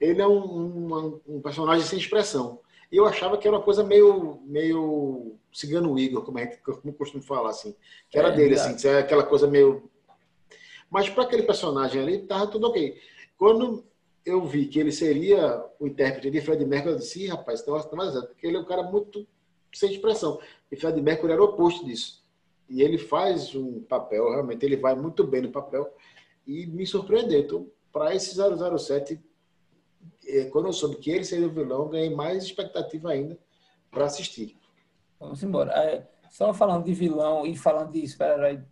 ele 0.00 0.22
é 0.22 0.26
um, 0.26 1.20
um 1.28 1.40
personagem 1.40 1.86
sem 1.86 1.98
expressão. 1.98 2.60
E 2.90 2.96
eu 2.96 3.06
achava 3.06 3.38
que 3.38 3.46
era 3.46 3.56
uma 3.56 3.62
coisa 3.62 3.84
meio, 3.84 4.40
meio 4.44 5.36
cigano 5.52 5.98
Igor, 5.98 6.24
como, 6.24 6.38
é, 6.38 6.46
como 6.46 6.80
eu 6.84 6.92
costumo 6.92 7.22
falar, 7.22 7.50
assim. 7.50 7.74
Que 8.08 8.18
era 8.18 8.28
é, 8.28 8.36
dele, 8.36 8.54
é. 8.54 8.58
assim, 8.58 8.88
aquela 8.88 9.22
coisa 9.22 9.46
meio. 9.46 9.88
Mas 10.90 11.08
para 11.08 11.22
aquele 11.22 11.44
personagem 11.44 12.02
ali, 12.02 12.18
tava 12.18 12.48
tudo 12.48 12.66
ok. 12.66 12.98
Quando 13.36 13.84
eu 14.24 14.44
vi 14.44 14.66
que 14.66 14.78
ele 14.78 14.90
seria 14.90 15.64
o 15.78 15.86
intérprete 15.86 16.30
de 16.30 16.40
Fred 16.40 16.64
Mercury, 16.64 16.94
eu 16.94 16.98
disse, 16.98 17.26
rapaz, 17.28 17.60
então, 17.60 17.74
mais 17.92 18.14
porque 18.26 18.46
ele 18.46 18.56
é 18.56 18.60
um 18.60 18.64
cara 18.64 18.82
muito 18.82 19.26
sem 19.72 19.92
expressão. 19.92 20.40
E 20.70 20.76
Fred 20.76 21.00
Mercury 21.00 21.32
era 21.32 21.42
o 21.42 21.46
oposto 21.46 21.84
disso. 21.84 22.24
E 22.68 22.82
ele 22.82 22.98
faz 22.98 23.54
um 23.54 23.80
papel, 23.82 24.30
realmente, 24.30 24.64
ele 24.64 24.76
vai 24.76 24.94
muito 24.94 25.24
bem 25.24 25.42
no 25.42 25.50
papel 25.50 25.92
e 26.46 26.66
me 26.66 26.86
surpreendeu. 26.86 27.40
Então, 27.40 27.66
para 27.92 28.14
esse 28.14 28.34
007, 28.34 29.14
é, 29.14 29.18
quando 30.50 30.66
eu 30.66 30.72
soube 30.72 30.96
que 30.96 31.10
ele 31.10 31.24
seria 31.24 31.46
o 31.46 31.52
vilão, 31.52 31.88
ganhei 31.88 32.14
mais 32.14 32.44
expectativa 32.44 33.10
ainda 33.10 33.38
para 33.90 34.04
assistir. 34.04 34.56
Vamos 35.18 35.42
embora. 35.42 35.72
É, 35.72 36.08
só 36.30 36.54
falando 36.54 36.84
de 36.84 36.94
vilão 36.94 37.46
e 37.46 37.56
falando 37.56 37.92
de 37.92 38.06
super-herói, 38.06 38.62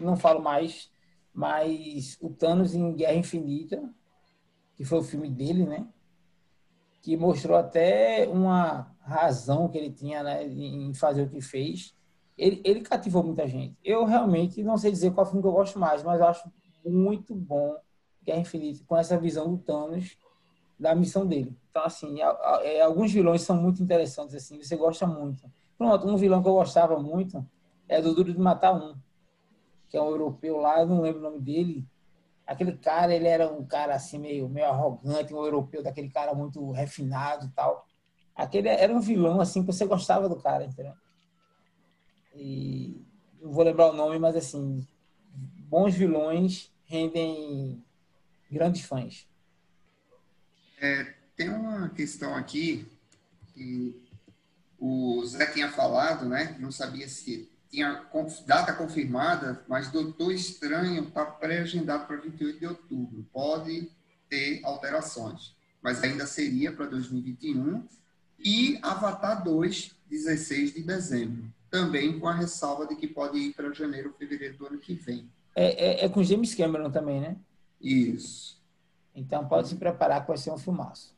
não 0.00 0.16
falo 0.16 0.40
mais, 0.40 0.90
mas 1.32 2.16
o 2.20 2.28
Thanos 2.28 2.74
em 2.74 2.92
Guerra 2.92 3.14
Infinita, 3.14 3.82
que 4.76 4.84
foi 4.84 4.98
o 4.98 5.04
filme 5.04 5.30
dele, 5.30 5.64
né? 5.64 5.86
Que 7.00 7.16
mostrou 7.16 7.56
até 7.56 8.28
uma 8.28 8.94
razão 9.00 9.68
que 9.68 9.78
ele 9.78 9.90
tinha 9.90 10.22
né, 10.22 10.46
em 10.46 10.92
fazer 10.94 11.22
o 11.22 11.28
que 11.28 11.40
fez. 11.40 11.94
Ele, 12.36 12.60
ele 12.64 12.80
cativou 12.80 13.22
muita 13.22 13.46
gente. 13.46 13.76
Eu 13.84 14.04
realmente 14.04 14.62
não 14.62 14.76
sei 14.76 14.90
dizer 14.90 15.12
qual 15.12 15.26
filme 15.26 15.42
que 15.42 15.48
eu 15.48 15.52
gosto 15.52 15.78
mais, 15.78 16.02
mas 16.02 16.20
eu 16.20 16.26
acho 16.26 16.50
muito 16.84 17.34
bom 17.34 17.76
Guerra 18.22 18.40
Infinita, 18.40 18.82
com 18.86 18.96
essa 18.96 19.18
visão 19.18 19.50
do 19.50 19.58
Thanos 19.58 20.16
da 20.78 20.94
missão 20.94 21.26
dele. 21.26 21.56
Então, 21.70 21.84
assim, 21.84 22.20
é, 22.62 22.80
alguns 22.82 23.12
vilões 23.12 23.42
são 23.42 23.56
muito 23.56 23.82
interessantes, 23.82 24.34
assim, 24.34 24.62
você 24.62 24.76
gosta 24.76 25.06
muito. 25.06 25.50
Pronto, 25.76 26.06
um 26.06 26.16
vilão 26.16 26.42
que 26.42 26.48
eu 26.48 26.54
gostava 26.54 26.98
muito 26.98 27.44
é 27.88 28.00
do 28.00 28.14
Duro 28.14 28.32
de 28.32 28.38
Matar 28.38 28.74
Um, 28.74 28.94
que 29.88 29.96
é 29.96 30.02
um 30.02 30.08
europeu 30.08 30.56
lá, 30.58 30.80
eu 30.80 30.86
não 30.86 31.00
lembro 31.00 31.20
o 31.20 31.24
nome 31.24 31.40
dele. 31.40 31.84
Aquele 32.46 32.76
cara, 32.76 33.14
ele 33.14 33.26
era 33.26 33.50
um 33.50 33.64
cara 33.64 33.94
assim, 33.94 34.18
meio, 34.18 34.48
meio 34.48 34.66
arrogante, 34.66 35.32
um 35.32 35.44
europeu, 35.44 35.82
daquele 35.82 36.10
cara 36.10 36.34
muito 36.34 36.70
refinado 36.70 37.46
e 37.46 37.50
tal. 37.50 37.86
Aquele 38.34 38.68
era 38.68 38.92
um 38.92 39.00
vilão, 39.00 39.40
assim, 39.40 39.60
que 39.60 39.72
você 39.72 39.86
gostava 39.86 40.28
do 40.28 40.36
cara, 40.36 40.64
entendeu? 40.64 40.92
E 42.34 43.00
não 43.40 43.52
vou 43.52 43.64
lembrar 43.64 43.90
o 43.90 43.92
nome, 43.92 44.18
mas 44.18 44.36
assim, 44.36 44.86
bons 45.68 45.94
vilões 45.94 46.72
rendem 46.86 47.82
grandes 48.50 48.82
fãs. 48.82 49.26
É, 50.84 51.14
tem 51.34 51.48
uma 51.48 51.88
questão 51.88 52.34
aqui 52.34 52.86
que 53.54 53.98
o 54.78 55.24
Zé 55.24 55.46
tinha 55.46 55.70
falado, 55.72 56.28
né? 56.28 56.58
Não 56.60 56.70
sabia 56.70 57.08
se 57.08 57.48
tinha 57.70 58.04
data 58.46 58.70
confirmada, 58.74 59.64
mas 59.66 59.90
Doutor 59.90 60.30
Estranho 60.30 61.04
está 61.04 61.24
pré-agendado 61.24 62.06
para 62.06 62.18
28 62.18 62.58
de 62.58 62.66
outubro. 62.66 63.26
Pode 63.32 63.90
ter 64.28 64.60
alterações, 64.62 65.56
mas 65.82 66.02
ainda 66.02 66.26
seria 66.26 66.70
para 66.70 66.84
2021 66.84 67.82
e 68.38 68.78
Avatar 68.82 69.42
2, 69.42 69.90
16 70.10 70.74
de 70.74 70.82
dezembro. 70.82 71.44
Também 71.70 72.20
com 72.20 72.28
a 72.28 72.34
ressalva 72.34 72.86
de 72.86 72.94
que 72.94 73.08
pode 73.08 73.38
ir 73.38 73.54
para 73.54 73.72
janeiro 73.72 74.10
ou 74.10 74.14
fevereiro 74.14 74.58
do 74.58 74.66
ano 74.66 74.78
que 74.78 74.92
vem. 74.92 75.30
É, 75.56 76.02
é, 76.02 76.04
é, 76.04 76.08
com 76.10 76.22
James 76.22 76.54
Cameron 76.54 76.90
também, 76.90 77.22
né? 77.22 77.38
Isso. 77.80 78.62
Então 79.14 79.46
pode 79.46 79.68
se 79.68 79.76
preparar 79.76 80.22
que 80.22 80.28
vai 80.28 80.36
ser 80.36 80.50
um 80.50 80.58
filmaço. 80.58 81.14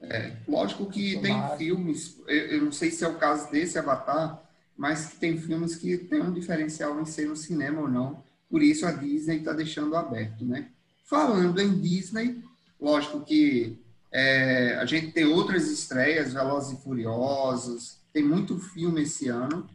É, 0.00 0.36
lógico 0.48 0.86
que 0.86 1.20
tem 1.20 1.36
filmes, 1.56 2.20
eu, 2.26 2.36
eu, 2.36 2.64
não 2.64 2.72
sei 2.72 2.90
se 2.90 3.04
é 3.04 3.08
o 3.08 3.18
caso 3.18 3.50
desse 3.50 3.78
Avatar, 3.78 4.42
mas 4.76 5.06
que 5.06 5.16
tem 5.16 5.38
filmes 5.38 5.76
que 5.76 5.96
tem 5.96 6.20
um 6.20 6.32
diferencial 6.32 7.00
em 7.00 7.04
ser 7.04 7.28
no 7.28 7.36
cinema 7.36 7.80
ou 7.80 7.88
não. 7.88 8.22
Por 8.50 8.62
isso 8.62 8.84
a 8.84 8.90
Disney 8.90 9.38
está 9.38 9.52
deixando 9.52 9.96
aberto, 9.96 10.44
né? 10.44 10.70
Falando 11.04 11.60
em 11.60 11.80
Disney, 11.80 12.42
lógico 12.80 13.20
que 13.20 13.80
é, 14.10 14.76
a 14.76 14.84
gente 14.84 15.12
tem 15.12 15.24
outras 15.24 15.70
estreias, 15.70 16.32
Velozes 16.32 16.78
e 16.78 16.82
Furiosos, 16.82 17.98
tem 18.12 18.24
muito 18.24 18.58
filme 18.58 19.02
esse 19.02 19.28
ano. 19.28 19.68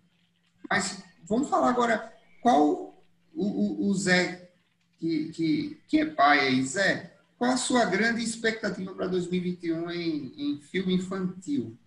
Mas 0.69 1.03
vamos 1.23 1.49
falar 1.49 1.69
agora 1.69 2.13
qual 2.41 3.01
o, 3.33 3.45
o, 3.45 3.89
o 3.89 3.93
Zé, 3.93 4.46
que, 4.99 5.29
que, 5.29 5.81
que 5.87 5.99
é 5.99 6.05
pai 6.05 6.39
aí, 6.39 6.63
Zé, 6.63 7.13
qual 7.37 7.51
a 7.51 7.57
sua 7.57 7.85
grande 7.85 8.23
expectativa 8.23 8.93
para 8.93 9.07
2021 9.07 9.91
em, 9.91 10.33
em 10.37 10.61
filme 10.61 10.93
infantil? 10.95 11.77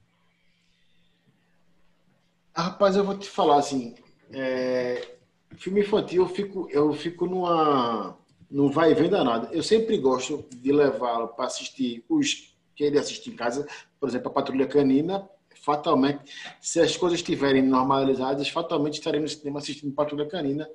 Rapaz, 2.54 2.96
eu 2.96 3.04
vou 3.04 3.16
te 3.16 3.28
falar 3.28 3.58
assim, 3.58 3.94
é, 4.32 5.16
filme 5.56 5.80
infantil 5.80 6.22
eu 6.22 6.28
fico, 6.28 6.68
eu 6.70 6.92
fico 6.92 7.26
numa, 7.26 8.16
não 8.50 8.70
vai 8.70 8.94
vem 8.94 9.08
danado. 9.08 9.48
Eu 9.52 9.62
sempre 9.62 9.96
gosto 9.98 10.44
de 10.50 10.72
levá-lo 10.72 11.28
para 11.28 11.46
assistir 11.46 12.04
os 12.08 12.54
que 12.74 12.84
ele 12.84 12.98
assiste 12.98 13.28
em 13.30 13.36
casa, 13.36 13.66
por 13.98 14.08
exemplo, 14.08 14.28
a 14.28 14.34
Patrulha 14.34 14.66
Canina, 14.66 15.28
fatalmente, 15.62 16.32
se 16.60 16.80
as 16.80 16.96
coisas 16.96 17.18
estiverem 17.18 17.62
normalizadas, 17.62 18.48
fatalmente 18.48 18.94
estarei 18.94 19.20
no 19.20 19.28
cinema 19.28 19.58
assistindo 19.58 19.92
Patrulha 19.92 20.26
Canina. 20.26 20.68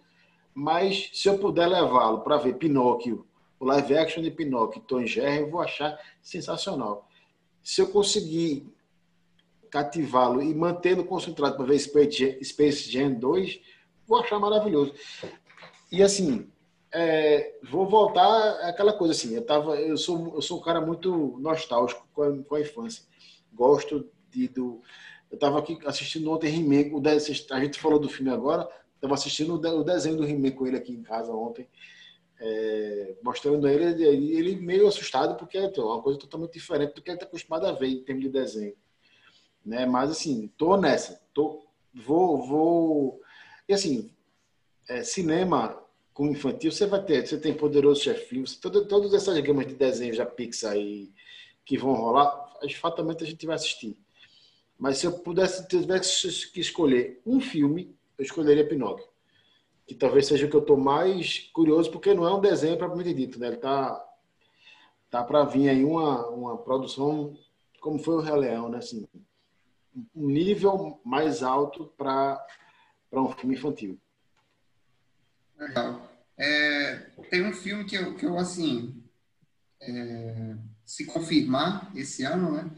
Mas 0.56 1.10
se 1.14 1.28
eu 1.28 1.38
puder 1.38 1.68
levá-lo 1.68 2.22
para 2.22 2.38
ver 2.38 2.54
Pinóquio, 2.54 3.28
o 3.60 3.66
live 3.66 3.98
action 3.98 4.24
de 4.24 4.32
Pinóquio 4.32 4.82
Tom 4.82 5.06
Jerry, 5.06 5.42
eu 5.42 5.52
vou 5.52 5.62
achar 5.62 6.00
sensacional. 6.22 7.10
Se 7.62 7.82
eu 7.82 7.90
conseguir 7.90 8.66
cativá-lo 9.70 10.42
e 10.42 10.56
mantê-lo 10.56 11.04
concentrado 11.04 11.58
para 11.58 11.66
ver 11.66 11.78
Space, 11.78 12.40
Space 12.42 12.90
Jam 12.90 13.16
2, 13.16 13.60
vou 14.08 14.22
achar 14.22 14.40
maravilhoso. 14.40 14.94
E 15.92 16.02
assim, 16.02 16.50
é, 16.94 17.56
vou 17.70 17.86
voltar 17.86 18.70
àquela 18.70 18.94
coisa 18.94 19.12
assim, 19.14 19.36
eu 19.36 19.46
tava, 19.46 19.76
eu 19.76 19.98
sou, 19.98 20.36
eu 20.36 20.42
sou 20.42 20.60
um 20.60 20.64
cara 20.64 20.80
muito 20.80 21.38
nostálgico 21.40 22.08
com 22.14 22.24
a, 22.24 22.44
com 22.44 22.56
a 22.56 22.62
infância. 22.62 23.04
Gosto 23.54 24.10
de, 24.32 24.48
do, 24.48 24.82
eu 25.30 25.36
estava 25.36 25.60
aqui 25.60 25.78
assistindo 25.86 26.32
ontem 26.32 26.56
He-Man, 26.56 27.02
a 27.52 27.60
gente 27.60 27.78
falou 27.78 28.00
do 28.00 28.08
filme 28.08 28.32
agora, 28.32 28.70
estava 29.06 29.16
assistindo 29.16 29.56
o 29.56 29.84
desenho 29.84 30.18
do 30.18 30.28
He-Man 30.28 30.52
com 30.52 30.68
ele 30.68 30.78
aqui 30.78 30.92
em 30.92 31.02
casa 31.02 31.32
ontem, 31.32 31.68
é, 32.40 33.16
mostrando 33.24 33.68
ele, 33.68 34.04
ele 34.04 34.56
meio 34.58 34.88
assustado 34.88 35.36
porque 35.38 35.58
é 35.58 35.72
uma 35.78 36.02
coisa 36.02 36.20
totalmente 36.20 36.54
diferente 36.54 36.94
do 36.94 37.02
que 37.02 37.10
ele 37.10 37.16
está 37.16 37.26
acostumado 37.26 37.66
a 37.66 37.72
ver 37.72 37.88
em 37.88 38.04
termos 38.04 38.24
de 38.24 38.30
desenho, 38.30 38.76
né? 39.66 39.86
Mas 39.86 40.12
assim, 40.12 40.52
tô 40.58 40.76
nessa, 40.76 41.22
tô, 41.34 41.66
vou, 41.94 42.46
vou 42.46 43.22
e 43.68 43.74
assim, 43.74 44.12
é, 44.88 45.04
cinema 45.04 45.82
com 46.14 46.28
infantil 46.28 46.72
você 46.72 46.86
vai 46.86 47.04
ter, 47.04 47.26
você 47.26 47.38
tem 47.38 47.54
Poderoso 47.54 48.02
Chefinho, 48.02 48.46
todo, 48.62 48.86
todas 48.86 49.14
essas 49.14 49.38
gamas 49.40 49.68
de 49.68 49.76
desenhos 49.76 50.18
da 50.18 50.26
Pixar 50.26 50.74
aí 50.74 51.12
que 51.66 51.78
vão 51.78 51.94
rolar, 51.94 52.54
fatalmente 52.80 53.24
a 53.24 53.28
gente 53.28 53.46
vai 53.46 53.56
assistir. 53.56 53.98
Mas 54.78 54.98
se 54.98 55.08
eu 55.08 55.14
pudesse, 55.20 55.68
tivesse 55.68 56.52
que 56.52 56.60
escolher 56.60 57.22
um 57.26 57.40
filme, 57.40 57.95
eu 58.18 58.24
escolheria 58.24 58.68
Pinóquio. 58.68 59.08
Que 59.88 59.94
talvez 59.94 60.28
seja 60.28 60.46
o 60.46 60.50
que 60.50 60.56
eu 60.56 60.62
estou 60.62 60.78
mais 60.78 61.50
curioso, 61.54 61.92
porque 61.92 62.14
não 62.14 62.26
é 62.26 62.34
um 62.34 62.42
desenho 62.42 62.78
propriamente 62.78 63.14
dito, 63.14 63.40
né? 63.40 63.48
Ele 63.48 63.58
tá, 63.58 64.04
tá 65.12 65.24
para 65.24 65.44
vir 65.44 65.70
aí 65.70 65.84
uma, 65.84 66.28
uma 66.28 66.58
produção 66.58 67.38
como 67.86 68.00
foi 68.00 68.16
o 68.16 68.20
Rei 68.20 68.36
Leão, 68.36 68.68
né? 68.68 68.80
Assim, 68.80 69.08
um 70.16 70.28
nível 70.28 71.00
mais 71.06 71.44
alto 71.44 71.94
para 71.96 72.44
um 73.14 73.30
filme 73.30 73.56
infantil. 73.56 74.00
Legal. 75.56 76.10
É, 76.36 76.96
tem 77.30 77.46
um 77.46 77.54
filme 77.54 77.86
que 77.86 77.96
eu, 77.96 78.16
que 78.16 78.26
eu 78.26 78.38
assim, 78.40 79.04
é, 79.80 80.56
se 80.84 81.06
confirmar 81.06 81.96
esse 81.96 82.24
ano, 82.24 82.52
né? 82.54 82.72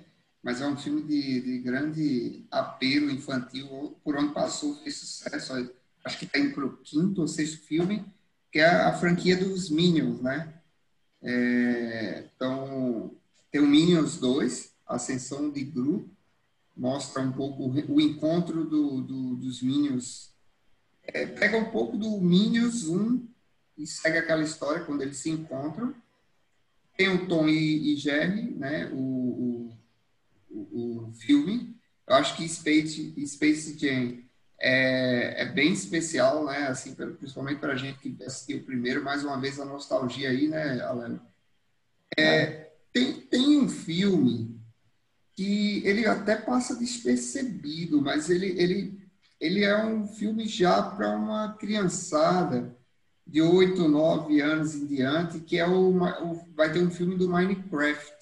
Mas 0.47 0.61
é 0.61 0.65
um 0.65 0.77
filme 0.77 1.01
de, 1.01 1.41
de 1.41 1.59
grande 1.59 2.45
apelo 2.49 3.11
infantil. 3.11 3.97
Por 4.01 4.15
onde 4.15 4.33
passou, 4.33 4.75
fez 4.75 4.95
sucesso. 4.95 5.51
Acho 6.05 6.17
que 6.17 6.23
está 6.23 6.39
indo 6.39 6.55
para 6.55 6.65
o 6.65 6.77
quinto 6.77 7.19
ou 7.19 7.27
sexto 7.27 7.65
filme, 7.65 8.05
que 8.49 8.59
é 8.59 8.65
a, 8.65 8.93
franquia 8.93 9.35
dos 9.35 9.69
Minions, 9.69 10.21
né? 10.21 10.53
É, 11.21 12.29
então, 12.33 13.13
tem 13.51 13.59
o 13.59 13.67
Minions 13.67 14.19
2, 14.19 14.71
Ascensão 14.87 15.49
de 15.49 15.65
Gru, 15.65 16.09
mostra 16.77 17.21
um 17.21 17.33
pouco 17.33 17.63
o, 17.63 17.95
o 17.95 17.99
encontro 17.99 18.63
do, 18.63 19.01
do, 19.01 19.35
dos 19.35 19.61
Minions. 19.61 20.33
É, 21.03 21.25
pega 21.25 21.57
um 21.57 21.71
pouco 21.71 21.97
do 21.97 22.21
Minions 22.21 22.87
1 22.87 23.27
e 23.79 23.85
segue 23.85 24.19
aquela 24.19 24.43
história 24.43 24.85
quando 24.85 25.01
eles 25.01 25.17
se 25.17 25.29
encontram. 25.29 25.93
Tem 26.95 27.09
o 27.09 27.27
Tom 27.27 27.49
e, 27.49 27.93
e 27.93 27.97
Jerry, 27.97 28.51
né? 28.51 28.89
O, 28.93 29.46
filme. 31.13 31.75
Eu 32.07 32.15
acho 32.15 32.35
que 32.35 32.47
Space, 32.47 33.13
Space 33.27 33.77
Jam 33.77 34.23
é, 34.59 35.43
é 35.43 35.45
bem 35.45 35.73
especial, 35.73 36.45
né? 36.45 36.67
Assim, 36.67 36.95
principalmente 36.95 37.59
para 37.59 37.73
a 37.73 37.77
gente 37.77 37.99
que 37.99 38.23
assistiu 38.23 38.63
primeiro, 38.63 39.03
mais 39.03 39.23
uma 39.23 39.39
vez 39.39 39.59
a 39.59 39.65
nostalgia 39.65 40.29
aí, 40.29 40.47
né, 40.47 40.81
Alan? 40.81 41.19
É, 42.17 42.71
tem, 42.91 43.13
tem 43.21 43.59
um 43.59 43.69
filme 43.69 44.59
que 45.35 45.85
ele 45.85 46.05
até 46.07 46.35
passa 46.35 46.75
despercebido, 46.75 48.01
mas 48.01 48.29
ele, 48.29 48.59
ele, 48.59 48.99
ele 49.39 49.63
é 49.63 49.85
um 49.85 50.07
filme 50.07 50.47
já 50.47 50.81
para 50.81 51.15
uma 51.15 51.53
criançada 51.53 52.75
de 53.25 53.41
8, 53.41 53.87
9 53.87 54.41
anos 54.41 54.73
em 54.73 54.87
diante, 54.87 55.39
que 55.41 55.59
é 55.59 55.67
o, 55.67 55.91
o 55.91 56.47
vai 56.55 56.71
ter 56.71 56.81
um 56.81 56.89
filme 56.89 57.15
do 57.15 57.29
Minecraft 57.29 58.16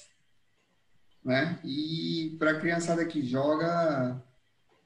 né? 1.26 1.60
E 1.64 2.36
para 2.38 2.52
a 2.52 2.60
criançada 2.60 3.04
que 3.04 3.26
joga, 3.26 4.22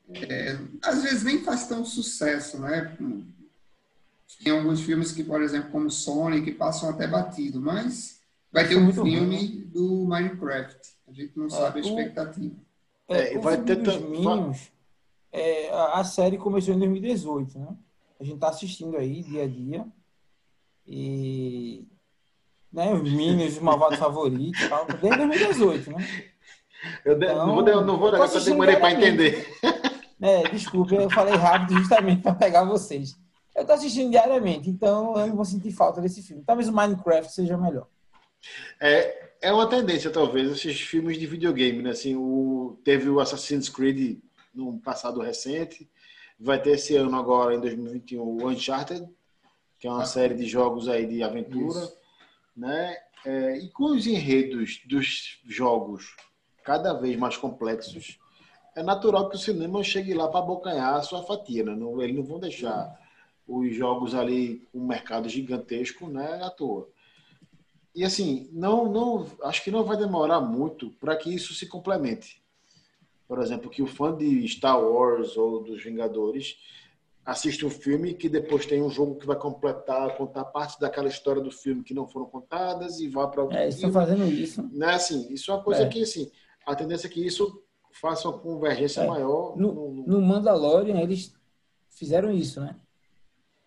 é, 0.09 0.57
às 0.81 1.03
vezes 1.03 1.23
nem 1.23 1.43
faz 1.43 1.67
tão 1.67 1.83
sucesso, 1.83 2.57
né? 2.59 2.97
Tem 4.41 4.53
alguns 4.53 4.81
filmes 4.81 5.11
que, 5.11 5.23
por 5.23 5.41
exemplo, 5.41 5.69
como 5.69 5.91
Sonic, 5.91 6.53
passam 6.53 6.89
até 6.89 7.05
batido, 7.05 7.59
mas 7.59 8.21
vai 8.51 8.65
ter 8.65 8.77
um 8.77 8.93
filme 8.93 9.65
do 9.65 10.05
Minecraft. 10.05 10.79
A 11.09 11.11
gente 11.11 11.37
não 11.37 11.49
sabe 11.49 11.79
a 11.79 11.81
expectativa. 11.81 12.55
É, 13.09 13.33
é 13.33 13.37
vai 13.39 13.61
ter 13.61 13.77
Minions, 13.77 14.71
é, 15.31 15.69
a 15.69 16.03
série 16.03 16.37
começou 16.37 16.73
em 16.73 16.79
2018, 16.79 17.59
né? 17.59 17.75
A 18.19 18.23
gente 18.23 18.35
está 18.35 18.49
assistindo 18.49 18.97
aí 18.97 19.21
dia 19.23 19.43
a 19.43 19.47
dia. 19.47 19.85
E 20.87 21.85
né, 22.71 22.93
os 22.93 23.11
Minions, 23.11 23.53
os 23.53 23.59
malvados 23.59 23.97
favoritos, 23.97 24.67
tal, 24.69 24.85
desde 24.85 25.25
2018, 25.25 25.91
né? 25.91 26.07
Eu 27.03 27.17
então, 27.17 27.47
não 27.47 27.55
vou, 27.55 27.83
não 27.83 27.97
vou 27.97 28.11
dar 28.11 28.27
demorei 28.39 28.77
para 28.77 28.93
entender. 28.93 29.47
É, 30.21 30.43
desculpa, 30.49 30.95
eu 30.95 31.09
falei 31.09 31.35
rápido 31.35 31.77
justamente 31.79 32.21
para 32.21 32.35
pegar 32.35 32.63
vocês. 32.65 33.15
Eu 33.55 33.61
estou 33.61 33.75
assistindo 33.75 34.11
diariamente, 34.11 34.69
então 34.69 35.17
eu 35.17 35.27
não 35.27 35.35
vou 35.35 35.45
sentir 35.45 35.71
falta 35.71 36.01
desse 36.01 36.21
filme. 36.21 36.43
Talvez 36.45 36.67
o 36.67 36.73
Minecraft 36.73 37.31
seja 37.31 37.57
melhor. 37.57 37.87
É, 38.79 39.31
é 39.41 39.51
uma 39.53 39.67
tendência, 39.67 40.09
talvez, 40.09 40.51
esses 40.51 40.79
filmes 40.81 41.17
de 41.17 41.25
videogame, 41.25 41.81
né? 41.81 41.91
Assim, 41.91 42.15
o, 42.15 42.77
teve 42.83 43.09
o 43.09 43.19
Assassin's 43.19 43.69
Creed 43.69 44.19
no 44.53 44.79
passado 44.79 45.21
recente, 45.21 45.89
vai 46.39 46.61
ter 46.61 46.71
esse 46.71 46.95
ano 46.95 47.15
agora, 47.17 47.55
em 47.55 47.59
2021, 47.59 48.21
o 48.21 48.47
Uncharted, 48.47 49.07
que 49.77 49.87
é 49.87 49.89
uma 49.89 50.03
ah, 50.03 50.05
série 50.05 50.35
de 50.35 50.45
jogos 50.45 50.87
aí 50.87 51.05
de 51.05 51.23
aventura, 51.23 51.79
isso. 51.79 51.93
Né? 52.59 52.97
É, 53.25 53.57
e 53.57 53.69
com 53.69 53.85
os 53.85 54.05
enredos 54.05 54.81
dos 54.85 55.39
jogos 55.45 56.15
cada 56.63 56.93
vez 56.93 57.17
mais 57.17 57.35
complexos, 57.35 58.19
é 58.75 58.83
natural 58.83 59.29
que 59.29 59.35
o 59.35 59.39
cinema 59.39 59.83
chegue 59.83 60.13
lá 60.13 60.27
para 60.27 60.39
abocanhar 60.41 60.95
a 60.95 61.01
sua 61.01 61.23
fatia. 61.23 61.63
Né? 61.63 61.75
Não, 61.75 62.01
eles 62.01 62.15
não 62.15 62.23
vão 62.23 62.39
deixar 62.39 62.97
os 63.47 63.75
jogos 63.75 64.13
ali 64.13 64.67
com 64.71 64.79
um 64.79 64.87
mercado 64.87 65.27
gigantesco 65.27 66.07
né, 66.07 66.41
à 66.43 66.49
toa. 66.49 66.87
E 67.95 68.03
assim, 68.03 68.47
não, 68.51 68.91
não, 68.91 69.25
acho 69.43 69.63
que 69.63 69.71
não 69.71 69.83
vai 69.83 69.97
demorar 69.97 70.39
muito 70.39 70.91
para 70.91 71.15
que 71.15 71.33
isso 71.33 71.53
se 71.53 71.65
complemente. 71.65 72.41
Por 73.27 73.41
exemplo, 73.41 73.69
que 73.69 73.81
o 73.81 73.87
fã 73.87 74.15
de 74.15 74.47
Star 74.47 74.79
Wars 74.79 75.35
ou 75.35 75.63
dos 75.63 75.83
Vingadores 75.83 76.57
assiste 77.29 77.63
um 77.63 77.69
filme 77.69 78.15
que 78.15 78.27
depois 78.27 78.65
tem 78.65 78.81
um 78.81 78.89
jogo 78.89 79.15
que 79.15 79.25
vai 79.27 79.35
completar, 79.35 80.15
contar 80.17 80.45
partes 80.45 80.79
daquela 80.79 81.07
história 81.07 81.41
do 81.41 81.51
filme 81.51 81.83
que 81.83 81.93
não 81.93 82.07
foram 82.07 82.25
contadas 82.25 82.99
e 82.99 83.07
vá 83.07 83.27
para 83.27 83.43
outro. 83.43 83.55
É, 83.55 83.67
estão 83.67 83.91
fazendo 83.91 84.25
isso. 84.25 84.67
Né? 84.73 84.93
Assim, 84.95 85.31
isso 85.31 85.51
é 85.51 85.53
uma 85.53 85.63
coisa 85.63 85.83
é. 85.83 85.87
que 85.87 86.01
assim, 86.01 86.31
a 86.65 86.75
tendência 86.75 87.05
é 87.05 87.09
que 87.09 87.23
isso 87.23 87.63
faça 87.91 88.27
uma 88.27 88.39
convergência 88.39 89.01
é. 89.01 89.07
maior. 89.07 89.55
No, 89.55 89.73
no, 89.73 90.07
no, 90.07 90.21
Mandalorian, 90.21 90.99
eles 90.99 91.31
fizeram 91.91 92.31
isso, 92.31 92.59
né? 92.59 92.75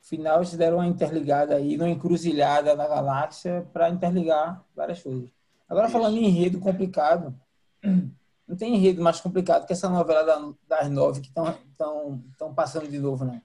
No 0.00 0.08
final, 0.08 0.38
eles 0.38 0.56
deram 0.56 0.78
uma 0.78 0.86
interligada 0.86 1.54
aí, 1.54 1.76
uma 1.76 1.88
encruzilhada 1.88 2.74
na 2.74 2.88
galáxia 2.88 3.64
para 3.72 3.90
interligar 3.90 4.64
várias 4.74 5.00
coisas. 5.00 5.30
Agora, 5.68 5.86
isso. 5.86 5.92
falando 5.92 6.16
em 6.16 6.24
enredo 6.24 6.58
complicado, 6.58 7.32
não 8.48 8.56
tem 8.56 8.74
enredo 8.74 9.00
mais 9.00 9.20
complicado 9.20 9.66
que 9.66 9.72
essa 9.72 9.88
novela 9.88 10.24
da, 10.24 10.52
das 10.68 10.90
nove 10.90 11.20
que 11.20 11.28
estão 11.28 12.52
passando 12.56 12.88
de 12.88 12.98
novo, 12.98 13.24
não. 13.24 13.40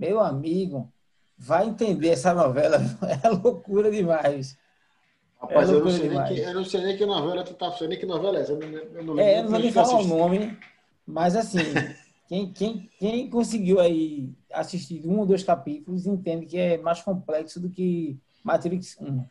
Meu 0.00 0.18
amigo, 0.18 0.90
vai 1.36 1.66
entender 1.66 2.08
essa 2.08 2.32
novela, 2.32 2.78
é 3.22 3.28
loucura 3.28 3.90
demais. 3.90 4.56
Rapaz, 5.38 5.68
é 5.68 5.74
eu, 5.74 5.84
não 5.84 5.90
sei 5.90 6.08
nem 6.08 6.24
que, 6.24 6.40
eu 6.40 6.54
não 6.54 6.64
sei 6.64 6.80
nem 6.80 6.96
que 6.96 7.04
novela 7.04 7.44
tu 7.44 7.52
tá 7.52 7.70
falando, 7.70 7.98
que 7.98 8.06
novela 8.06 8.38
é 8.38 8.40
essa. 8.40 8.52
Eu 8.52 8.58
não, 8.58 8.78
eu 8.78 9.04
não 9.04 9.18
é, 9.20 9.42
não 9.42 9.50
vou 9.50 9.58
nem 9.58 9.70
falar 9.70 10.00
o 10.00 10.06
nome, 10.06 10.58
mas 11.06 11.36
assim, 11.36 11.60
quem, 12.26 12.50
quem, 12.50 12.90
quem 12.98 13.28
conseguiu 13.28 13.78
aí 13.78 14.32
assistir 14.50 15.06
um 15.06 15.18
ou 15.18 15.26
dois 15.26 15.42
capítulos 15.42 16.06
entende 16.06 16.46
que 16.46 16.56
é 16.56 16.78
mais 16.78 17.02
complexo 17.02 17.60
do 17.60 17.68
que 17.68 18.18
Matrix 18.42 18.96
1. 18.98 19.22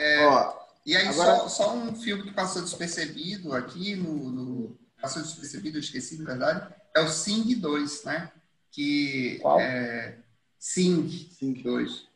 É, 0.00 0.26
Ó, 0.26 0.52
e 0.84 0.96
aí, 0.96 1.06
agora... 1.06 1.36
só, 1.36 1.48
só, 1.48 1.74
um 1.76 1.94
filme 1.94 2.24
que 2.24 2.32
passou 2.32 2.60
despercebido 2.60 3.52
aqui, 3.52 3.94
no, 3.94 4.30
no, 4.30 4.78
passou 5.00 5.22
despercebido, 5.22 5.76
eu 5.76 5.80
esqueci, 5.80 6.18
na 6.18 6.24
verdade, 6.24 6.74
é 6.92 7.00
o 7.00 7.08
Sing 7.08 7.54
2, 7.54 8.02
né? 8.02 8.32
Que 8.74 9.38
Qual? 9.40 9.60
é 9.60 10.16
Sing, 10.58 11.08
Sing 11.08 11.52
2. 11.62 12.08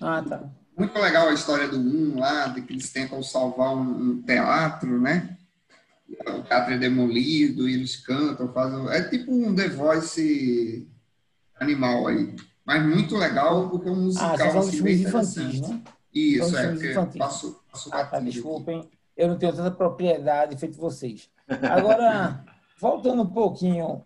Ah, 0.00 0.22
tá. 0.22 0.50
Muito 0.76 0.98
legal 0.98 1.28
a 1.28 1.32
história 1.32 1.66
do 1.66 1.78
um 1.78 2.18
lá, 2.18 2.48
de 2.48 2.60
que 2.60 2.74
eles 2.74 2.92
tentam 2.92 3.22
salvar 3.22 3.74
um, 3.74 4.10
um 4.10 4.22
teatro, 4.22 5.00
né? 5.00 5.38
O 6.08 6.42
teatro 6.42 6.74
é 6.74 6.78
demolido 6.78 7.66
e 7.66 7.74
eles 7.74 7.96
cantam, 7.96 8.52
fazem. 8.52 8.86
É 8.90 9.02
tipo 9.08 9.32
um 9.32 9.54
The 9.54 9.70
Voice 9.70 10.86
animal 11.58 12.08
aí. 12.08 12.36
Mas 12.62 12.84
muito 12.84 13.16
legal 13.16 13.70
porque 13.70 13.88
é 13.88 13.92
um 13.92 14.02
musical 14.02 14.36
ah, 14.38 14.58
assim, 14.58 14.82
bem 14.82 15.00
infantis, 15.00 15.60
né? 15.62 15.82
Isso, 16.12 16.56
é, 16.56 16.72
porque 16.72 17.18
passou, 17.18 17.62
passou 17.72 17.94
ah, 17.94 18.04
tá, 18.04 18.20
desculpem. 18.20 18.80
Aqui. 18.80 18.90
Eu 19.16 19.28
não 19.28 19.38
tenho 19.38 19.54
tanta 19.54 19.70
propriedade 19.70 20.56
feito 20.58 20.76
vocês. 20.76 21.30
Agora, 21.48 22.44
voltando 22.78 23.22
um 23.22 23.30
pouquinho 23.30 24.04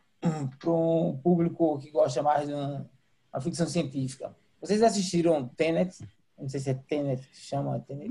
para 0.58 0.70
um 0.70 1.18
público 1.22 1.78
que 1.78 1.90
gosta 1.90 2.22
mais 2.22 2.46
de 2.46 2.54
uma 2.54 3.40
ficção 3.40 3.66
científica. 3.66 4.34
Vocês 4.60 4.82
assistiram 4.82 5.48
Tenet? 5.48 5.96
Não 6.38 6.48
sei 6.48 6.60
se 6.60 6.70
é 6.70 6.74
Tenet 6.74 7.26
que 7.26 7.36
chama. 7.36 7.80
Tenet. 7.80 8.08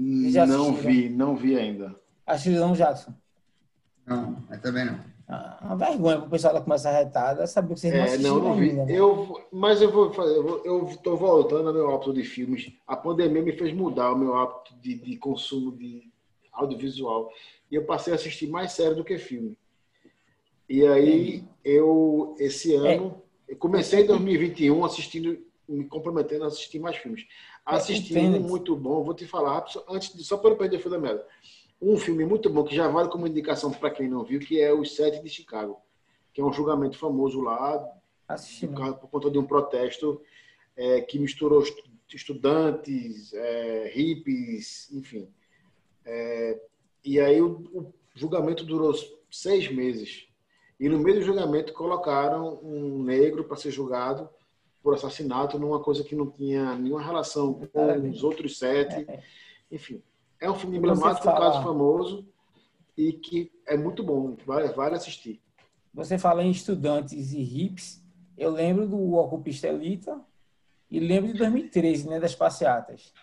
Não 0.47 0.74
vi, 0.74 1.10
não 1.10 1.36
vi 1.36 1.57
ainda. 1.57 1.95
Assistiram, 2.26 2.74
Jackson? 2.74 3.14
Não, 4.05 4.43
mas 4.49 4.60
também 4.62 4.86
não. 4.86 4.99
Ah, 5.32 5.60
uma 5.62 5.76
vergonha 5.76 6.18
para 6.18 6.26
o 6.26 6.30
pessoal 6.30 6.55
da 6.55 6.62
começa 6.62 6.89
retada 6.89 7.45
saber 7.45 7.76
que 7.76 7.80
vocês 7.80 7.93
não 7.93 8.03
assistiram 8.03 8.32
é, 8.32 8.41
não, 8.41 8.49
não 8.49 8.55
vi. 8.55 8.70
Ainda, 8.72 8.86
né? 8.86 8.93
eu, 8.93 9.47
mas 9.51 9.80
eu 9.80 9.91
vou 9.91 10.12
fazer, 10.12 10.36
eu 10.36 10.88
estou 10.89 11.16
voltando 11.16 11.68
ao 11.68 11.74
meu 11.74 11.93
hábito 11.93 12.12
de 12.12 12.24
filmes. 12.24 12.74
A 12.88 12.97
pandemia 12.97 13.43
me 13.43 13.51
fez 13.51 13.72
mudar 13.72 14.12
o 14.12 14.18
meu 14.18 14.36
hábito 14.36 14.76
de, 14.82 14.95
de 14.95 15.18
consumo 15.18 15.72
de 15.78 16.12
audiovisual. 16.51 17.30
E 17.70 17.76
eu 17.76 17.86
passei 17.86 18.12
a 18.12 18.16
assistir 18.16 18.47
mais 18.47 18.72
série 18.72 18.95
do 18.95 19.03
que 19.03 19.20
filme. 19.20 19.55
E 20.70 20.86
aí, 20.86 21.44
eu, 21.64 22.36
esse 22.40 22.76
é. 22.76 22.78
ano, 22.78 23.22
é. 23.48 23.56
comecei 23.56 24.04
em 24.04 24.06
2021 24.06 24.86
assistindo, 24.86 25.38
me 25.68 25.84
comprometendo 25.86 26.44
a 26.44 26.48
assistir 26.48 26.80
mais 26.80 26.98
filmes. 26.98 27.26
Assisti 27.66 28.18
um 28.18 28.40
muito 28.40 28.76
bom, 28.76 29.04
vou 29.04 29.14
te 29.14 29.26
falar, 29.26 29.66
antes 29.90 30.16
de, 30.16 30.24
só 30.24 30.38
para 30.38 30.52
não 30.52 30.58
perder 30.58 30.78
o 30.78 30.80
fio 30.80 30.92
da 30.92 31.00
merda. 31.00 31.26
Um 31.82 31.98
filme 31.98 32.26
muito 32.26 32.50
bom 32.50 32.64
que 32.64 32.76
já 32.76 32.88
vale 32.88 33.10
como 33.10 33.28
indicação 33.28 33.72
para 33.72 33.90
quem 33.90 34.08
não 34.08 34.24
viu, 34.24 34.40
que 34.40 34.62
é 34.62 34.74
Os 34.74 34.96
Sete 34.96 35.24
de 35.24 35.30
Chicago, 35.30 35.78
que 36.34 36.42
é 36.42 36.44
um 36.44 36.54
julgamento 36.54 36.98
famoso 36.98 37.42
lá 37.42 37.80
por, 38.28 38.94
por 39.00 39.10
conta 39.10 39.32
de 39.32 39.40
um 39.40 39.46
protesto 39.46 40.22
é, 40.76 41.02
que 41.02 41.18
misturou 41.18 41.64
estudantes, 42.16 43.34
é, 43.34 43.92
hippies, 43.94 44.92
enfim. 44.92 45.28
É, 46.06 46.60
e 47.04 47.20
aí 47.20 47.42
o, 47.42 47.52
o, 47.74 47.94
julgamento 48.16 48.64
durou 48.66 48.94
seis 49.32 49.72
meses. 49.72 50.28
E 50.80 50.88
no 50.88 50.98
meio 51.00 51.20
do 51.20 51.26
julgamento 51.26 51.74
colocaram 51.74 52.60
um 52.64 53.04
negro 53.04 53.44
para 53.44 53.58
ser 53.58 53.72
julgado 53.72 54.30
por 54.82 54.94
assassinato 54.94 55.60
numa 55.60 55.80
coisa 55.82 56.04
que 56.04 56.16
não 56.16 56.30
tinha 56.30 56.76
nenhuma 56.76 57.02
relação 57.02 57.54
com 57.54 58.10
os 58.10 58.24
outros 58.24 58.58
sete. 58.58 59.06
É. 59.10 59.22
Enfim, 59.70 60.02
é 60.40 60.50
um 60.50 60.56
filme 60.56 60.78
emblemático, 60.78 61.28
um 61.28 61.34
caso 61.34 61.62
famoso 61.62 62.26
e 62.98 63.14
que 63.14 63.52
é 63.68 63.78
muito 63.78 64.04
bom, 64.04 64.38
vale, 64.46 64.70
vale 64.70 64.96
assistir. 64.96 65.42
Você 65.94 66.18
fala 66.18 66.44
em 66.44 66.52
estudantes 66.52 67.34
e 67.34 67.42
hips, 67.42 68.02
eu 68.38 68.52
lembro 68.52 68.88
do 68.88 69.14
Ocupista 69.16 69.68
Elita 69.68 70.20
e 70.90 71.00
lembro 71.00 71.32
de 71.32 71.38
2013, 71.38 72.10
né, 72.10 72.20
das 72.20 72.36
passeatas. 72.36 73.14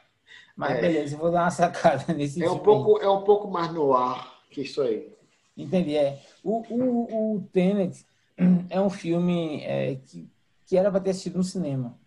Mas 0.55 0.79
é. 0.79 0.81
beleza, 0.81 1.15
eu 1.15 1.19
vou 1.19 1.31
dar 1.31 1.45
uma 1.45 1.51
sacada 1.51 2.13
nesse 2.13 2.43
é 2.43 2.51
um 2.51 2.59
pouco 2.59 2.99
É 3.01 3.09
um 3.09 3.23
pouco 3.23 3.49
mais 3.49 3.73
no 3.73 3.93
ar 3.95 4.43
que 4.51 4.63
isso 4.63 4.81
aí. 4.83 5.15
Entendi, 5.57 5.97
é. 5.97 6.21
O, 6.43 6.63
o, 6.69 7.37
o 7.37 7.41
Tenet 7.53 8.05
é 8.69 8.81
um 8.81 8.91
filme 8.91 9.63
é, 9.63 9.97
que 9.97 10.29
que 10.67 10.77
era 10.77 10.91
para 10.91 11.01
ter 11.01 11.11
assistido 11.11 11.37
no 11.37 11.45
cinema. 11.45 11.99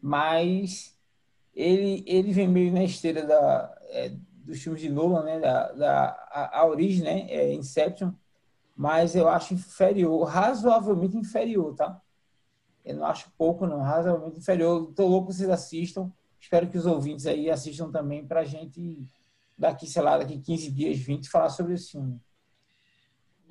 Mas 0.00 0.96
ele, 1.54 2.02
ele 2.06 2.32
vem 2.32 2.48
meio 2.48 2.72
na 2.72 2.82
esteira 2.82 3.24
da, 3.24 3.78
é, 3.90 4.12
dos 4.44 4.60
filmes 4.62 4.80
de 4.80 4.88
Nolan, 4.88 5.22
né? 5.22 5.38
Da, 5.38 5.72
da, 5.72 6.04
a, 6.30 6.60
a 6.60 6.66
origem, 6.66 7.04
né? 7.04 7.30
É 7.30 7.52
Inception. 7.52 8.12
Mas 8.74 9.14
eu 9.14 9.28
acho 9.28 9.54
inferior, 9.54 10.24
razoavelmente 10.24 11.16
inferior, 11.16 11.74
tá? 11.74 12.00
Eu 12.84 12.96
não 12.96 13.06
acho 13.06 13.30
pouco, 13.36 13.66
não, 13.66 13.80
razoavelmente 13.80 14.38
inferior. 14.38 14.88
Estou 14.90 15.08
louco 15.08 15.28
que 15.28 15.34
vocês 15.34 15.50
assistam. 15.50 16.10
Espero 16.40 16.68
que 16.68 16.78
os 16.78 16.86
ouvintes 16.86 17.26
aí 17.26 17.50
assistam 17.50 17.90
também 17.90 18.26
para 18.26 18.40
a 18.40 18.44
gente, 18.44 19.06
daqui, 19.56 19.86
sei 19.86 20.02
lá, 20.02 20.18
daqui 20.18 20.38
15 20.38 20.70
dias, 20.70 20.98
20, 20.98 21.28
falar 21.28 21.48
sobre 21.48 21.74
esse 21.74 21.92
filme. 21.92 22.20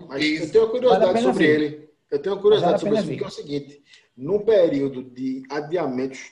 Mas 0.07 0.23
eu 0.23 0.51
tenho 0.51 0.69
curiosidade 0.69 1.13
vale 1.13 1.21
sobre 1.21 1.47
ver. 1.47 1.61
ele. 1.61 1.89
Eu 2.11 2.21
tenho 2.21 2.35
uma 2.35 2.41
curiosidade 2.41 2.79
sobre 2.81 2.99
isso, 2.99 3.07
que 3.07 3.23
é 3.23 3.27
o 3.27 3.31
seguinte: 3.31 3.83
num 4.15 4.39
período 4.39 5.03
de 5.03 5.43
adiamentos 5.49 6.31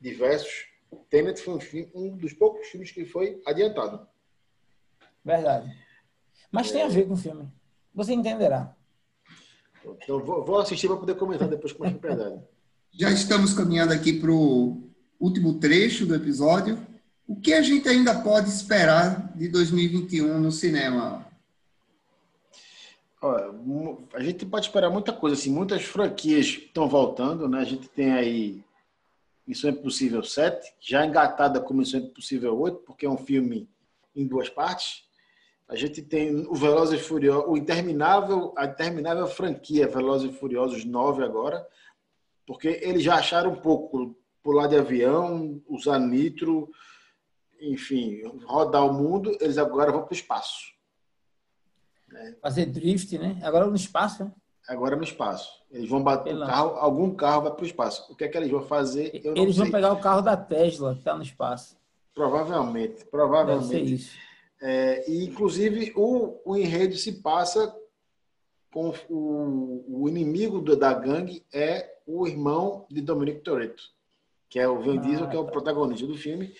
diversos, 0.00 0.66
Tenet 1.10 1.40
foi 1.40 1.54
um, 1.54 1.60
filme, 1.60 1.90
um 1.94 2.16
dos 2.16 2.32
poucos 2.32 2.68
filmes 2.68 2.90
que 2.90 3.04
foi 3.04 3.40
adiantado. 3.46 4.06
Verdade. 5.24 5.74
Mas 6.52 6.70
é... 6.70 6.72
tem 6.72 6.82
a 6.82 6.88
ver 6.88 7.06
com 7.06 7.14
o 7.14 7.16
filme. 7.16 7.48
Você 7.94 8.12
entenderá. 8.12 8.76
Então, 9.84 10.24
vou, 10.24 10.44
vou 10.44 10.58
assistir 10.58 10.86
para 10.86 10.96
poder 10.96 11.14
comentar 11.16 11.48
depois 11.48 11.72
com 11.72 11.82
mais 11.82 11.92
propriedade. 11.92 12.42
Já 12.92 13.10
estamos 13.10 13.52
caminhando 13.52 13.92
aqui 13.92 14.12
para 14.12 14.30
o 14.30 14.88
último 15.18 15.58
trecho 15.58 16.06
do 16.06 16.14
episódio. 16.14 16.78
O 17.26 17.36
que 17.36 17.54
a 17.54 17.62
gente 17.62 17.88
ainda 17.88 18.20
pode 18.20 18.50
esperar 18.50 19.32
de 19.34 19.48
2021 19.48 20.38
no 20.38 20.52
cinema? 20.52 21.24
a 24.12 24.22
gente 24.22 24.44
pode 24.44 24.66
esperar 24.66 24.90
muita 24.90 25.10
coisa, 25.10 25.34
assim, 25.34 25.50
muitas 25.50 25.82
franquias 25.82 26.44
estão 26.44 26.86
voltando, 26.86 27.48
né? 27.48 27.60
A 27.60 27.64
gente 27.64 27.88
tem 27.88 28.12
aí 28.12 28.62
Missão 29.46 29.70
Impossível 29.70 30.22
7, 30.22 30.74
já 30.78 31.06
engatada 31.06 31.58
com 31.58 31.72
Missão 31.72 32.00
Impossível 32.00 32.58
8, 32.58 32.78
porque 32.80 33.06
é 33.06 33.10
um 33.10 33.16
filme 33.16 33.66
em 34.14 34.26
duas 34.26 34.50
partes. 34.50 35.04
A 35.66 35.74
gente 35.74 36.02
tem 36.02 36.46
o 36.46 36.54
Velozes 36.54 37.00
e 37.00 37.02
Furiosos, 37.02 37.48
o 37.48 37.56
interminável, 37.56 38.52
a 38.58 38.66
interminável 38.66 39.26
franquia 39.26 39.88
Velozes 39.88 40.30
e 40.30 40.38
Furiosos 40.38 40.84
9 40.84 41.24
agora, 41.24 41.66
porque 42.46 42.80
eles 42.82 43.02
já 43.02 43.14
acharam 43.14 43.52
um 43.52 43.56
pouco 43.56 44.14
pular 44.42 44.66
de 44.66 44.76
avião, 44.76 45.62
usar 45.66 45.98
nitro, 45.98 46.70
enfim, 47.70 48.22
rodar 48.44 48.86
o 48.86 48.92
mundo, 48.92 49.36
eles 49.40 49.58
agora 49.58 49.92
vão 49.92 50.02
para 50.02 50.12
o 50.12 50.16
espaço. 50.16 50.72
É. 52.12 52.34
Fazer 52.42 52.66
drift, 52.66 53.18
né? 53.18 53.40
Agora 53.42 53.66
no 53.66 53.76
espaço, 53.76 54.24
né? 54.24 54.32
Agora 54.68 54.96
no 54.96 55.02
espaço. 55.02 55.62
Eles 55.70 55.88
vão 55.88 56.02
bater 56.02 56.34
o 56.34 56.46
carro, 56.46 56.76
algum 56.76 57.14
carro 57.14 57.42
vai 57.42 57.52
para 57.52 57.62
o 57.62 57.66
espaço. 57.66 58.10
O 58.10 58.16
que 58.16 58.24
é 58.24 58.28
que 58.28 58.36
eles 58.36 58.50
vão 58.50 58.62
fazer? 58.62 59.20
eles 59.22 59.56
vão 59.56 59.70
pegar 59.70 59.92
o 59.92 60.00
carro 60.00 60.22
da 60.22 60.36
Tesla, 60.36 60.92
que 60.94 61.00
está 61.00 61.14
no 61.14 61.22
espaço. 61.22 61.76
Provavelmente, 62.14 63.04
provavelmente. 63.06 64.10
É, 64.62 65.10
e 65.10 65.24
inclusive 65.24 65.92
o, 65.94 66.40
o 66.44 66.56
enredo 66.56 66.96
se 66.96 67.12
passa 67.20 67.74
com 68.72 68.94
o, 69.10 70.02
o 70.02 70.08
inimigo 70.08 70.60
do, 70.60 70.76
da 70.76 70.94
gangue 70.94 71.44
é 71.52 71.98
o 72.06 72.26
irmão 72.26 72.86
de 72.90 73.00
Dominic 73.00 73.40
Toretto, 73.40 73.82
que 74.48 74.58
é 74.58 74.66
o 74.66 74.80
Vin 74.80 75.00
Diesel, 75.00 75.26
ah, 75.26 75.28
que 75.28 75.36
é 75.36 75.38
o 75.38 75.44
tá. 75.44 75.52
protagonista 75.52 76.06
do 76.06 76.16
filme, 76.16 76.54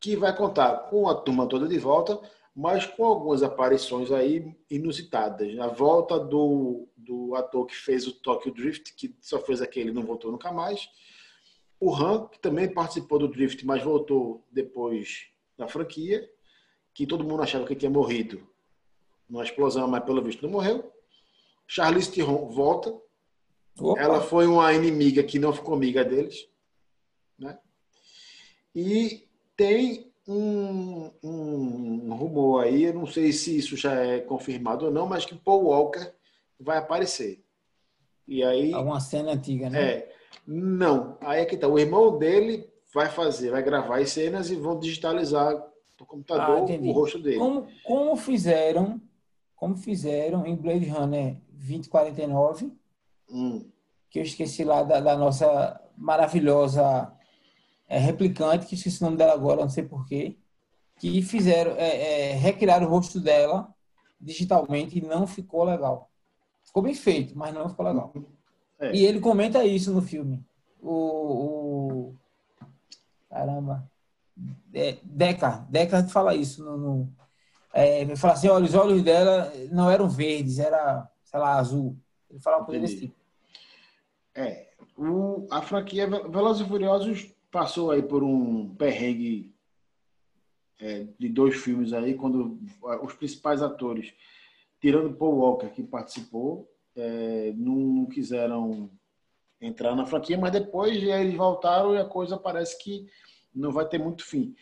que 0.00 0.16
vai 0.16 0.34
contar 0.34 0.88
com 0.88 1.08
a 1.08 1.14
turma 1.14 1.46
toda 1.46 1.68
de 1.68 1.78
volta 1.78 2.20
mas 2.54 2.84
com 2.84 3.04
algumas 3.04 3.42
aparições 3.42 4.10
aí 4.10 4.54
inusitadas. 4.68 5.58
A 5.58 5.68
volta 5.68 6.18
do, 6.18 6.88
do 6.96 7.34
ator 7.34 7.66
que 7.66 7.74
fez 7.74 8.06
o 8.06 8.12
Tokyo 8.12 8.52
Drift, 8.52 8.94
que 8.94 9.16
só 9.20 9.38
fez 9.38 9.62
aquele 9.62 9.90
e 9.90 9.94
não 9.94 10.04
voltou 10.04 10.32
nunca 10.32 10.52
mais. 10.52 10.88
O 11.78 11.94
Han, 11.94 12.26
que 12.28 12.38
também 12.38 12.72
participou 12.72 13.18
do 13.18 13.28
Drift, 13.28 13.64
mas 13.64 13.82
voltou 13.82 14.46
depois 14.50 15.28
da 15.56 15.68
franquia, 15.68 16.28
que 16.92 17.06
todo 17.06 17.24
mundo 17.24 17.42
achava 17.42 17.64
que 17.64 17.74
tinha 17.74 17.90
morrido 17.90 18.46
numa 19.28 19.44
explosão, 19.44 19.88
mas 19.88 20.04
pelo 20.04 20.22
visto 20.22 20.42
não 20.42 20.50
morreu. 20.50 20.92
Charlize 21.66 22.12
Theron 22.12 22.48
volta. 22.48 22.94
Opa. 23.78 24.00
Ela 24.00 24.20
foi 24.20 24.46
uma 24.46 24.72
inimiga 24.74 25.22
que 25.22 25.38
não 25.38 25.52
ficou 25.52 25.74
amiga 25.74 26.04
deles. 26.04 26.48
Né? 27.38 27.58
E 28.74 29.29
tem 29.60 30.10
um, 30.26 31.10
um, 31.22 32.08
um, 32.08 32.14
rumor 32.14 32.64
aí, 32.64 32.84
eu 32.84 32.94
não 32.94 33.04
sei 33.04 33.30
se 33.30 33.58
isso 33.58 33.76
já 33.76 33.92
é 33.92 34.18
confirmado 34.18 34.86
ou 34.86 34.90
não, 34.90 35.06
mas 35.06 35.26
que 35.26 35.34
Paul 35.34 35.64
Walker 35.64 36.10
vai 36.58 36.78
aparecer. 36.78 37.44
E 38.26 38.42
aí. 38.42 38.72
Alguma 38.72 39.00
cena 39.00 39.32
antiga, 39.32 39.68
né? 39.68 39.82
É. 39.82 40.12
Não. 40.46 41.18
Aí 41.20 41.42
é 41.42 41.44
que 41.44 41.58
tá. 41.58 41.68
O 41.68 41.78
irmão 41.78 42.16
dele 42.16 42.70
vai 42.94 43.10
fazer, 43.10 43.50
vai 43.50 43.62
gravar 43.62 44.00
as 44.00 44.12
cenas 44.12 44.50
e 44.50 44.56
vão 44.56 44.78
digitalizar 44.78 45.52
no 45.98 46.06
computador 46.06 46.66
ah, 46.66 46.80
o 46.80 46.92
rosto 46.92 47.18
dele. 47.18 47.36
Como, 47.36 47.66
como 47.84 48.16
fizeram, 48.16 48.98
como 49.54 49.76
fizeram 49.76 50.46
em 50.46 50.56
Blade 50.56 50.88
Runner 50.88 51.36
2049, 51.50 52.72
hum. 53.28 53.68
que 54.08 54.20
eu 54.20 54.22
esqueci 54.22 54.64
lá 54.64 54.82
da, 54.82 55.00
da 55.00 55.18
nossa 55.18 55.78
maravilhosa 55.98 57.12
é, 57.90 57.98
replicante, 57.98 58.66
que 58.66 58.76
esqueci 58.76 59.02
o 59.02 59.04
nome 59.04 59.16
dela 59.16 59.34
agora, 59.34 59.62
não 59.62 59.68
sei 59.68 59.82
porquê, 59.82 60.38
que 61.00 61.20
fizeram, 61.22 61.72
é, 61.72 62.30
é, 62.30 62.32
recriaram 62.34 62.86
o 62.86 62.90
rosto 62.90 63.18
dela 63.18 63.68
digitalmente 64.20 64.96
e 64.96 65.02
não 65.02 65.26
ficou 65.26 65.64
legal. 65.64 66.08
Ficou 66.62 66.84
bem 66.84 66.94
feito, 66.94 67.36
mas 67.36 67.52
não 67.52 67.68
ficou 67.68 67.84
legal. 67.84 68.14
É. 68.78 68.94
E 68.94 69.04
ele 69.04 69.18
comenta 69.18 69.64
isso 69.64 69.92
no 69.92 70.00
filme. 70.00 70.40
O, 70.80 70.92
o 70.92 72.14
caramba, 73.28 73.90
é, 74.72 74.98
Deca, 75.02 75.66
Deca 75.68 76.04
fala 76.04 76.34
isso 76.36 76.64
no, 76.64 76.78
no 76.78 77.12
é, 77.72 78.02
ele 78.02 78.16
fala 78.16 78.34
assim, 78.34 78.48
olha, 78.48 78.64
os 78.64 78.74
olhos 78.74 79.02
dela 79.02 79.52
não 79.70 79.90
eram 79.90 80.08
verdes, 80.08 80.58
era, 80.58 81.08
sei 81.24 81.40
lá, 81.40 81.54
azul. 81.54 81.96
Ele 82.28 82.40
fala 82.40 82.58
uma 82.58 82.66
coisa 82.66 82.80
desse 82.80 83.00
tipo. 83.00 83.14
É, 84.34 84.68
o, 84.96 85.46
a 85.50 85.60
franquia 85.62 86.08
Velozes 86.08 86.64
e 86.64 86.68
Furiosos 86.68 87.39
passou 87.50 87.90
aí 87.90 88.02
por 88.02 88.22
um 88.22 88.74
perrengue 88.74 89.54
é, 90.80 91.06
de 91.18 91.28
dois 91.28 91.56
filmes 91.56 91.92
aí, 91.92 92.14
quando 92.14 92.58
os 93.02 93.12
principais 93.14 93.62
atores, 93.62 94.14
tirando 94.80 95.14
Paul 95.14 95.36
Walker, 95.36 95.68
que 95.68 95.82
participou, 95.82 96.70
é, 96.96 97.52
não, 97.56 97.76
não, 97.76 98.06
quiseram 98.06 98.90
entrar 99.60 99.94
na 99.94 100.06
franquia, 100.06 100.38
mas 100.38 100.52
depois 100.52 100.96
eles 101.02 101.34
voltaram 101.34 101.94
e 101.94 101.98
a 101.98 102.04
coisa 102.04 102.36
parece 102.36 102.78
que 102.82 103.06
não 103.54 103.70
vai 103.70 103.86
ter 103.86 103.98
muito 103.98 104.24
fim. 104.24 104.54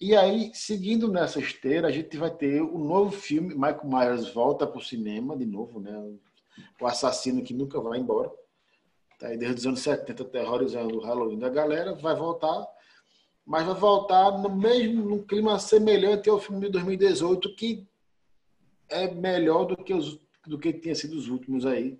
E 0.00 0.14
aí, 0.14 0.50
seguindo 0.54 1.08
nessa 1.08 1.40
esteira, 1.40 1.88
a 1.88 1.90
gente 1.90 2.16
vai 2.16 2.30
ter 2.30 2.60
o 2.60 2.78
novo 2.78 3.10
filme, 3.10 3.54
Michael 3.54 3.84
Myers 3.84 4.28
volta 4.28 4.66
para 4.66 4.78
o 4.78 4.84
cinema 4.84 5.36
de 5.36 5.46
novo, 5.46 5.80
né? 5.80 5.92
O 6.80 6.86
assassino 6.86 7.42
que 7.42 7.54
nunca 7.54 7.80
vai 7.80 7.98
embora. 7.98 8.30
Tá 9.18 9.28
aí 9.28 9.36
desde 9.36 9.60
os 9.60 9.66
anos 9.66 9.80
70 9.80 10.24
terrorizando 10.24 10.96
o 10.96 11.00
Halloween 11.00 11.38
da 11.38 11.48
galera, 11.48 11.94
vai 11.94 12.14
voltar, 12.14 12.66
mas 13.46 13.64
vai 13.64 13.74
voltar 13.74 14.38
no 14.38 14.54
mesmo 14.54 15.04
num 15.04 15.22
clima 15.22 15.58
semelhante 15.58 16.28
ao 16.28 16.40
filme 16.40 16.66
de 16.66 16.72
2018, 16.72 17.54
que 17.54 17.86
é 18.88 19.12
melhor 19.12 19.64
do 19.64 19.76
que 19.76 19.94
os 19.94 20.22
do 20.46 20.58
que 20.58 20.72
tinha 20.72 20.94
sido 20.94 21.16
os 21.16 21.28
últimos 21.28 21.64
aí 21.64 21.98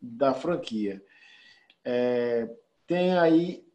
da 0.00 0.32
franquia. 0.32 1.02
É, 1.84 2.48
tem 2.86 3.16
aí 3.16 3.66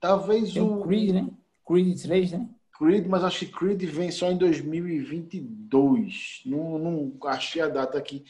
talvez 0.00 0.52
tem 0.52 0.62
o 0.62 0.82
Creed, 0.82 1.14
né? 1.14 1.28
Creed 1.66 2.00
3, 2.00 2.32
né? 2.32 2.48
Creed, 2.78 3.06
mas 3.06 3.24
acho 3.24 3.40
que 3.40 3.52
Creed 3.52 3.82
vem 3.84 4.12
só 4.12 4.30
em 4.30 4.38
2022. 4.38 6.42
Não, 6.46 6.78
não 6.78 7.12
achei 7.24 7.60
a 7.60 7.68
data 7.68 7.98
aqui. 7.98 8.24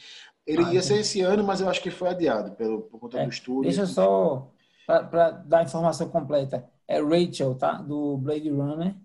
Ele 0.45 0.63
ah, 0.63 0.73
ia 0.73 0.81
ser 0.81 0.99
esse 0.99 1.21
ano, 1.21 1.43
mas 1.43 1.61
eu 1.61 1.69
acho 1.69 1.81
que 1.81 1.91
foi 1.91 2.09
adiado 2.09 2.51
pelo, 2.55 2.81
por 2.81 2.99
conta 2.99 3.19
é, 3.19 3.23
do 3.23 3.29
estudo. 3.29 3.61
Deixa 3.61 3.85
só 3.85 4.51
para 4.85 5.31
dar 5.31 5.59
a 5.59 5.63
informação 5.63 6.09
completa. 6.09 6.67
É 6.87 6.99
Rachel, 6.99 7.55
tá? 7.55 7.73
Do 7.73 8.17
Blade 8.17 8.49
Runner. 8.49 8.95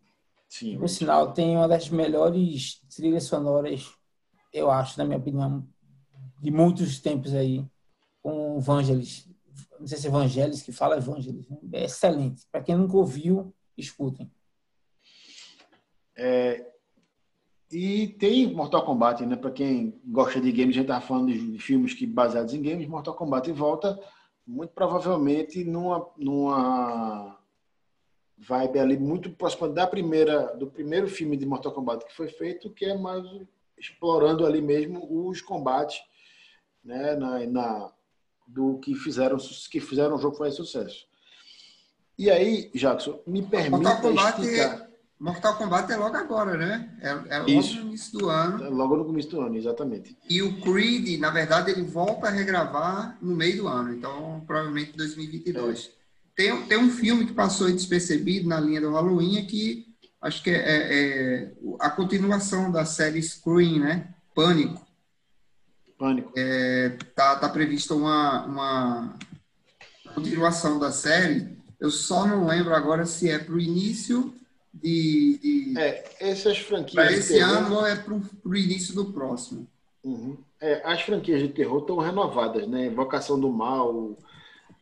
Sim. 0.49 0.79
Por 0.79 0.89
sinal, 0.89 1.33
tem 1.33 1.57
uma 1.57 1.69
das 1.69 1.91
melhores 1.91 2.81
trilhas 2.95 3.25
sonoras, 3.25 3.93
eu 4.53 4.71
acho, 4.71 4.97
na 4.97 5.05
minha 5.05 5.19
opinião, 5.19 5.67
de 6.41 6.51
muitos 6.51 7.01
tempos 7.01 7.35
aí, 7.35 7.65
com 8.23 8.61
Vangelis. 8.61 9.29
Não 9.79 9.87
sei 9.87 9.99
se 9.99 10.07
é 10.07 10.11
Vangelis 10.11 10.63
que 10.63 10.73
fala 10.73 11.01
Vangelis. 11.01 11.49
Né? 11.49 11.59
É 11.73 11.85
excelente. 11.85 12.47
Para 12.51 12.63
quem 12.63 12.77
nunca 12.77 12.97
ouviu, 12.97 13.55
escutem. 13.77 14.31
É, 16.17 16.74
e 17.75 18.07
tem 18.07 18.55
Mortal 18.55 18.85
Kombat, 18.85 19.27
né? 19.27 19.35
Para 19.35 19.51
quem 19.51 20.01
gosta 20.07 20.41
de 20.41 20.53
games, 20.53 20.77
a 20.77 20.79
gente 20.79 20.87
tá 20.87 21.01
falando 21.01 21.33
de, 21.33 21.59
filmes 21.59 21.93
que 21.93 22.07
baseados 22.07 22.55
em 22.55 22.63
games, 22.63 22.87
Mortal 22.87 23.15
Kombat 23.15 23.51
volta 23.51 23.99
muito 24.47 24.71
provavelmente 24.73 25.65
numa, 25.65 26.09
numa 26.17 27.37
vibe 28.39 28.79
ali 28.79 28.97
muito 28.97 29.29
próxima 29.31 29.69
da 29.69 29.89
primeira 29.89 30.55
do 30.55 30.69
primeiro 30.69 31.09
filme 31.09 31.37
de 31.37 31.45
Mortal 31.45 31.73
Kombat 31.73 32.05
que 32.05 32.15
foi 32.15 32.29
feito, 32.29 32.71
que 32.71 32.85
é 32.85 32.97
mais 32.97 33.25
explorando 33.77 34.47
ali 34.47 34.63
mesmo 34.63 35.29
os 35.29 35.41
combates, 35.41 36.01
né, 36.85 37.17
na, 37.17 37.45
na 37.45 37.93
do 38.47 38.79
que 38.79 38.95
fizeram 38.95 39.37
que 39.69 39.81
fizeram 39.81 40.15
o 40.15 40.19
jogo 40.19 40.37
fazer 40.37 40.53
sucesso. 40.53 41.09
E 42.17 42.31
aí, 42.31 42.71
Jackson, 42.73 43.19
me 43.27 43.43
permita 43.43 43.79
Mortal 43.79 44.01
Kombat 44.01 44.41
explicar. 44.41 44.84
Mortal 45.19 45.57
Kombat 45.57 45.91
é 45.91 45.97
logo 45.97 46.17
agora, 46.17 46.57
né? 46.57 46.91
É, 47.01 47.37
é 47.37 47.39
logo 47.39 47.51
Isso. 47.51 47.77
no 47.77 47.83
início 47.83 48.19
do 48.19 48.29
ano. 48.29 48.65
É 48.65 48.69
logo 48.69 48.97
no 48.97 49.05
começo 49.05 49.29
do 49.31 49.41
ano, 49.41 49.57
exatamente. 49.57 50.17
E 50.29 50.43
o 50.43 50.61
Creed, 50.61 51.21
na 51.21 51.31
verdade, 51.31 51.71
ele 51.71 51.83
volta 51.83 52.27
a 52.27 52.31
regravar 52.31 53.17
no 53.23 53.35
meio 53.35 53.59
do 53.59 53.69
ano, 53.69 53.95
então 53.95 54.43
provavelmente 54.47 54.97
2022. 54.97 55.87
É. 55.87 56.05
Tem, 56.37 56.67
tem 56.67 56.79
um 56.79 56.91
filme 56.91 57.27
que 57.27 57.33
passou 57.33 57.71
despercebido 57.71 58.49
na 58.49 58.59
linha 58.59 58.81
do 58.81 58.91
Halloween 58.91 59.47
que 59.47 59.87
acho 60.21 60.43
que 60.43 60.51
é, 60.51 60.57
é, 60.57 60.95
é, 60.95 61.53
a 61.79 61.91
continuação 61.91 62.73
da 62.73 62.85
série 62.85 63.23
Scream, 63.23 63.79
né? 63.79 64.09
Pânico. 64.35 64.85
Pânico. 65.97 66.33
É, 66.35 66.97
tá, 67.15 67.37
tá 67.37 67.49
prevista 67.49 67.95
uma, 67.95 68.45
uma 68.47 69.19
continuação 70.15 70.79
da 70.79 70.91
série. 70.91 71.57
Eu 71.79 71.91
só 71.91 72.27
não 72.27 72.47
lembro 72.47 72.75
agora 72.75 73.07
se 73.07 73.31
é 73.31 73.39
para 73.39 73.55
o 73.55 73.61
início 73.61 74.35
de, 74.75 75.39
de 75.39 75.79
é, 75.79 76.05
essas 76.21 76.59
franquias 76.59 76.93
para 76.93 77.13
esse 77.13 77.35
terror, 77.35 77.57
ano 77.57 77.87
é 77.87 77.97
para 77.97 78.15
o 78.15 78.57
início 78.57 78.95
do 78.95 79.13
próximo. 79.13 79.67
Uhum. 80.03 80.37
É, 80.61 80.83
as 80.85 81.03
franquias 81.03 81.41
de 81.41 81.49
terror 81.49 81.81
estão 81.81 81.99
renovadas, 81.99 82.67
né? 82.67 82.87
Invocação 82.87 83.39
do 83.39 83.51
Mal, 83.51 84.19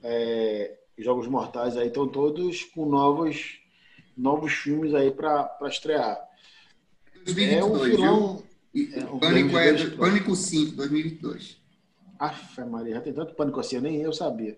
é, 0.03 0.77
Jogos 0.99 1.29
Mortais 1.29 1.77
aí 1.77 1.89
estão 1.89 2.09
todos 2.09 2.65
com 2.65 2.87
novos 2.87 3.61
novos 4.17 4.53
filmes 4.53 4.95
aí 4.95 5.11
para 5.11 5.57
estrear. 5.63 6.19
2022, 7.25 7.53
é 7.55 7.65
um 7.65 7.85
filão. 7.85 8.43
É, 8.75 9.05
um 9.05 9.19
Pânico, 9.19 9.59
é, 9.59 9.91
Pânico 9.91 10.35
5, 10.35 10.77
2022. 10.77 11.63
Aff, 12.19 12.61
Maria, 12.65 12.95
já 12.95 13.01
tem 13.01 13.13
tanto 13.13 13.35
pânico 13.35 13.59
assim, 13.59 13.81
nem 13.81 14.01
eu 14.01 14.13
sabia. 14.13 14.57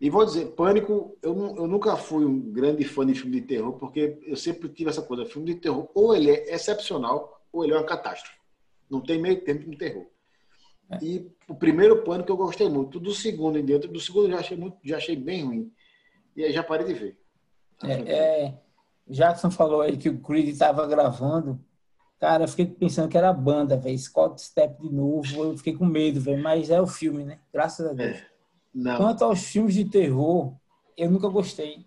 E 0.00 0.08
vou 0.08 0.24
dizer, 0.24 0.46
Pânico, 0.52 1.18
eu, 1.20 1.34
eu 1.56 1.66
nunca 1.66 1.96
fui 1.96 2.24
um 2.24 2.40
grande 2.52 2.84
fã 2.84 3.04
de 3.04 3.14
filme 3.14 3.40
de 3.40 3.46
terror, 3.46 3.72
porque 3.72 4.18
eu 4.22 4.36
sempre 4.36 4.68
tive 4.68 4.90
essa 4.90 5.02
coisa, 5.02 5.26
filme 5.26 5.52
de 5.52 5.60
terror, 5.60 5.90
ou 5.92 6.14
ele 6.14 6.30
é 6.30 6.54
excepcional, 6.54 7.42
ou 7.52 7.64
ele 7.64 7.72
é 7.72 7.76
uma 7.76 7.84
catástrofe. 7.84 8.38
Não 8.88 9.00
tem 9.00 9.20
meio 9.20 9.42
tempo 9.44 9.68
no 9.68 9.76
terror. 9.76 10.06
É. 10.90 10.98
E 11.02 11.30
o 11.48 11.54
primeiro 11.54 12.02
Pânico 12.04 12.30
eu 12.30 12.36
gostei 12.36 12.68
muito, 12.68 13.00
do 13.00 13.12
segundo 13.12 13.58
em 13.58 13.64
dentro, 13.64 13.90
do 13.90 13.98
segundo 13.98 14.26
eu 14.26 14.32
já 14.32 14.38
achei, 14.38 14.56
muito, 14.56 14.78
já 14.84 14.96
achei 14.98 15.16
bem 15.16 15.44
ruim. 15.44 15.72
E 16.36 16.44
aí 16.44 16.52
já 16.52 16.62
parei 16.62 16.86
de 16.86 16.94
ver. 16.94 17.18
É, 17.82 17.92
é, 17.92 18.58
Jackson 19.08 19.50
falou 19.50 19.80
aí 19.80 19.96
que 19.96 20.08
o 20.08 20.20
Creed 20.20 20.48
estava 20.48 20.86
gravando. 20.86 21.60
Cara, 22.20 22.44
eu 22.44 22.48
fiquei 22.48 22.66
pensando 22.66 23.08
que 23.08 23.18
era 23.18 23.32
banda, 23.32 23.76
velho. 23.76 23.98
Scott 23.98 24.40
Step 24.40 24.80
de 24.80 24.92
novo. 24.92 25.44
Eu 25.44 25.56
fiquei 25.56 25.74
com 25.74 25.86
medo, 25.86 26.20
velho. 26.20 26.42
Mas 26.42 26.70
é 26.70 26.80
o 26.80 26.86
filme, 26.86 27.24
né? 27.24 27.38
Graças 27.52 27.86
a 27.86 27.92
Deus. 27.92 28.16
É. 28.16 28.37
Não. 28.74 28.96
Quanto 28.96 29.24
aos 29.24 29.42
filmes 29.42 29.74
de 29.74 29.84
terror, 29.84 30.54
eu 30.96 31.10
nunca 31.10 31.28
gostei. 31.28 31.86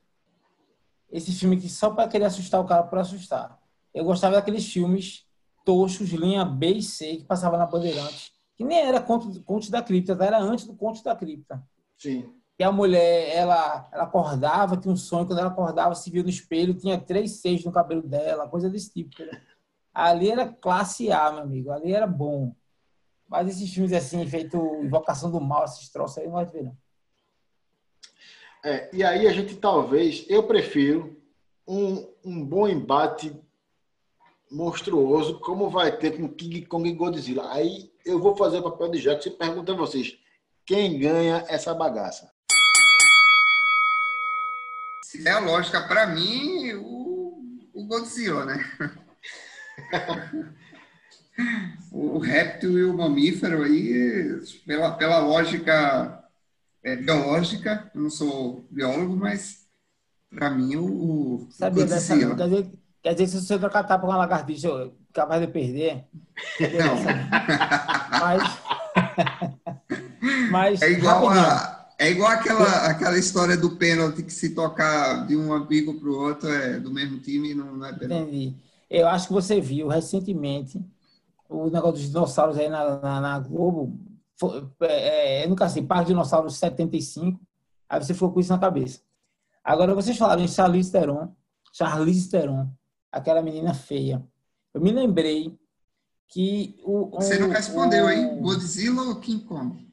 Esse 1.12 1.32
filme 1.32 1.58
que 1.58 1.70
só 1.70 1.90
para 1.90 2.08
querer 2.08 2.26
assustar 2.26 2.62
o 2.62 2.66
cara 2.66 2.84
por 2.84 2.98
assustar. 2.98 3.60
Eu 3.94 4.06
gostava 4.06 4.36
daqueles 4.36 4.72
filmes 4.72 5.26
toscos, 5.66 6.10
linha 6.10 6.46
B 6.46 6.74
e 6.74 6.82
C, 6.82 7.18
que 7.18 7.26
passava 7.26 7.58
na 7.58 7.66
Bandeirantes. 7.66 8.32
Que 8.56 8.64
nem 8.64 8.80
era 8.80 9.02
conto, 9.02 9.44
conto 9.44 9.70
da 9.70 9.82
cripta, 9.82 10.18
era 10.22 10.40
antes 10.40 10.66
do 10.66 10.74
conto 10.76 11.04
da 11.04 11.16
cripta. 11.16 11.62
Sim. 11.98 12.34
Que 12.58 12.64
a 12.64 12.72
mulher, 12.72 13.36
ela, 13.36 13.90
ela 13.92 14.04
acordava, 14.04 14.78
tinha 14.78 14.94
um 14.94 14.98
sonho, 14.98 15.26
quando 15.26 15.40
ela 15.40 15.50
acordava, 15.50 15.96
se 15.96 16.10
via 16.10 16.24
no 16.24 16.30
espelho, 16.30 16.74
tinha 16.74 17.00
três 17.00 17.42
seis 17.42 17.66
no 17.66 17.72
cabelo 17.72 18.04
dela, 18.04 18.48
coisa 18.48 18.70
desse 18.70 18.94
tipo. 18.94 19.16
Ali 19.94 20.30
era 20.30 20.48
classe 20.48 21.12
A, 21.12 21.32
meu 21.32 21.44
amigo. 21.44 21.72
Ali 21.72 21.94
era 21.94 22.08
bom. 22.08 22.56
Mas 23.32 23.48
esses 23.48 23.74
filmes 23.74 23.94
assim, 23.94 24.28
feito 24.28 24.58
Invocação 24.84 25.32
do 25.32 25.40
Mal, 25.40 25.64
esses 25.64 25.88
troços 25.88 26.18
aí, 26.18 26.26
não 26.26 26.34
vai 26.34 26.46
ver, 26.46 26.64
não. 26.64 26.78
É, 28.62 28.90
e 28.94 29.02
aí 29.06 29.26
a 29.26 29.32
gente 29.32 29.56
talvez, 29.56 30.26
eu 30.28 30.44
prefiro 30.44 31.18
um, 31.66 32.14
um 32.26 32.46
bom 32.46 32.68
embate 32.68 33.34
monstruoso, 34.52 35.40
como 35.40 35.70
vai 35.70 35.98
ter 35.98 36.18
com 36.18 36.28
King 36.28 36.66
Kong 36.66 36.90
e 36.90 36.94
Godzilla. 36.94 37.54
Aí 37.54 37.90
eu 38.06 38.20
vou 38.20 38.36
fazer 38.36 38.58
o 38.58 38.64
papel 38.64 38.92
de 38.92 39.00
Jackson 39.00 39.30
e 39.30 39.38
pergunto 39.38 39.72
a 39.72 39.76
vocês: 39.76 40.18
quem 40.66 41.00
ganha 41.00 41.46
essa 41.48 41.74
bagaça? 41.74 42.30
Se 45.06 45.24
der 45.24 45.32
a 45.32 45.40
lógica 45.40 45.88
para 45.88 46.06
mim, 46.08 46.74
o, 46.74 47.40
o 47.74 47.86
Godzilla, 47.88 48.44
né? 48.44 48.58
o 51.92 52.18
réptil 52.20 52.78
e 52.78 52.84
o 52.84 52.98
mamífero 52.98 53.64
aí, 53.64 54.42
pela, 54.66 54.92
pela 54.92 55.20
lógica 55.20 56.24
é, 56.84 56.96
biológica, 56.96 57.92
eu 57.94 58.02
não 58.02 58.10
sou 58.10 58.66
biólogo, 58.70 59.16
mas 59.16 59.66
para 60.30 60.50
mim 60.50 60.76
o, 60.78 61.48
Sabia 61.52 61.86
dessa, 61.86 62.18
quer 62.18 62.48
dizer, 62.48 62.72
quer 63.04 63.14
dizer, 63.14 63.28
se 63.28 63.46
você 63.46 63.60
trocar 63.60 63.84
tapa 63.84 64.06
com 64.06 64.12
uma 64.12 64.18
lagartixa, 64.18 64.92
capaz 65.14 65.42
de 65.42 65.48
perder? 65.48 66.06
Não. 66.60 66.96
mas, 68.20 68.44
mas 70.50 70.82
é 70.82 70.92
igual 70.92 71.30
a 71.30 71.82
é 72.02 72.10
igual 72.10 72.32
aquela, 72.32 72.88
aquela 72.88 73.20
história 73.20 73.56
do 73.56 73.76
pênalti 73.76 74.24
que 74.24 74.34
se 74.34 74.56
tocar 74.56 75.28
de 75.28 75.38
um 75.38 75.54
amigo 75.54 75.94
para 75.94 76.10
o 76.10 76.16
outro 76.18 76.50
é 76.50 76.80
do 76.80 76.92
mesmo 76.92 77.20
time 77.20 77.54
não, 77.54 77.76
não 77.76 77.86
é 77.86 77.94
pênalti. 77.94 78.24
Entendi. 78.24 78.56
Eu 78.90 79.08
acho 79.08 79.28
que 79.28 79.34
você 79.34 79.62
viu 79.62 79.88
recentemente 79.88 80.84
o 81.52 81.70
negócio 81.70 81.94
dos 81.94 82.08
dinossauros 82.08 82.58
aí 82.58 82.70
na, 82.70 83.00
na, 83.00 83.22
na 83.22 83.40
Globo. 83.40 84.00
Foi, 84.40 84.66
é, 84.82 85.44
eu 85.44 85.50
nunca 85.50 85.68
sei, 85.70 85.84
Parque 85.84 86.08
Dinossauros 86.08 86.56
75. 86.56 87.40
Aí 87.90 88.02
você 88.02 88.14
ficou 88.14 88.32
com 88.32 88.40
isso 88.40 88.52
na 88.52 88.58
cabeça. 88.58 89.02
Agora 89.64 89.94
vocês 89.94 90.18
falaram 90.18 90.42
em 90.42 90.48
Charlize 90.48 90.92
Theron. 90.92 91.36
Charlize 91.74 92.30
Theron, 92.30 92.70
aquela 93.12 93.42
menina 93.42 93.74
feia. 93.74 94.26
Eu 94.74 94.82
me 94.82 94.92
lembrei 94.92 95.58
que 96.28 96.80
o. 96.84 97.10
Você 97.12 97.38
nunca 97.38 97.58
respondeu, 97.58 98.06
o, 98.06 98.10
hein? 98.10 98.40
Godzilla 98.40 99.04
ou 99.04 99.20
King 99.20 99.44
Kong? 99.44 99.92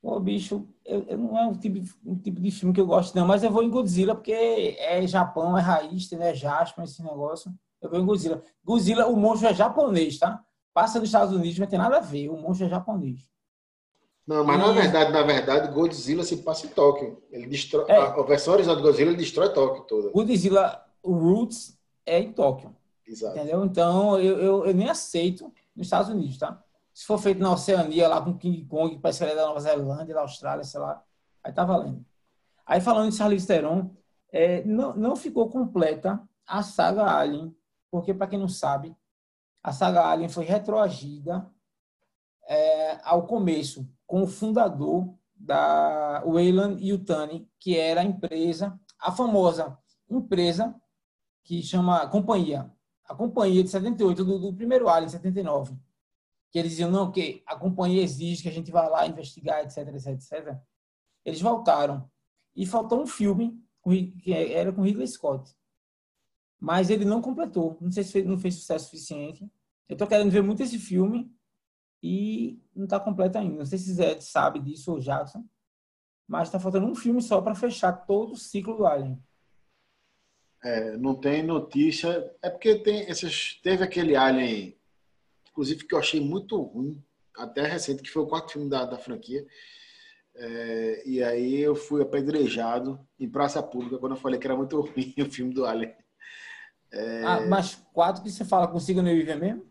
Pô, 0.00 0.18
bicho, 0.20 0.66
eu, 0.84 1.02
eu, 1.08 1.18
não 1.18 1.36
é 1.36 1.44
um 1.44 1.54
tipo, 1.54 1.84
um 2.06 2.16
tipo 2.16 2.40
de 2.40 2.52
filme 2.52 2.72
que 2.72 2.80
eu 2.80 2.86
gosto, 2.86 3.16
não, 3.16 3.26
mas 3.26 3.42
eu 3.42 3.50
vou 3.50 3.64
em 3.64 3.70
Godzilla 3.70 4.14
porque 4.14 4.32
é 4.78 5.04
Japão, 5.06 5.58
é 5.58 5.60
raiz, 5.60 6.08
né? 6.12 6.32
Jasper, 6.32 6.84
esse 6.84 7.02
negócio. 7.02 7.52
Eu 7.82 7.90
vou 7.90 8.00
em 8.00 8.06
Godzilla. 8.06 8.42
Godzilla, 8.64 9.06
o 9.08 9.16
monstro 9.16 9.48
é 9.48 9.54
japonês, 9.54 10.18
tá? 10.18 10.42
Passa 10.78 11.00
dos 11.00 11.08
Estados 11.08 11.34
Unidos, 11.34 11.58
mas 11.58 11.68
tem 11.68 11.76
nada 11.76 11.96
a 11.96 12.00
ver. 12.00 12.28
O 12.28 12.36
monstro 12.36 12.64
é 12.64 12.70
japonês. 12.70 13.18
Não, 14.24 14.44
mas 14.44 14.54
e... 14.54 14.58
na 14.60 14.70
verdade, 14.70 15.10
na 15.10 15.22
verdade, 15.22 15.74
Godzilla 15.74 16.22
se 16.22 16.36
passa 16.36 16.66
em 16.66 16.68
Tóquio. 16.68 17.20
Ele 17.32 17.48
destrói, 17.48 17.86
é. 17.88 17.96
a, 17.96 18.22
versão 18.22 18.54
original 18.54 18.76
de 18.76 18.82
Godzilla 18.82 19.12
destrói 19.12 19.52
Tóquio 19.52 19.82
toda. 19.88 20.10
Godzilla, 20.10 20.86
Roots 21.04 21.76
é 22.06 22.20
em 22.20 22.32
Tóquio. 22.32 22.76
Exato. 23.04 23.36
Entendeu? 23.36 23.64
Então, 23.64 24.20
eu, 24.20 24.38
eu, 24.38 24.66
eu 24.66 24.72
nem 24.72 24.88
aceito 24.88 25.52
nos 25.74 25.88
Estados 25.88 26.10
Unidos, 26.10 26.38
tá? 26.38 26.62
Se 26.94 27.04
for 27.04 27.18
feito 27.18 27.40
na 27.40 27.50
Oceania, 27.50 28.06
lá 28.06 28.22
com 28.22 28.38
King 28.38 28.64
Kong, 28.66 29.00
parece 29.00 29.18
que 29.18 29.24
ele 29.24 29.32
é 29.32 29.34
da 29.34 29.46
Nova 29.46 29.58
Zelândia, 29.58 30.14
da 30.14 30.20
Austrália, 30.20 30.62
sei 30.62 30.78
lá, 30.78 31.02
aí 31.42 31.52
tá 31.52 31.64
valendo. 31.64 32.06
Aí 32.64 32.80
falando 32.80 33.10
de 33.10 33.16
Charlize 33.16 33.48
Theron, 33.48 33.90
é, 34.30 34.62
não, 34.62 34.94
não 34.94 35.16
ficou 35.16 35.48
completa 35.50 36.22
a 36.46 36.62
saga 36.62 37.04
Alien, 37.04 37.52
porque 37.90 38.14
para 38.14 38.28
quem 38.28 38.38
não 38.38 38.48
sabe, 38.48 38.94
a 39.68 39.72
saga 39.72 40.06
Alien 40.06 40.28
foi 40.28 40.44
retroagida 40.44 41.50
é, 42.48 42.98
ao 43.02 43.26
começo 43.26 43.88
com 44.06 44.22
o 44.22 44.26
fundador 44.26 45.14
da 45.34 46.22
Weyland 46.24 46.84
Yutani, 46.84 47.48
que 47.58 47.76
era 47.76 48.00
a 48.00 48.04
empresa, 48.04 48.78
a 48.98 49.12
famosa 49.12 49.78
empresa 50.10 50.74
que 51.44 51.62
chama 51.62 52.08
Companhia, 52.08 52.70
a 53.04 53.14
Companhia 53.14 53.62
de 53.62 53.70
78, 53.70 54.24
do, 54.24 54.38
do 54.38 54.54
primeiro 54.54 54.88
Alien, 54.88 55.10
79 55.10 55.76
que 56.50 56.58
eles 56.58 56.72
diziam, 56.72 56.90
não, 56.90 57.10
que 57.10 57.42
a 57.46 57.56
companhia 57.56 58.02
exige 58.02 58.42
que 58.42 58.48
a 58.48 58.52
gente 58.52 58.70
vá 58.70 58.88
lá 58.88 59.06
investigar, 59.06 59.62
etc, 59.64 59.88
etc, 59.88 60.06
etc. 60.06 60.58
Eles 61.24 61.40
voltaram. 61.40 62.10
E 62.56 62.66
faltou 62.66 63.02
um 63.02 63.06
filme 63.06 63.62
que 64.22 64.32
era 64.32 64.72
com 64.72 64.82
Ridley 64.82 65.06
Scott. 65.06 65.54
Mas 66.58 66.90
ele 66.90 67.04
não 67.04 67.20
completou. 67.20 67.76
Não 67.80 67.92
sei 67.92 68.02
se 68.02 68.22
não 68.22 68.38
fez 68.38 68.56
sucesso 68.56 68.86
suficiente. 68.86 69.48
Eu 69.88 69.94
estou 69.94 70.06
querendo 70.06 70.30
ver 70.30 70.42
muito 70.42 70.62
esse 70.62 70.78
filme 70.78 71.32
e 72.02 72.60
não 72.74 72.84
está 72.84 73.00
completo 73.00 73.38
ainda. 73.38 73.58
Não 73.58 73.66
sei 73.66 73.78
se 73.78 73.92
Zé 73.92 74.20
sabe 74.20 74.60
disso 74.60 74.92
ou 74.92 75.00
Jackson. 75.00 75.44
Mas 76.26 76.48
está 76.48 76.60
faltando 76.60 76.86
um 76.86 76.94
filme 76.94 77.22
só 77.22 77.40
para 77.40 77.54
fechar 77.54 77.92
todo 77.92 78.32
o 78.32 78.36
ciclo 78.36 78.76
do 78.76 78.86
Alien. 78.86 79.22
É, 80.62 80.96
não 80.96 81.14
tem 81.14 81.42
notícia. 81.42 82.30
É 82.42 82.50
porque 82.50 82.76
tem 82.76 83.08
esses, 83.08 83.58
teve 83.62 83.82
aquele 83.82 84.14
Alien 84.14 84.78
inclusive 85.58 85.84
que 85.84 85.94
eu 85.94 85.98
achei 85.98 86.20
muito 86.20 86.60
ruim, 86.62 87.02
até 87.36 87.66
recente, 87.66 88.02
que 88.02 88.10
foi 88.10 88.22
o 88.22 88.28
quarto 88.28 88.52
filme 88.52 88.70
da, 88.70 88.84
da 88.84 88.96
franquia. 88.96 89.44
É, 90.36 91.02
e 91.04 91.22
aí 91.22 91.58
eu 91.58 91.74
fui 91.74 92.00
apedrejado 92.00 93.00
em 93.18 93.28
praça 93.28 93.60
pública 93.60 93.98
quando 93.98 94.12
eu 94.12 94.20
falei 94.20 94.38
que 94.38 94.46
era 94.46 94.56
muito 94.56 94.78
ruim 94.80 95.14
o 95.18 95.30
filme 95.30 95.52
do 95.52 95.66
Alien. 95.66 95.92
É... 96.92 97.24
Ah, 97.24 97.40
mas 97.40 97.74
quatro 97.92 98.22
que 98.22 98.30
você 98.30 98.44
fala 98.44 98.68
consigo 98.68 99.02
no 99.02 99.08
viver 99.08 99.36
mesmo? 99.36 99.67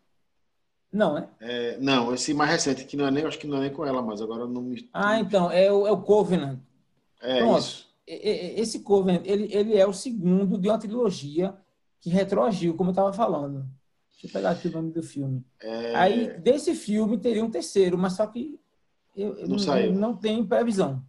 Não, 0.91 1.15
né? 1.15 1.29
É, 1.39 1.77
não, 1.79 2.13
esse 2.13 2.33
mais 2.33 2.49
recente, 2.49 2.85
que 2.85 2.95
não 2.95 3.07
é 3.07 3.11
nem, 3.11 3.25
acho 3.25 3.37
que 3.37 3.47
não 3.47 3.57
é 3.57 3.61
nem 3.61 3.73
com 3.73 3.85
ela, 3.85 4.01
mas 4.01 4.21
agora 4.21 4.47
não 4.47 4.61
me. 4.61 4.89
Ah, 4.93 5.19
então, 5.19 5.51
é 5.51 5.71
o, 5.71 5.85
é 5.85 5.91
o 5.91 6.01
Covenant. 6.01 6.59
É 7.21 7.39
Pronto, 7.39 7.59
isso. 7.59 7.87
Esse 8.05 8.79
Covenant, 8.79 9.21
ele, 9.25 9.53
ele 9.53 9.75
é 9.77 9.85
o 9.85 9.93
segundo 9.93 10.57
de 10.57 10.69
uma 10.69 10.79
trilogia 10.79 11.55
que 11.99 12.09
retroagiu, 12.09 12.73
como 12.75 12.89
eu 12.89 12.93
estava 12.93 13.11
falando. 13.11 13.65
Deixa 14.11 14.27
eu 14.27 14.31
pegar 14.31 14.51
aqui 14.51 14.67
o 14.69 14.71
nome 14.71 14.91
do 14.91 15.03
filme. 15.03 15.45
É... 15.61 15.95
Aí, 15.95 16.39
desse 16.39 16.73
filme, 16.73 17.17
teria 17.17 17.43
um 17.43 17.51
terceiro, 17.51 17.97
mas 17.97 18.13
só 18.13 18.25
que 18.25 18.59
eu, 19.15 19.47
não, 19.47 19.57
não, 19.57 19.91
não 19.93 20.15
tenho 20.15 20.47
previsão. 20.47 21.03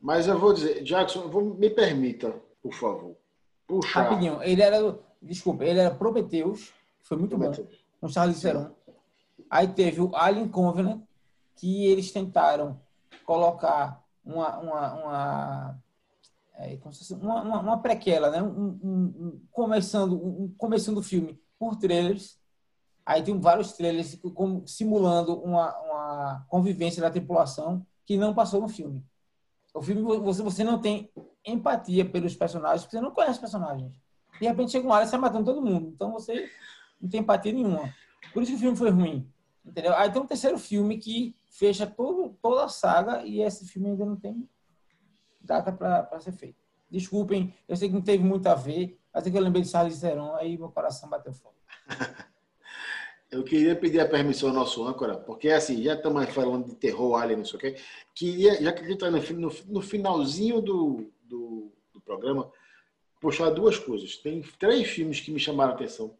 Mas 0.00 0.26
eu 0.26 0.38
vou 0.38 0.54
dizer, 0.54 0.82
Jackson, 0.82 1.28
vou, 1.28 1.54
me 1.54 1.68
permita, 1.68 2.34
por 2.62 2.72
favor. 2.72 3.16
Puxar. 3.66 4.04
Rapidinho, 4.04 4.42
ele 4.42 4.62
era, 4.62 4.98
desculpa, 5.20 5.64
ele 5.64 5.78
era 5.78 5.94
Prometheus, 5.94 6.72
foi 7.02 7.18
muito 7.18 7.36
Prometheus. 7.36 7.68
bom, 7.68 7.74
com 8.00 8.08
Charles 8.08 8.40
Theron. 8.40 8.70
Aí 9.48 9.68
teve 9.68 10.00
o 10.00 10.14
Alien 10.14 10.48
Covenant, 10.48 11.02
que 11.56 11.86
eles 11.86 12.10
tentaram 12.10 12.80
colocar 13.24 14.02
uma, 14.24 14.58
uma, 14.58 14.94
uma 14.94 15.82
é, 16.54 16.78
uma, 17.12 17.42
uma, 17.42 17.60
uma, 17.60 17.78
prequela, 17.78 18.30
né? 18.30 18.42
Um, 18.42 18.78
um, 18.82 19.02
um, 19.18 19.40
começando, 19.50 20.14
um, 20.14 20.54
começando 20.56 20.98
o 20.98 21.02
filme 21.02 21.40
por 21.58 21.76
trailers. 21.76 22.38
Aí 23.04 23.22
tem 23.22 23.38
vários 23.40 23.72
trailers 23.72 24.18
simulando 24.66 25.40
uma, 25.40 25.76
uma 25.80 26.46
convivência 26.48 27.00
da 27.00 27.10
tripulação 27.10 27.84
que 28.04 28.16
não 28.16 28.34
passou 28.34 28.60
no 28.60 28.68
filme. 28.68 29.04
O 29.74 29.80
filme 29.82 30.02
você, 30.02 30.42
você 30.42 30.64
não 30.64 30.80
tem 30.80 31.10
empatia 31.44 32.04
pelos 32.04 32.34
personagens, 32.34 32.82
porque 32.82 32.96
você 32.96 33.02
não 33.02 33.12
conhece 33.12 33.34
os 33.34 33.38
personagens. 33.38 33.92
De 34.38 34.46
repente 34.46 34.72
chega 34.72 34.86
uma 34.86 34.96
área 34.96 35.06
e 35.06 35.08
sai 35.08 35.18
matando 35.18 35.44
todo 35.44 35.64
mundo. 35.64 35.92
Então 35.94 36.12
você 36.12 36.48
não 37.00 37.08
tem 37.08 37.20
empatia 37.20 37.52
nenhuma. 37.52 37.94
Por 38.32 38.42
isso 38.42 38.52
que 38.52 38.56
o 38.56 38.60
filme 38.60 38.76
foi 38.76 38.90
ruim. 38.90 39.30
Entendeu? 39.64 39.94
Aí 39.94 40.10
tem 40.10 40.20
um 40.20 40.26
terceiro 40.26 40.58
filme 40.58 40.98
que 40.98 41.34
fecha 41.48 41.86
todo, 41.86 42.36
toda 42.42 42.64
a 42.64 42.68
saga 42.68 43.24
e 43.24 43.42
esse 43.42 43.66
filme 43.66 43.90
ainda 43.90 44.04
não 44.04 44.16
tem 44.16 44.48
data 45.40 45.72
para 45.72 46.20
ser 46.20 46.32
feito. 46.32 46.60
Desculpem, 46.90 47.54
eu 47.68 47.76
sei 47.76 47.88
que 47.88 47.94
não 47.94 48.02
teve 48.02 48.24
muito 48.24 48.46
a 48.46 48.54
ver, 48.54 48.98
mas 49.12 49.26
é 49.26 49.30
que 49.30 49.36
eu 49.36 49.42
lembrei 49.42 49.62
de 49.62 49.68
Charles 49.68 50.00
Theron, 50.00 50.34
aí 50.34 50.58
meu 50.58 50.70
coração 50.70 51.08
bateu 51.08 51.32
fogo. 51.32 51.54
Eu 53.30 53.44
queria 53.44 53.76
pedir 53.76 54.00
a 54.00 54.08
permissão 54.08 54.48
ao 54.48 54.54
nosso 54.56 54.84
âncora, 54.84 55.16
porque 55.16 55.50
assim, 55.50 55.80
já 55.84 55.94
estamos 55.94 56.28
falando 56.30 56.66
de 56.66 56.74
terror, 56.74 57.14
alien, 57.14 57.38
não 57.38 57.44
sei 57.44 57.56
o 57.56 57.60
quê. 57.60 57.76
Queria, 58.12 58.60
já 58.60 58.72
que 58.72 58.80
a 58.80 58.82
gente 58.82 58.94
está 58.94 59.08
no, 59.08 59.52
no, 59.68 59.80
finalzinho 59.80 60.60
do, 60.60 61.12
do, 61.22 61.70
do, 61.92 62.00
programa, 62.00 62.50
puxar 63.20 63.50
duas 63.50 63.78
coisas. 63.78 64.16
Tem 64.16 64.42
três 64.58 64.88
filmes 64.88 65.20
que 65.20 65.30
me 65.30 65.38
chamaram 65.38 65.70
a 65.70 65.74
atenção. 65.76 66.12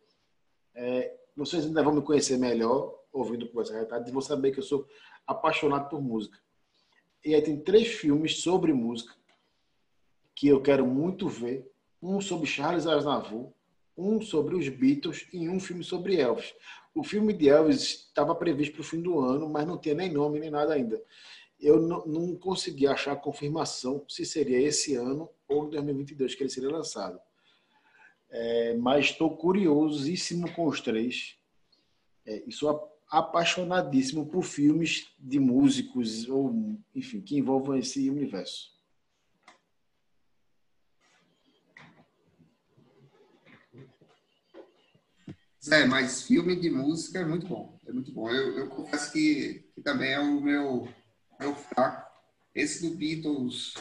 É, 0.75 1.17
vocês 1.37 1.65
ainda 1.65 1.83
vão 1.83 1.95
me 1.95 2.03
conhecer 2.03 2.37
melhor, 2.37 2.99
ouvindo 3.13 3.49
Conversa 3.49 3.79
Retada, 3.79 4.09
e 4.09 4.13
vão 4.13 4.21
saber 4.21 4.53
que 4.53 4.59
eu 4.59 4.65
sou 4.65 4.87
apaixonado 5.27 5.89
por 5.89 6.01
música. 6.01 6.39
E 7.25 7.35
aí 7.35 7.43
tem 7.43 7.61
três 7.61 7.89
filmes 7.89 8.41
sobre 8.41 8.73
música 8.73 9.15
que 10.35 10.49
eu 10.49 10.61
quero 10.63 10.87
muito 10.87 11.29
ver. 11.29 11.71
Um 12.03 12.19
sobre 12.19 12.47
Charles 12.47 12.87
Aznavour, 12.87 13.53
um 13.97 14.23
sobre 14.23 14.57
os 14.57 14.67
Beatles 14.69 15.29
e 15.33 15.49
um 15.49 15.61
filme 15.61 15.85
sobre 15.85 16.17
Elvis. 16.17 16.55
O 16.95 17.05
filme 17.05 17.33
de 17.33 17.49
Elvis 17.49 18.07
estava 18.09 18.35
previsto 18.35 18.73
para 18.75 18.81
o 18.81 18.85
fim 18.85 19.03
do 19.03 19.21
ano, 19.21 19.49
mas 19.49 19.67
não 19.67 19.79
tinha 19.79 19.95
nem 19.95 20.11
nome 20.11 20.41
nem 20.41 20.51
nada 20.51 20.73
ainda. 20.73 21.01
Eu 21.61 21.79
não, 21.79 22.35
consegui 22.37 22.87
achar 22.87 23.15
confirmação 23.17 24.03
se 24.09 24.25
seria 24.25 24.59
esse 24.59 24.95
ano 24.95 25.29
ou 25.47 25.69
2022 25.69 26.35
que 26.35 26.43
ele 26.43 26.51
seria 26.51 26.71
lançado. 26.71 27.21
É, 28.31 28.75
mas 28.75 29.07
estou 29.07 29.37
curiosíssimo 29.37 30.51
com 30.53 30.67
os 30.67 30.81
três. 30.81 31.37
É, 32.25 32.45
e 32.47 32.53
sou 32.53 32.89
apaixonadíssimo 33.11 34.27
por 34.27 34.45
filmes 34.45 35.13
de 35.19 35.41
músicos 35.41 36.29
ou, 36.29 36.79
enfim, 36.95 37.21
que 37.21 37.37
envolvam 37.37 37.77
esse 37.77 38.09
universo. 38.09 38.71
É, 45.71 45.85
mas 45.85 46.23
filme 46.23 46.57
de 46.57 46.71
música 46.71 47.19
é 47.19 47.25
muito 47.25 47.47
bom. 47.47 47.79
É 47.87 47.93
muito 47.93 48.13
bom. 48.13 48.31
Eu, 48.31 48.59
eu 48.59 48.69
confesso 48.69 49.13
que, 49.13 49.65
que, 49.75 49.83
também 49.83 50.13
é 50.13 50.21
o 50.21 50.41
meu, 50.41 50.89
meu 51.39 51.55
fraco. 51.55 52.09
Esse 52.55 52.89
do 52.89 52.97
Beatles, 52.97 53.75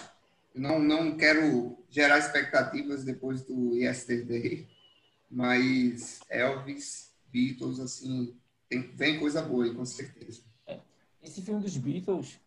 não, 0.54 0.80
não 0.80 1.18
quero 1.18 1.78
gerar 1.90 2.20
expectativas 2.20 3.04
depois 3.04 3.44
do 3.44 3.76
Yesterday, 3.76 4.68
mas 5.30 6.20
Elvis, 6.30 7.14
Beatles, 7.32 7.80
assim, 7.80 8.36
tem, 8.98 9.20
coisa 9.20 9.42
boa 9.42 9.66
aí, 9.66 9.74
com 9.74 9.86
certeza. 9.86 10.42
Esse 11.22 11.42
filme 11.42 11.62
dos 11.62 11.76
Beatles 11.76 12.40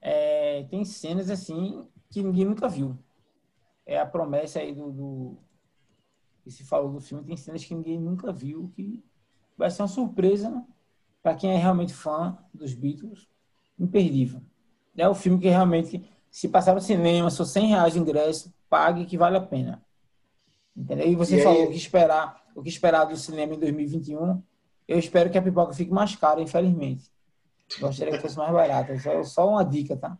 é, 0.00 0.64
tem 0.64 0.84
cenas 0.84 1.30
assim 1.30 1.86
que 2.10 2.22
ninguém 2.22 2.44
nunca 2.44 2.68
viu. 2.68 2.96
É 3.84 3.98
a 3.98 4.06
promessa 4.06 4.60
aí 4.60 4.72
do, 4.72 4.92
do 4.92 5.38
que 6.42 6.50
se 6.50 6.64
falou 6.64 6.92
do 6.92 7.00
filme, 7.00 7.24
tem 7.24 7.36
cenas 7.36 7.64
que 7.64 7.74
ninguém 7.74 7.98
nunca 7.98 8.32
viu, 8.32 8.70
que 8.74 9.02
vai 9.56 9.70
ser 9.70 9.82
uma 9.82 9.88
surpresa 9.88 10.64
para 11.22 11.34
quem 11.34 11.52
é 11.52 11.56
realmente 11.56 11.94
fã 11.94 12.36
dos 12.52 12.74
Beatles, 12.74 13.28
imperdível. 13.78 14.42
É 14.96 15.08
o 15.08 15.14
filme 15.14 15.40
que 15.40 15.48
realmente, 15.48 16.04
se 16.32 16.48
passar 16.48 16.74
no 16.74 16.80
cinema, 16.80 17.28
só 17.28 17.44
100 17.44 17.66
reais 17.66 17.92
de 17.92 17.98
ingresso, 17.98 18.50
pague 18.68 19.04
que 19.04 19.18
vale 19.18 19.36
a 19.36 19.40
pena. 19.40 19.84
Entendeu? 20.74 21.06
E 21.06 21.14
você 21.14 21.36
e 21.36 21.42
falou 21.42 21.60
aí... 21.60 21.68
o 21.68 21.70
que 21.70 21.76
esperar, 21.76 22.42
o 22.56 22.62
que 22.62 22.70
esperar 22.70 23.04
do 23.04 23.14
cinema 23.16 23.54
em 23.54 23.58
2021. 23.58 24.42
Eu 24.88 24.98
espero 24.98 25.30
que 25.30 25.36
a 25.36 25.42
pipoca 25.42 25.74
fique 25.74 25.92
mais 25.92 26.16
cara, 26.16 26.40
infelizmente. 26.40 27.04
Gostaria 27.78 28.14
que 28.14 28.20
fosse 28.20 28.38
mais 28.38 28.50
barata. 28.50 28.98
Só, 28.98 29.22
só 29.22 29.48
uma 29.50 29.62
dica, 29.62 29.94
tá? 29.94 30.16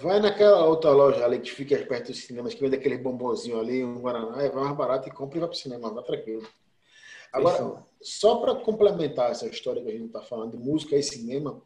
Vai 0.00 0.18
naquela 0.18 0.64
outra 0.64 0.90
loja 0.90 1.24
ali 1.24 1.38
que 1.38 1.52
fica 1.52 1.78
perto 1.78 2.08
dos 2.08 2.24
cinemas, 2.24 2.52
que 2.52 2.60
vende 2.60 2.74
aquele 2.74 2.98
bombonzinho 2.98 3.60
ali, 3.60 3.84
um 3.84 4.00
Guaraná, 4.00 4.42
é 4.42 4.50
mais 4.50 4.76
barato 4.76 5.08
e 5.08 5.12
compra 5.12 5.38
e 5.38 5.40
vai 5.40 5.48
pro 5.48 5.56
cinema, 5.56 5.92
vai 5.92 6.02
tranquilo. 6.02 6.44
Agora, 7.32 7.56
Fechou. 7.56 7.86
só 8.02 8.36
para 8.36 8.56
complementar 8.56 9.30
essa 9.30 9.46
história 9.46 9.80
que 9.80 9.88
a 9.88 9.92
gente 9.92 10.06
está 10.06 10.22
falando 10.22 10.56
de 10.56 10.58
música 10.58 10.96
e 10.96 11.02
cinema, 11.04 11.62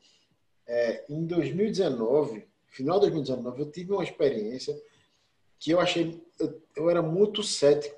é, 0.66 1.07
em 1.09 1.24
2019, 1.24 2.49
final 2.70 2.98
de 2.98 3.10
2019, 3.10 3.60
eu 3.60 3.70
tive 3.70 3.92
uma 3.92 4.02
experiência 4.04 4.80
que 5.58 5.70
eu 5.70 5.80
achei, 5.80 6.22
eu, 6.38 6.62
eu, 6.74 6.90
era 6.90 7.02
muito 7.02 7.42
cético 7.42 7.94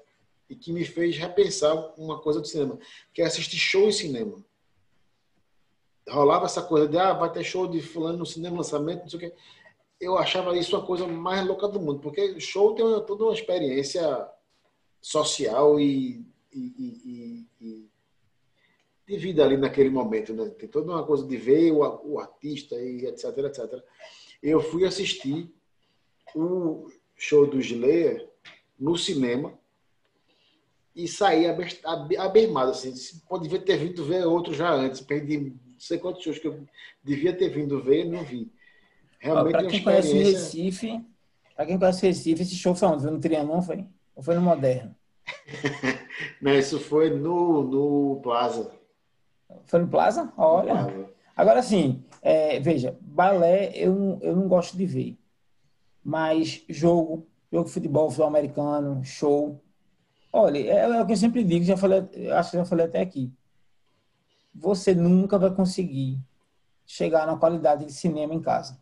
e 0.51 0.57
que 0.57 0.73
me 0.73 0.85
fez 0.85 1.17
repensar 1.17 1.75
uma 1.97 2.19
coisa 2.19 2.41
do 2.41 2.47
cinema, 2.47 2.79
que 3.15 3.23
é 3.23 3.25
assistir 3.25 3.57
show 3.57 3.89
em 3.89 3.93
cinema. 3.93 4.45
Rolava 6.09 6.47
essa 6.47 6.63
coisa 6.63 6.89
de, 6.89 6.99
ah, 6.99 7.13
vai 7.13 7.31
ter 7.33 7.45
show 7.45 7.69
de 7.69 7.81
fulano 7.81 8.19
no 8.19 8.27
cinema, 8.27 8.57
lançamento, 8.57 9.03
não 9.03 9.09
sei 9.09 9.19
o 9.19 9.21
quê 9.21 9.35
eu 10.03 10.19
achava 10.19 10.59
isso 10.59 10.77
a 10.77 10.85
coisa 10.85 11.07
mais 11.07 11.47
louca 11.47 11.69
do 11.69 11.81
mundo, 11.81 12.01
porque 12.01 12.41
show 12.41 12.75
tem 12.75 12.85
uma, 12.85 13.01
toda 13.01 13.23
uma 13.23 13.33
experiência 13.33 14.29
social 15.01 15.79
e, 15.79 16.27
e, 16.53 16.59
e, 16.61 17.47
e, 17.61 17.89
de 19.07 19.17
vida 19.17 19.45
ali 19.45 19.57
naquele 19.57 19.91
momento, 19.91 20.35
né? 20.35 20.49
Tem 20.51 20.69
toda 20.69 20.91
uma 20.91 21.05
coisa 21.07 21.25
de 21.25 21.37
ver 21.37 21.71
o, 21.71 22.15
o 22.15 22.19
artista 22.19 22.75
e 22.75 23.07
etc, 23.07 23.39
etc. 23.39 23.85
Eu 24.43 24.61
fui 24.61 24.85
assistir 24.85 25.49
o 26.35 26.91
show 27.17 27.47
do 27.47 27.61
Gileia 27.61 28.29
no 28.79 28.97
cinema 28.97 29.57
e 30.95 31.07
saí 31.09 31.47
abermado, 32.19 32.73
assim, 32.73 32.93
poderia 33.29 33.61
ter 33.61 33.77
vindo 33.79 34.05
ver 34.05 34.27
outro 34.27 34.53
já 34.53 34.71
antes, 34.73 35.01
perdi 35.01 35.39
não 35.39 35.55
sei 35.79 35.99
quantos 35.99 36.23
shows 36.23 36.39
que 36.39 36.49
eu 36.49 36.67
devia 37.03 37.33
ter 37.33 37.49
vindo 37.49 37.81
ver 37.81 38.05
e 38.05 38.09
não 38.09 38.23
vi. 38.25 38.53
Realmente 39.19 39.53
para 39.53 39.67
quem 39.67 39.79
experiência... 39.79 40.13
conhece 40.13 40.33
Recife, 40.33 41.05
para 41.57 41.67
quem 41.67 41.79
conhece 41.79 42.07
Recife, 42.07 42.43
esse 42.43 42.57
show 42.57 42.75
foi 42.75 42.89
onde? 42.89 43.03
Foi 43.03 43.11
no 43.11 43.21
Trianon, 43.21 43.63
foi? 43.63 43.87
Ou 44.15 44.23
foi 44.23 44.35
no 44.35 44.43
Moderno? 44.43 44.95
não, 46.43 46.53
isso 46.53 46.79
foi 46.79 47.11
no, 47.11 47.63
no 47.63 48.21
Plaza. 48.23 48.73
Foi 49.65 49.81
no 49.81 49.89
Plaza? 49.89 50.33
Olha. 50.37 50.75
No 50.75 50.93
Plaza. 50.93 51.13
Agora 51.37 51.63
sim, 51.63 52.05
é, 52.21 52.61
veja, 52.61 52.97
balé 53.01 53.73
eu, 53.75 54.19
eu 54.21 54.37
não 54.37 54.49
gosto 54.49 54.77
de 54.77 54.87
ver. 54.87 55.19
Mas 56.05 56.65
jogo, 56.69 57.27
jogo 57.51 57.67
de 57.67 57.73
futebol, 57.73 58.09
futebol 58.09 58.29
americano, 58.29 59.03
show. 59.05 59.63
Olha, 60.33 60.59
é, 60.59 60.79
é 60.81 61.03
o 61.03 61.07
que 61.07 61.13
eu 61.13 61.17
sempre 61.17 61.45
digo, 61.45 61.65
já 61.65 61.77
falei, 61.77 62.01
acho 62.33 62.51
que 62.51 62.57
já 62.57 62.65
falei 62.65 62.87
até 62.87 63.01
aqui. 63.01 63.33
Você 64.55 64.95
nunca 64.95 65.39
vai 65.39 65.55
conseguir 65.55 66.21
chegar 66.87 67.27
na 67.27 67.37
qualidade 67.37 67.87
de 67.87 67.93
cinema 67.93 68.35
em 68.35 68.41
casa. 68.41 68.79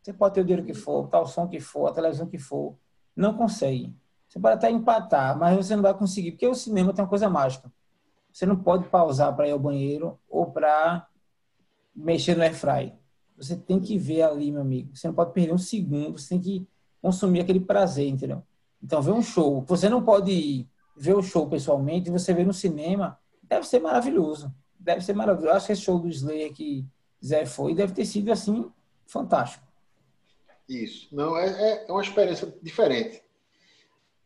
Você 0.00 0.12
pode 0.12 0.34
ter 0.34 0.40
o 0.40 0.44
dinheiro 0.44 0.64
que 0.64 0.74
for, 0.74 1.08
tal 1.08 1.26
som 1.26 1.48
que 1.48 1.60
for, 1.60 1.88
a 1.88 1.92
televisão 1.92 2.26
que 2.26 2.38
for, 2.38 2.76
não 3.16 3.36
consegue. 3.36 3.94
Você 4.28 4.38
pode 4.38 4.56
até 4.56 4.70
empatar, 4.70 5.36
mas 5.38 5.56
você 5.56 5.74
não 5.74 5.82
vai 5.82 5.94
conseguir, 5.94 6.32
porque 6.32 6.46
o 6.46 6.54
cinema 6.54 6.92
tem 6.92 7.02
uma 7.02 7.08
coisa 7.08 7.28
mágica. 7.28 7.72
Você 8.32 8.46
não 8.46 8.56
pode 8.56 8.88
pausar 8.88 9.34
para 9.34 9.48
ir 9.48 9.52
ao 9.52 9.58
banheiro 9.58 10.18
ou 10.28 10.50
para 10.50 11.08
mexer 11.98 12.36
no 12.36 12.42
airfry. 12.42 12.92
Você 13.36 13.56
tem 13.56 13.80
que 13.80 13.98
ver 13.98 14.22
ali, 14.22 14.50
meu 14.50 14.62
amigo. 14.62 14.96
Você 14.96 15.06
não 15.06 15.14
pode 15.14 15.32
perder 15.32 15.52
um 15.52 15.58
segundo, 15.58 16.18
você 16.18 16.30
tem 16.30 16.40
que 16.40 16.68
consumir 17.00 17.40
aquele 17.40 17.60
prazer, 17.60 18.08
entendeu? 18.08 18.42
Então, 18.82 19.02
ver 19.02 19.12
um 19.12 19.22
show, 19.22 19.62
você 19.62 19.88
não 19.88 20.02
pode 20.02 20.66
ver 20.96 21.14
o 21.14 21.22
show 21.22 21.48
pessoalmente, 21.48 22.10
você 22.10 22.32
vê 22.32 22.44
no 22.44 22.52
cinema, 22.52 23.18
deve 23.42 23.66
ser 23.66 23.80
maravilhoso. 23.80 24.52
Deve 24.78 25.00
ser 25.00 25.12
maravilhoso. 25.12 25.56
Acho 25.56 25.66
que 25.66 25.72
esse 25.72 25.82
show 25.82 25.98
do 25.98 26.08
Slayer 26.08 26.52
que 26.52 26.86
Zé 27.24 27.46
foi, 27.46 27.74
deve 27.74 27.92
ter 27.92 28.04
sido, 28.04 28.30
assim, 28.30 28.70
fantástico. 29.06 29.66
Isso. 30.68 31.08
Não, 31.12 31.36
é, 31.36 31.86
é 31.86 31.92
uma 31.92 32.02
experiência 32.02 32.52
diferente. 32.62 33.22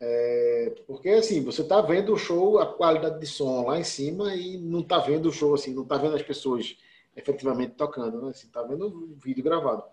É, 0.05 0.75
porque 0.85 1.11
assim, 1.11 1.45
você 1.45 1.63
está 1.63 1.81
vendo 1.81 2.13
o 2.13 2.19
show, 2.19 2.59
a 2.59 2.67
qualidade 2.67 3.21
de 3.21 3.27
som 3.27 3.67
lá 3.67 3.79
em 3.79 3.85
cima 3.85 4.35
e 4.35 4.59
não 4.59 4.81
está 4.81 4.99
vendo 4.99 5.29
o 5.29 5.33
show 5.33 5.55
assim, 5.55 5.73
não 5.73 5.85
está 5.85 5.97
vendo 5.97 6.17
as 6.17 6.23
pessoas 6.23 6.77
efetivamente 7.17 7.75
tocando, 7.75 8.23
né? 8.23 8.31
Assim, 8.31 8.49
tá 8.49 8.63
vendo 8.63 8.87
o 8.87 9.15
vídeo 9.17 9.45
gravado. 9.45 9.85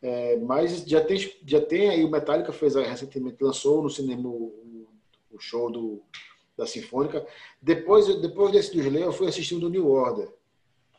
É, 0.00 0.36
mas 0.36 0.84
já 0.86 1.00
tem, 1.00 1.18
já 1.44 1.60
tem 1.60 1.90
aí 1.90 2.04
o 2.04 2.10
Metallica 2.10 2.52
fez 2.52 2.74
recentemente 2.74 3.42
lançou 3.42 3.82
no 3.82 3.90
cinema 3.90 4.28
o, 4.28 4.86
o 5.30 5.38
show 5.40 5.70
do, 5.70 6.02
da 6.56 6.66
Sinfônica. 6.66 7.26
Depois, 7.60 8.06
depois 8.20 8.52
desse 8.52 8.72
do 8.72 8.80
Slayer, 8.80 9.06
eu 9.06 9.12
fui 9.12 9.28
assistir 9.28 9.54
o 9.56 9.68
New 9.68 9.90
Order, 9.90 10.32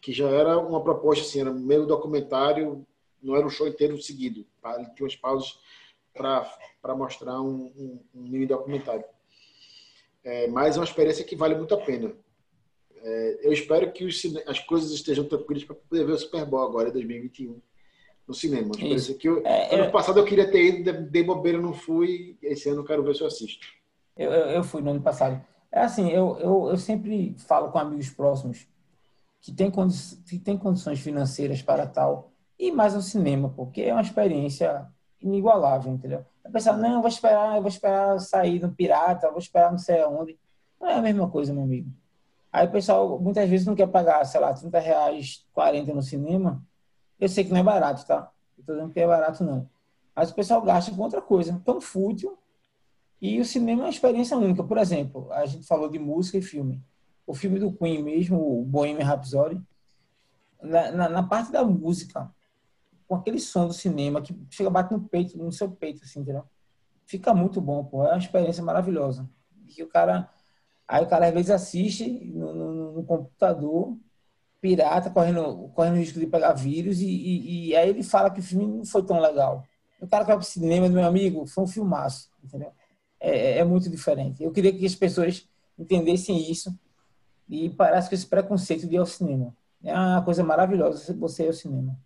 que 0.02 0.12
já 0.12 0.30
era 0.30 0.58
uma 0.58 0.84
proposta 0.84 1.24
assim, 1.24 1.42
era 1.42 1.52
meio 1.52 1.86
documentário 1.86 2.86
não 3.22 3.36
era 3.36 3.46
um 3.46 3.50
show 3.50 3.68
inteiro 3.68 4.02
seguido. 4.02 4.46
Ele 4.76 4.90
tinha 4.96 5.06
umas 5.06 5.16
pausas 5.16 5.60
para 6.14 6.96
mostrar 6.96 7.40
um, 7.42 7.72
um, 7.78 8.00
um, 8.16 8.22
mini 8.22 8.46
documentário. 8.46 9.06
É, 10.24 10.48
mas 10.48 10.76
é 10.76 10.80
uma 10.80 10.86
experiência 10.86 11.24
que 11.24 11.36
vale 11.36 11.56
muito 11.56 11.74
a 11.74 11.78
pena. 11.78 12.14
É, 13.02 13.40
eu 13.44 13.54
espero 13.54 13.92
que 13.92 14.06
os, 14.06 14.22
as 14.48 14.60
coisas 14.60 14.92
estejam 14.92 15.26
tranquilas 15.26 15.64
para 15.64 15.76
poder 15.76 16.06
ver 16.06 16.14
o 16.14 16.18
Super 16.18 16.46
Bowl 16.46 16.64
agora, 16.64 16.90
em 16.90 16.94
2021, 16.94 17.60
no 18.28 18.34
cinema. 18.34 18.72
Que 18.72 19.28
eu, 19.28 19.46
é, 19.46 19.76
ano 19.76 19.92
passado 19.92 20.20
eu 20.20 20.26
queria 20.26 20.50
ter 20.50 20.64
ido, 20.64 21.10
dei 21.10 21.24
bobeira, 21.24 21.60
não 21.60 21.74
fui. 21.74 22.38
Esse 22.42 22.70
ano 22.70 22.82
eu 22.82 22.86
quero 22.86 23.04
ver 23.04 23.16
se 23.16 23.22
eu 23.22 23.28
assisto. 23.28 23.68
Eu, 24.18 24.32
eu, 24.32 24.64
fui 24.64 24.82
no 24.82 24.92
ano 24.92 25.02
passado. 25.02 25.42
É 25.72 25.82
assim, 25.82 26.10
eu, 26.10 26.38
eu, 26.40 26.70
eu 26.70 26.78
sempre 26.78 27.36
falo 27.38 27.72
com 27.72 27.80
amigos 27.80 28.10
próximos 28.10 28.68
que 29.42 29.52
têm, 29.52 29.72
condi 29.72 29.96
que 30.28 30.40
têm 30.40 30.58
condições 30.58 31.00
financeiras 31.00 31.62
para 31.62 31.88
tal 31.88 32.32
e 32.58 32.72
mais 32.72 32.94
no 32.94 33.02
cinema, 33.02 33.50
porque 33.50 33.82
é 33.82 33.94
uma 33.94 34.02
experiência 34.02 34.86
inigualável, 35.22 35.94
entendeu? 35.94 36.26
A 36.44 36.50
pessoa, 36.50 36.76
não, 36.76 36.96
eu 36.96 37.02
vou 37.02 37.10
esperar, 37.10 37.60
vou 37.60 37.70
esperar 37.70 38.20
sair 38.20 38.60
no 38.60 38.72
Pirata, 38.74 39.30
vou 39.30 39.40
esperar 39.40 39.72
não 39.72 39.78
sei 39.78 40.02
aonde. 40.02 40.38
Não 40.80 40.90
é 40.90 40.96
a 40.96 41.02
mesma 41.02 41.30
coisa, 41.30 41.54
meu 41.54 41.64
amigo. 41.64 41.90
Aí 42.52 42.68
o 42.68 42.72
pessoal 42.72 43.20
muitas 43.20 43.48
vezes 43.50 43.66
não 43.66 43.76
quer 43.76 43.88
pagar, 43.88 44.26
sei 44.26 44.40
lá, 44.40 44.54
30 44.54 44.80
reais, 44.80 45.46
40 45.54 45.94
no 45.94 46.02
cinema. 46.02 46.64
Eu 47.20 47.30
sei 47.30 47.44
que 47.44 47.52
não 47.52 47.60
é 47.60 47.64
barato, 47.64 48.06
tá? 48.06 48.32
Eu 48.58 48.64
tô 48.64 48.74
dizendo 48.74 48.92
que 48.92 49.00
é 49.00 49.08
barato, 49.08 49.44
não. 49.44 49.70
Mas 50.16 50.32
o 50.32 50.36
pessoal 50.36 50.62
gasta 50.62 50.92
com 50.92 51.02
outra 51.02 51.22
coisa, 51.22 51.62
tão 51.64 51.80
fútil. 51.80 52.38
E 53.22 53.40
o 53.40 53.46
cinema 53.46 53.82
é 53.82 53.86
uma 53.86 53.90
experiência 53.90 54.38
única. 54.38 54.64
Por 54.64 54.78
exemplo, 54.78 55.32
a 55.32 55.46
gente 55.46 55.68
falou 55.68 55.90
de 55.90 56.00
música 56.00 56.38
e 56.38 56.42
filme. 56.42 56.82
O 57.28 57.34
filme 57.34 57.60
do 57.60 57.72
Queen 57.72 58.02
mesmo, 58.02 58.60
o 58.60 58.66
Bohemian 58.66 59.06
Rhapsody, 59.06 59.62
na, 60.62 60.92
na, 60.92 61.10
na 61.10 61.24
parte 61.24 61.52
da 61.52 61.64
música, 61.64 62.32
com 63.08 63.16
aquele 63.16 63.40
som 63.40 63.68
do 63.68 63.74
cinema 63.74 64.22
que 64.22 64.36
chega 64.50 64.70
bate 64.70 64.92
no 64.92 65.02
peito, 65.02 65.38
no 65.38 65.52
seu 65.52 65.70
peito, 65.70 66.04
assim, 66.04 66.22
entendeu? 66.22 66.44
Fica 67.06 67.34
muito 67.34 67.60
bom, 67.60 67.84
pô. 67.84 68.06
É 68.06 68.10
uma 68.10 68.18
experiência 68.18 68.64
maravilhosa. 68.64 69.30
E 69.78 69.84
o 69.84 69.88
cara, 69.88 70.30
aí 70.90 71.04
o 71.04 71.08
cara 71.08 71.28
às 71.28 71.34
vezes 71.34 71.52
assiste 71.52 72.10
no, 72.10 72.52
no, 72.52 72.92
no 72.94 73.04
computador, 73.04 73.96
pirata, 74.60 75.12
correndo, 75.12 75.70
correndo 75.76 75.98
risco 75.98 76.20
de 76.20 76.26
pegar 76.26 76.54
vírus, 76.54 77.00
e, 77.00 77.06
e, 77.06 77.68
e, 77.70 77.76
aí 77.76 77.90
ele 77.90 78.02
fala 78.02 78.32
que 78.32 78.40
o 78.40 78.44
filme 78.44 78.66
não 78.66 78.84
foi 78.84 79.04
tão 79.04 79.20
legal. 79.20 79.64
O 80.02 80.08
cara 80.08 80.24
que 80.24 80.30
vai 80.30 80.38
pro 80.38 80.46
cinema, 80.46 80.90
meu 80.90 81.06
amigo, 81.06 81.46
foi 81.46 81.64
um 81.64 81.68
filmaço, 81.68 82.32
entendeu? 82.44 82.72
É, 83.20 83.30
é, 83.30 83.58
é 83.60 83.64
muito 83.64 83.88
diferente. 83.88 84.44
Eu 84.44 84.52
queria 84.52 84.74
que 84.74 84.86
as 84.86 84.96
pessoas 84.96 85.48
entendessem 85.78 86.50
isso 86.50 86.78
e 87.48 87.70
parassem 87.70 88.10
com 88.10 88.16
esse 88.16 88.26
preconceito 88.26 88.88
de 88.88 88.96
ir 88.96 88.98
ao 88.98 89.06
cinema. 89.06 89.56
É 89.84 89.94
uma 89.94 90.24
coisa 90.24 90.44
maravilhosa 90.44 91.14
você 91.14 91.44
ir 91.44 91.48
ao 91.48 91.54
cinema. 91.54 91.98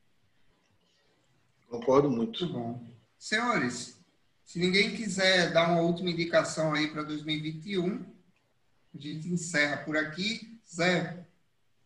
Concordo 1.69 2.09
muito. 2.09 2.45
Muito 2.45 2.53
bom. 2.53 2.79
Senhores, 3.17 3.97
se 4.43 4.59
ninguém 4.59 4.93
quiser 4.95 5.53
dar 5.53 5.71
uma 5.71 5.81
última 5.81 6.09
indicação 6.09 6.73
aí 6.73 6.87
para 6.89 7.03
2021, 7.03 8.12
a 8.95 8.99
gente 8.99 9.27
encerra 9.27 9.77
por 9.77 9.97
aqui. 9.97 10.59
Zé, 10.71 11.25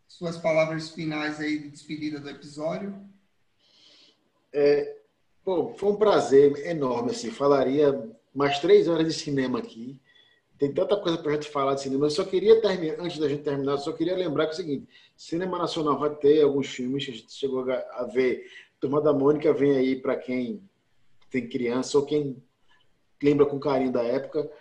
suas 0.07 0.37
palavras 0.37 0.89
finais 0.89 1.39
aí 1.39 1.59
de 1.59 1.69
despedida 1.69 2.19
do 2.19 2.29
episódio. 2.29 2.95
É, 4.53 4.97
Bom, 5.47 5.73
foi 5.75 5.91
um 5.91 5.95
prazer 5.95 6.67
enorme, 6.67 7.11
assim, 7.11 7.31
falaria 7.31 8.05
mais 8.35 8.59
três 8.59 8.89
horas 8.89 9.07
de 9.07 9.13
cinema 9.13 9.59
aqui. 9.59 9.97
Tem 10.59 10.73
tanta 10.73 10.97
coisa 10.97 11.17
para 11.17 11.31
a 11.31 11.35
gente 11.35 11.47
falar 11.47 11.75
de 11.75 11.83
cinema. 11.83 12.07
Eu 12.07 12.09
só 12.09 12.25
queria 12.25 12.59
terminar, 12.59 12.99
antes 12.99 13.17
da 13.17 13.29
gente 13.29 13.43
terminar, 13.43 13.71
eu 13.71 13.77
só 13.77 13.93
queria 13.93 14.17
lembrar 14.17 14.47
que 14.47 14.51
é 14.51 14.53
o 14.55 14.57
seguinte: 14.57 14.89
Cinema 15.15 15.57
Nacional 15.57 15.97
vai 15.97 16.13
ter 16.13 16.41
alguns 16.41 16.67
filmes 16.67 17.05
que 17.05 17.11
a 17.11 17.13
gente 17.13 17.31
chegou 17.31 17.65
a 17.71 18.03
ver. 18.11 18.45
Turma 18.77 18.99
da 18.99 19.13
Mônica 19.13 19.53
vem 19.53 19.77
aí 19.77 19.95
para 19.95 20.17
quem 20.17 20.61
tem 21.31 21.47
criança 21.47 21.97
ou 21.97 22.05
quem 22.05 22.43
lembra 23.23 23.45
com 23.45 23.57
carinho 23.57 23.93
da 23.93 24.03
época. 24.03 24.51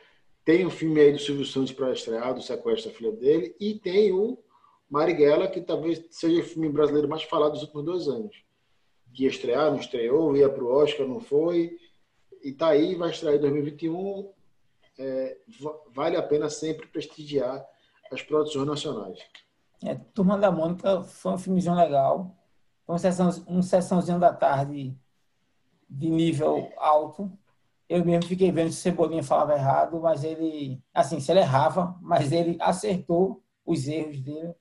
Tem 0.46 0.64
o 0.64 0.68
um 0.68 0.70
filme 0.70 1.00
aí 1.00 1.12
do 1.12 1.18
Silvio 1.18 1.44
Santos 1.44 1.72
para 1.72 1.92
estrear, 1.92 2.32
do 2.32 2.40
sequestro 2.40 2.88
da 2.88 2.96
filha 2.96 3.10
dele, 3.10 3.56
e 3.58 3.74
tem 3.74 4.12
o 4.12 4.38
Marighella, 4.88 5.48
que 5.48 5.60
talvez 5.60 6.06
seja 6.12 6.40
o 6.40 6.44
filme 6.44 6.68
brasileiro 6.68 7.08
mais 7.08 7.24
falado 7.24 7.54
dos 7.54 7.62
últimos 7.62 7.84
dois 7.84 8.06
anos. 8.06 8.44
Que 9.12 9.24
ia 9.24 9.28
estrear, 9.28 9.72
não 9.72 9.80
estreou, 9.80 10.36
ia 10.36 10.48
para 10.48 10.62
o 10.62 10.72
Oscar, 10.72 11.04
não 11.04 11.18
foi. 11.18 11.76
E 12.44 12.52
tá 12.52 12.68
aí, 12.68 12.94
vai 12.94 13.10
estrear 13.10 13.34
em 13.34 13.40
2021. 13.40 14.32
É, 15.00 15.36
vale 15.92 16.16
a 16.16 16.22
pena 16.22 16.48
sempre 16.48 16.86
prestigiar 16.86 17.66
as 18.12 18.22
produções 18.22 18.68
nacionais. 18.68 19.18
É, 19.82 19.96
Turma 20.14 20.38
da 20.38 20.52
Mônica 20.52 21.02
foi 21.02 21.32
um 21.32 21.38
filmezinho 21.38 21.74
legal. 21.74 22.36
Foi 22.84 22.92
uma, 22.92 22.98
sessão, 23.00 23.30
uma 23.48 23.62
sessãozinha 23.62 24.16
da 24.16 24.32
tarde 24.32 24.96
de 25.90 26.08
nível 26.08 26.72
alto. 26.76 27.36
Eu 27.88 28.04
mesmo 28.04 28.28
fiquei 28.28 28.50
vendo 28.50 28.70
se 28.72 28.78
Cebolinha 28.80 29.22
falava 29.22 29.54
errado, 29.54 30.00
mas 30.00 30.24
ele, 30.24 30.82
assim, 30.92 31.20
se 31.20 31.30
ele 31.30 31.40
errava, 31.40 31.96
mas 32.02 32.32
ele 32.32 32.56
acertou 32.60 33.42
os 33.64 33.86
erros 33.88 34.20
dele. 34.20 34.54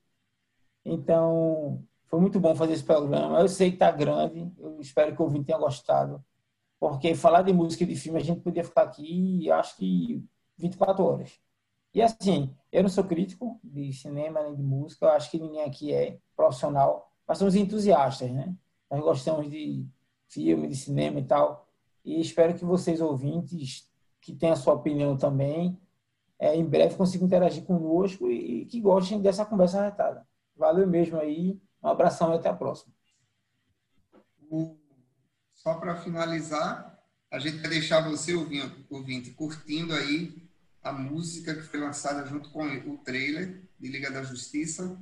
Então, 0.85 1.83
foi 2.07 2.19
muito 2.19 2.39
bom 2.39 2.55
fazer 2.55 2.73
esse 2.73 2.83
programa. 2.83 3.39
Eu 3.39 3.47
sei 3.47 3.69
que 3.71 3.75
está 3.77 3.91
grande, 3.91 4.51
eu 4.59 4.79
espero 4.79 5.15
que 5.15 5.21
o 5.21 5.25
ouvinte 5.25 5.45
tenha 5.45 5.57
gostado, 5.57 6.23
porque 6.79 7.15
falar 7.15 7.41
de 7.43 7.53
música 7.53 7.83
e 7.83 7.87
de 7.87 7.95
filme 7.95 8.19
a 8.19 8.23
gente 8.23 8.41
podia 8.41 8.63
ficar 8.63 8.83
aqui, 8.83 9.49
acho 9.51 9.77
que 9.77 10.23
24 10.57 11.03
horas. 11.03 11.39
E 11.93 12.01
assim, 12.01 12.53
eu 12.71 12.83
não 12.83 12.89
sou 12.89 13.03
crítico 13.05 13.59
de 13.63 13.93
cinema 13.93 14.43
nem 14.43 14.55
de 14.55 14.63
música, 14.63 15.05
eu 15.05 15.09
acho 15.11 15.31
que 15.31 15.39
ninguém 15.39 15.63
aqui 15.63 15.93
é 15.93 16.19
profissional, 16.35 17.11
mas 17.27 17.37
somos 17.37 17.55
entusiastas, 17.55 18.31
né? 18.31 18.55
Nós 18.89 19.01
gostamos 19.01 19.49
de 19.49 19.85
filme, 20.27 20.67
de 20.67 20.75
cinema 20.75 21.19
e 21.19 21.23
tal. 21.25 21.64
E 22.05 22.21
espero 22.21 22.53
que 22.53 22.63
vocês, 22.63 23.01
ouvintes, 23.01 23.89
que 24.21 24.33
tenham 24.33 24.53
a 24.53 24.57
sua 24.57 24.75
opinião 24.75 25.17
também, 25.17 25.77
é, 26.37 26.55
em 26.55 26.63
breve 26.63 26.95
consigam 26.95 27.25
interagir 27.25 27.63
conosco 27.63 28.29
e, 28.29 28.61
e 28.61 28.65
que 28.65 28.79
gostem 28.79 29.21
dessa 29.21 29.45
conversa 29.45 29.83
retada. 29.83 30.25
Valeu 30.55 30.87
mesmo 30.87 31.17
aí, 31.17 31.59
um 31.81 31.87
abração 31.87 32.31
e 32.31 32.35
até 32.37 32.49
a 32.49 32.53
próxima. 32.53 32.93
Só 35.53 35.75
para 35.75 35.95
finalizar, 35.95 36.99
a 37.31 37.39
gente 37.39 37.57
vai 37.57 37.69
deixar 37.69 38.07
você, 38.07 38.33
ouvinte, 38.33 39.31
curtindo 39.31 39.93
aí 39.93 40.47
a 40.83 40.91
música 40.91 41.55
que 41.55 41.63
foi 41.63 41.79
lançada 41.79 42.25
junto 42.27 42.51
com 42.51 42.63
o 42.63 42.97
trailer 42.99 43.67
de 43.79 43.87
Liga 43.87 44.11
da 44.11 44.21
Justiça. 44.21 44.97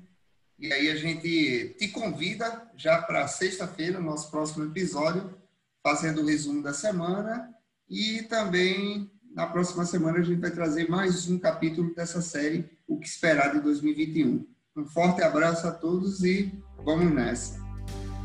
E 0.58 0.72
aí 0.72 0.90
a 0.90 0.96
gente 0.96 1.76
te 1.78 1.90
convida 1.90 2.72
já 2.78 3.02
para 3.02 3.28
sexta-feira, 3.28 4.00
nosso 4.00 4.32
próximo 4.32 4.64
episódio, 4.66 5.38
fazendo 5.84 6.22
o 6.22 6.26
resumo 6.26 6.64
da 6.64 6.74
semana. 6.74 7.50
E 7.90 8.24
também 8.24 9.12
na 9.36 9.46
próxima 9.46 9.86
semana 9.86 10.20
a 10.20 10.22
gente 10.22 10.40
vai 10.40 10.52
trazer 10.52 10.90
mais 10.90 11.30
um 11.30 11.38
capítulo 11.38 11.94
dessa 11.94 12.22
série, 12.22 12.66
O 12.88 12.98
que 12.98 13.08
esperar 13.08 13.52
de 13.52 13.60
2021. 13.60 14.48
Um 14.76 14.86
forte 14.86 15.22
abraço 15.22 15.68
a 15.68 15.72
todos 15.72 16.24
e 16.24 16.52
vamos 16.84 17.14
nessa. 17.14 17.58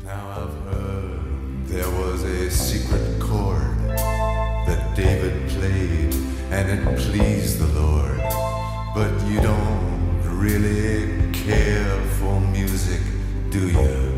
Now 0.03 0.31
I've 0.31 0.55
heard 0.67 1.67
there 1.67 1.87
was 2.01 2.23
a 2.23 2.49
secret 2.49 3.19
chord 3.19 3.77
that 4.65 4.95
David 4.95 5.33
played 5.53 6.13
and 6.51 6.69
it 6.69 6.83
pleased 7.11 7.59
the 7.59 7.67
Lord. 7.79 8.17
But 8.93 9.11
you 9.29 9.39
don't 9.41 10.39
really 10.39 11.31
care 11.31 12.01
for 12.19 12.39
music, 12.39 13.01
do 13.51 13.69
you? 13.69 14.08